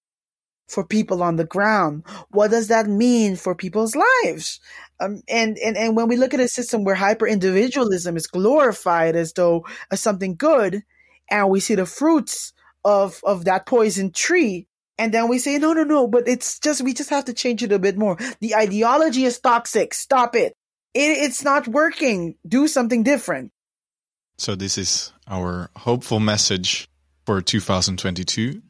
for 0.67 0.83
people 0.83 1.23
on 1.23 1.37
the 1.37 1.45
ground? 1.45 2.03
What 2.31 2.51
does 2.51 2.67
that 2.67 2.87
mean 2.87 3.37
for 3.37 3.55
people's 3.55 3.95
lives? 3.95 4.59
Um, 4.99 5.21
and, 5.29 5.57
and, 5.59 5.77
and 5.77 5.95
when 5.95 6.09
we 6.09 6.17
look 6.17 6.33
at 6.33 6.41
a 6.41 6.49
system 6.49 6.83
where 6.83 6.95
hyper 6.95 7.27
individualism 7.27 8.17
is 8.17 8.27
glorified 8.27 9.15
as 9.15 9.31
though 9.31 9.65
as 9.89 10.01
something 10.01 10.35
good, 10.35 10.83
and 11.29 11.49
we 11.49 11.59
see 11.59 11.75
the 11.75 11.85
fruits 11.85 12.53
of, 12.83 13.19
of 13.23 13.45
that 13.45 13.65
poison 13.65 14.11
tree, 14.11 14.67
and 14.97 15.13
then 15.13 15.27
we 15.27 15.39
say, 15.39 15.57
no, 15.57 15.73
no, 15.73 15.83
no, 15.83 16.07
but 16.07 16.27
it's 16.27 16.59
just, 16.59 16.81
we 16.81 16.93
just 16.93 17.09
have 17.09 17.25
to 17.25 17.33
change 17.33 17.61
it 17.61 17.71
a 17.71 17.79
bit 17.79 17.97
more. 17.97 18.17
The 18.39 18.55
ideology 18.55 19.25
is 19.25 19.39
toxic. 19.39 19.93
Stop 19.93 20.35
it. 20.35 20.53
it 20.93 21.17
it's 21.17 21.43
not 21.43 21.67
working. 21.67 22.35
Do 22.47 22.67
something 22.67 23.03
different. 23.03 23.51
So 24.37 24.55
this 24.55 24.77
is 24.77 25.11
our 25.27 25.69
hopeful 25.75 26.19
message 26.19 26.87
for 27.25 27.41
2022. 27.41 28.61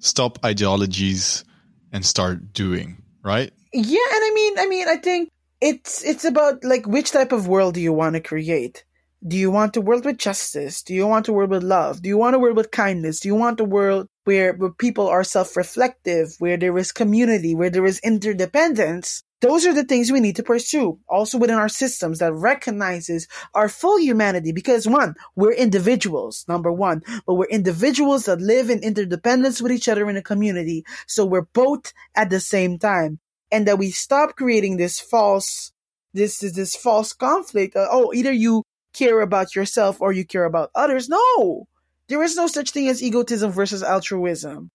Stop 0.00 0.38
ideologies 0.44 1.44
and 1.92 2.04
start 2.04 2.52
doing, 2.52 3.02
right? 3.22 3.52
Yeah. 3.72 3.98
And 4.14 4.24
I 4.24 4.32
mean, 4.34 4.58
I 4.58 4.66
mean, 4.66 4.88
I 4.88 4.96
think 4.96 5.30
it's, 5.60 6.02
it's 6.04 6.24
about 6.24 6.64
like, 6.64 6.86
which 6.86 7.12
type 7.12 7.32
of 7.32 7.48
world 7.48 7.74
do 7.74 7.80
you 7.80 7.92
want 7.92 8.14
to 8.14 8.20
create? 8.20 8.84
Do 9.26 9.36
you 9.36 9.50
want 9.50 9.76
a 9.76 9.80
world 9.80 10.04
with 10.04 10.18
justice? 10.18 10.80
Do 10.80 10.94
you 10.94 11.04
want 11.04 11.26
a 11.26 11.32
world 11.32 11.50
with 11.50 11.64
love? 11.64 12.02
Do 12.02 12.08
you 12.08 12.16
want 12.16 12.36
a 12.36 12.38
world 12.38 12.56
with 12.56 12.70
kindness? 12.70 13.18
Do 13.18 13.28
you 13.28 13.34
want 13.34 13.58
a 13.58 13.64
world 13.64 14.06
where, 14.24 14.52
where 14.52 14.70
people 14.70 15.08
are 15.08 15.24
self-reflective, 15.24 16.36
where 16.38 16.56
there 16.56 16.78
is 16.78 16.92
community, 16.92 17.56
where 17.56 17.68
there 17.68 17.84
is 17.84 17.98
interdependence? 18.00 19.24
Those 19.40 19.66
are 19.66 19.74
the 19.74 19.82
things 19.82 20.12
we 20.12 20.20
need 20.20 20.36
to 20.36 20.44
pursue. 20.44 21.00
Also 21.08 21.36
within 21.36 21.56
our 21.56 21.68
systems 21.68 22.20
that 22.20 22.32
recognizes 22.32 23.26
our 23.54 23.68
full 23.68 23.98
humanity 23.98 24.52
because 24.52 24.86
one, 24.86 25.16
we're 25.34 25.52
individuals, 25.52 26.44
number 26.46 26.70
one, 26.70 27.02
but 27.26 27.34
we're 27.34 27.46
individuals 27.46 28.26
that 28.26 28.40
live 28.40 28.70
in 28.70 28.84
interdependence 28.84 29.60
with 29.60 29.72
each 29.72 29.88
other 29.88 30.08
in 30.08 30.16
a 30.16 30.22
community. 30.22 30.84
So 31.08 31.26
we're 31.26 31.48
both 31.54 31.92
at 32.14 32.30
the 32.30 32.40
same 32.40 32.78
time 32.78 33.18
and 33.50 33.66
that 33.66 33.78
we 33.78 33.90
stop 33.90 34.36
creating 34.36 34.76
this 34.76 35.00
false 35.00 35.72
this 36.14 36.42
is 36.42 36.54
this 36.54 36.74
false 36.74 37.12
conflict. 37.12 37.76
Uh, 37.76 37.86
oh, 37.90 38.12
either 38.14 38.32
you 38.32 38.64
care 38.92 39.20
about 39.20 39.54
yourself 39.54 40.00
or 40.00 40.12
you 40.12 40.24
care 40.24 40.44
about 40.44 40.70
others. 40.74 41.08
No, 41.08 41.66
there 42.08 42.22
is 42.22 42.36
no 42.36 42.46
such 42.46 42.70
thing 42.70 42.88
as 42.88 43.02
egotism 43.02 43.52
versus 43.52 43.82
altruism. 43.82 44.70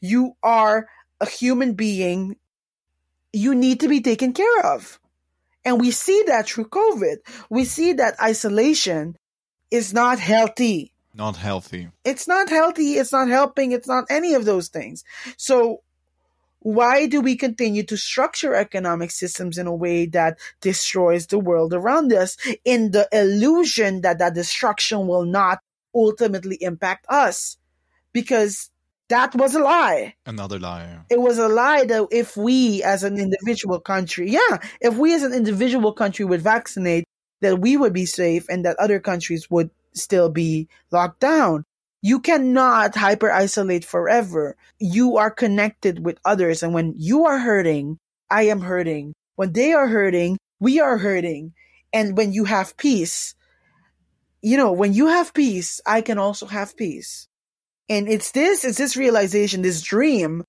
You 0.00 0.32
are 0.42 0.86
a 1.20 1.26
human 1.26 1.74
being. 1.74 2.36
You 3.32 3.54
need 3.54 3.80
to 3.80 3.88
be 3.88 4.00
taken 4.00 4.32
care 4.32 4.60
of. 4.64 4.98
And 5.64 5.80
we 5.80 5.90
see 5.90 6.24
that 6.28 6.48
through 6.48 6.68
COVID. 6.68 7.16
We 7.50 7.64
see 7.64 7.94
that 7.94 8.20
isolation 8.20 9.16
is 9.70 9.92
not 9.92 10.18
healthy. 10.18 10.92
Not 11.14 11.36
healthy. 11.36 11.88
It's 12.04 12.28
not 12.28 12.50
healthy. 12.50 12.94
It's 12.94 13.12
not 13.12 13.28
helping. 13.28 13.72
It's 13.72 13.88
not 13.88 14.04
any 14.10 14.34
of 14.34 14.44
those 14.44 14.68
things. 14.68 15.02
So 15.36 15.82
why 16.60 17.06
do 17.06 17.20
we 17.20 17.36
continue 17.36 17.84
to 17.84 17.96
structure 17.96 18.54
economic 18.54 19.10
systems 19.10 19.58
in 19.58 19.66
a 19.66 19.74
way 19.74 20.06
that 20.06 20.38
destroys 20.60 21.26
the 21.26 21.38
world 21.38 21.72
around 21.72 22.12
us 22.12 22.36
in 22.64 22.90
the 22.90 23.08
illusion 23.12 24.00
that 24.00 24.18
that 24.18 24.34
destruction 24.34 25.06
will 25.06 25.24
not 25.24 25.60
ultimately 25.94 26.58
impact 26.60 27.06
us? 27.08 27.56
Because 28.12 28.70
that 29.08 29.34
was 29.34 29.54
a 29.54 29.60
lie. 29.60 30.14
Another 30.24 30.58
lie. 30.58 30.98
It 31.10 31.20
was 31.20 31.38
a 31.38 31.48
lie 31.48 31.84
that 31.84 32.08
if 32.10 32.36
we 32.36 32.82
as 32.82 33.04
an 33.04 33.18
individual 33.18 33.78
country, 33.78 34.30
yeah, 34.30 34.58
if 34.80 34.96
we 34.96 35.14
as 35.14 35.22
an 35.22 35.32
individual 35.32 35.92
country 35.92 36.24
would 36.24 36.42
vaccinate, 36.42 37.04
that 37.42 37.60
we 37.60 37.76
would 37.76 37.92
be 37.92 38.06
safe 38.06 38.48
and 38.48 38.64
that 38.64 38.76
other 38.78 38.98
countries 38.98 39.48
would 39.50 39.70
still 39.94 40.30
be 40.30 40.68
locked 40.90 41.20
down. 41.20 41.64
You 42.06 42.20
cannot 42.20 42.94
hyper 42.94 43.32
isolate 43.32 43.84
forever. 43.84 44.56
You 44.78 45.16
are 45.16 45.28
connected 45.28 46.04
with 46.04 46.20
others. 46.24 46.62
And 46.62 46.72
when 46.72 46.94
you 46.96 47.24
are 47.24 47.40
hurting, 47.40 47.98
I 48.30 48.42
am 48.42 48.60
hurting. 48.60 49.12
When 49.34 49.52
they 49.52 49.72
are 49.72 49.88
hurting, 49.88 50.38
we 50.60 50.78
are 50.78 50.98
hurting. 50.98 51.54
And 51.92 52.16
when 52.16 52.32
you 52.32 52.44
have 52.44 52.76
peace, 52.76 53.34
you 54.40 54.56
know, 54.56 54.70
when 54.70 54.92
you 54.92 55.08
have 55.08 55.34
peace, 55.34 55.80
I 55.84 56.00
can 56.00 56.16
also 56.16 56.46
have 56.46 56.76
peace. 56.76 57.26
And 57.88 58.08
it's 58.08 58.30
this, 58.30 58.64
it's 58.64 58.78
this 58.78 58.96
realization, 58.96 59.62
this 59.62 59.82
dream, 59.82 60.44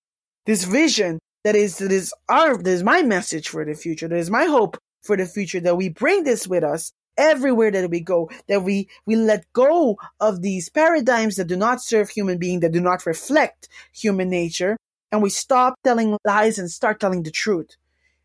this 0.46 0.64
vision 0.64 1.18
that 1.44 1.56
is, 1.56 1.80
that 1.80 1.92
is 1.92 2.14
our, 2.30 2.56
that 2.56 2.70
is 2.70 2.84
my 2.84 3.02
message 3.02 3.50
for 3.50 3.66
the 3.66 3.74
future. 3.74 4.08
That 4.08 4.20
is 4.20 4.30
my 4.30 4.46
hope 4.46 4.78
for 5.02 5.18
the 5.18 5.26
future 5.26 5.62
that 5.62 5.76
we 5.76 5.90
bring 5.90 6.24
this 6.24 6.48
with 6.48 6.64
us 6.64 6.92
everywhere 7.18 7.72
that 7.72 7.90
we 7.90 8.00
go, 8.00 8.30
that 8.48 8.64
we, 8.64 8.90
we 9.06 9.16
let 9.16 9.52
go 9.54 9.98
of 10.20 10.42
these 10.42 10.70
paradigms 10.70 11.36
that 11.36 11.48
do 11.48 11.58
not 11.58 11.82
serve 11.82 12.10
human 12.10 12.38
being, 12.38 12.60
that 12.62 12.72
do 12.72 12.82
not 12.82 13.06
reflect 13.06 13.68
human 13.92 14.30
nature, 14.30 14.78
and 15.12 15.22
we 15.22 15.30
stop 15.30 15.76
telling 15.84 16.18
lies 16.26 16.60
and 16.60 16.70
start 16.70 17.00
telling 17.00 17.24
the 17.24 17.32
truth 17.32 17.76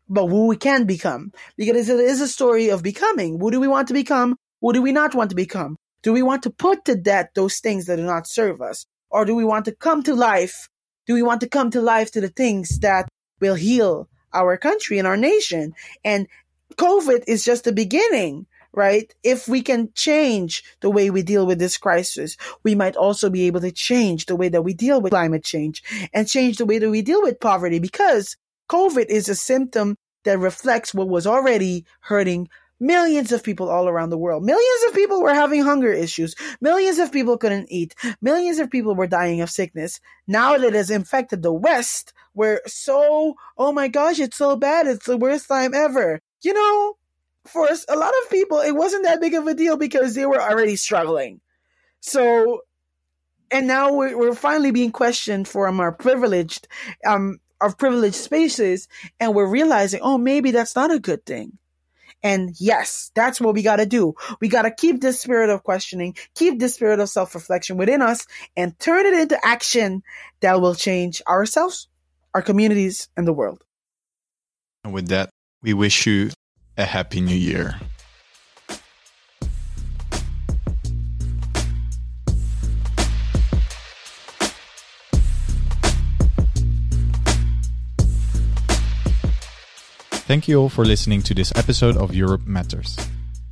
But 0.09 0.27
who 0.27 0.47
we 0.47 0.57
can 0.57 0.85
become. 0.85 1.31
Because 1.57 1.89
it 1.89 1.99
is 1.99 2.21
a 2.21 2.27
story 2.27 2.69
of 2.69 2.83
becoming. 2.83 3.39
Who 3.39 3.51
do 3.51 3.59
we 3.59 3.67
want 3.67 3.87
to 3.87 3.93
become? 3.93 4.35
Who 4.61 4.73
do 4.73 4.81
we 4.81 4.91
not 4.91 5.15
want 5.15 5.29
to 5.31 5.35
become? 5.35 5.77
Do 6.03 6.13
we 6.13 6.21
want 6.21 6.43
to 6.43 6.49
put 6.49 6.85
to 6.85 6.95
death 6.95 7.29
those 7.33 7.59
things 7.59 7.85
that 7.85 7.95
do 7.95 8.03
not 8.03 8.27
serve 8.27 8.61
us? 8.61 8.85
Or 9.09 9.25
do 9.25 9.35
we 9.35 9.45
want 9.45 9.65
to 9.65 9.75
come 9.75 10.03
to 10.03 10.13
life? 10.15 10.69
Do 11.07 11.13
we 11.13 11.23
want 11.23 11.41
to 11.41 11.49
come 11.49 11.71
to 11.71 11.81
life 11.81 12.11
to 12.11 12.21
the 12.21 12.29
things 12.29 12.79
that 12.79 13.07
will 13.39 13.55
heal 13.55 14.09
our 14.33 14.57
country 14.57 14.99
and 14.99 15.07
our 15.07 15.17
nation? 15.17 15.73
And 16.03 16.27
COVID 16.75 17.23
is 17.27 17.45
just 17.45 17.63
the 17.63 17.71
beginning 17.71 18.45
right? 18.73 19.13
If 19.23 19.47
we 19.47 19.61
can 19.61 19.89
change 19.93 20.63
the 20.81 20.89
way 20.89 21.09
we 21.09 21.21
deal 21.21 21.45
with 21.45 21.59
this 21.59 21.77
crisis, 21.77 22.37
we 22.63 22.75
might 22.75 22.95
also 22.95 23.29
be 23.29 23.47
able 23.47 23.61
to 23.61 23.71
change 23.71 24.25
the 24.25 24.35
way 24.35 24.49
that 24.49 24.63
we 24.63 24.73
deal 24.73 24.99
with 25.01 25.11
climate 25.11 25.43
change 25.43 25.83
and 26.13 26.27
change 26.27 26.57
the 26.57 26.65
way 26.65 26.79
that 26.79 26.89
we 26.89 27.01
deal 27.01 27.21
with 27.21 27.39
poverty 27.39 27.79
because 27.79 28.35
COVID 28.69 29.05
is 29.07 29.29
a 29.29 29.35
symptom 29.35 29.95
that 30.23 30.39
reflects 30.39 30.93
what 30.93 31.09
was 31.09 31.27
already 31.27 31.85
hurting 32.01 32.49
millions 32.79 33.31
of 33.31 33.43
people 33.43 33.69
all 33.69 33.87
around 33.87 34.09
the 34.09 34.17
world. 34.17 34.43
Millions 34.43 34.83
of 34.87 34.93
people 34.93 35.21
were 35.21 35.33
having 35.33 35.63
hunger 35.63 35.91
issues. 35.91 36.35
Millions 36.59 36.99
of 36.99 37.11
people 37.11 37.37
couldn't 37.37 37.71
eat. 37.71 37.95
Millions 38.21 38.59
of 38.59 38.69
people 38.69 38.95
were 38.95 39.07
dying 39.07 39.41
of 39.41 39.49
sickness. 39.49 39.99
Now 40.27 40.57
that 40.57 40.67
it 40.67 40.73
has 40.73 40.89
infected 40.89 41.41
the 41.41 41.53
West, 41.53 42.13
we're 42.33 42.61
so, 42.65 43.35
oh 43.57 43.71
my 43.71 43.87
gosh, 43.87 44.19
it's 44.19 44.37
so 44.37 44.55
bad. 44.55 44.87
It's 44.87 45.05
the 45.05 45.17
worst 45.17 45.47
time 45.47 45.73
ever. 45.73 46.19
You 46.41 46.53
know, 46.53 46.97
for 47.45 47.67
a 47.89 47.95
lot 47.95 48.13
of 48.23 48.29
people, 48.29 48.59
it 48.59 48.75
wasn't 48.75 49.03
that 49.03 49.21
big 49.21 49.33
of 49.33 49.47
a 49.47 49.53
deal 49.53 49.77
because 49.77 50.15
they 50.15 50.25
were 50.25 50.41
already 50.41 50.75
struggling. 50.75 51.41
So, 51.99 52.61
and 53.51 53.67
now 53.67 53.93
we're, 53.93 54.17
we're 54.17 54.35
finally 54.35 54.71
being 54.71 54.91
questioned 54.91 55.47
from 55.47 55.79
our 55.79 55.91
privileged, 55.91 56.67
um, 57.05 57.39
our 57.59 57.73
privileged 57.73 58.15
spaces, 58.15 58.87
and 59.19 59.35
we're 59.35 59.49
realizing, 59.49 60.01
oh, 60.01 60.17
maybe 60.17 60.51
that's 60.51 60.75
not 60.75 60.91
a 60.91 60.99
good 60.99 61.25
thing. 61.25 61.57
And 62.23 62.55
yes, 62.57 63.11
that's 63.15 63.41
what 63.41 63.53
we 63.53 63.63
got 63.63 63.77
to 63.77 63.85
do. 63.85 64.15
We 64.39 64.47
got 64.47 64.61
to 64.61 64.71
keep 64.71 65.01
this 65.01 65.19
spirit 65.19 65.49
of 65.49 65.63
questioning, 65.63 66.15
keep 66.35 66.57
this 66.57 66.75
spirit 66.75 67.01
of 67.01 67.09
self 67.09 67.35
reflection 67.35 67.75
within 67.75 68.01
us, 68.01 68.25
and 68.55 68.79
turn 68.79 69.05
it 69.05 69.13
into 69.13 69.45
action 69.45 70.03
that 70.39 70.61
will 70.61 70.75
change 70.75 71.21
ourselves, 71.27 71.89
our 72.33 72.41
communities, 72.41 73.09
and 73.17 73.27
the 73.27 73.33
world. 73.33 73.61
And 74.85 74.93
with 74.93 75.09
that, 75.09 75.29
we 75.61 75.73
wish 75.73 76.05
you 76.07 76.29
a 76.77 76.85
happy 76.85 77.21
new 77.21 77.35
year. 77.35 77.79
Thank 90.25 90.47
you 90.47 90.59
all 90.59 90.69
for 90.69 90.83
listening 90.83 91.21
to 91.23 91.33
this 91.35 91.51
episode 91.55 91.95
of 91.95 92.15
Europe 92.15 92.47
Matters. 92.47 92.97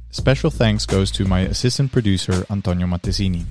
Special 0.10 0.50
thanks 0.50 0.86
goes 0.86 1.12
to 1.12 1.26
my 1.26 1.42
assistant 1.42 1.92
producer 1.92 2.46
Antonio 2.50 2.88
Mattesini. 2.88 3.46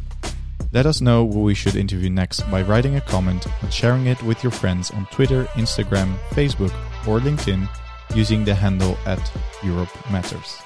Let 0.73 0.87
us 0.87 1.01
know 1.01 1.29
who 1.29 1.43
we 1.43 1.55
should 1.55 1.77
interview 1.77 2.11
next 2.11 2.41
by 2.51 2.63
writing 2.63 2.97
a 2.97 3.01
comment 3.01 3.47
and 3.61 3.73
sharing 3.73 4.07
it 4.07 4.21
with 4.23 4.43
your 4.43 4.51
friends 4.51 4.91
on 4.91 5.07
Twitter, 5.13 5.45
Instagram, 5.55 6.17
Facebook, 6.31 6.73
or 7.07 7.21
LinkedIn 7.21 7.69
using 8.15 8.45
the 8.45 8.55
handle 8.55 8.99
at 9.07 9.33
Europe 9.63 9.91
Matters. 10.11 10.59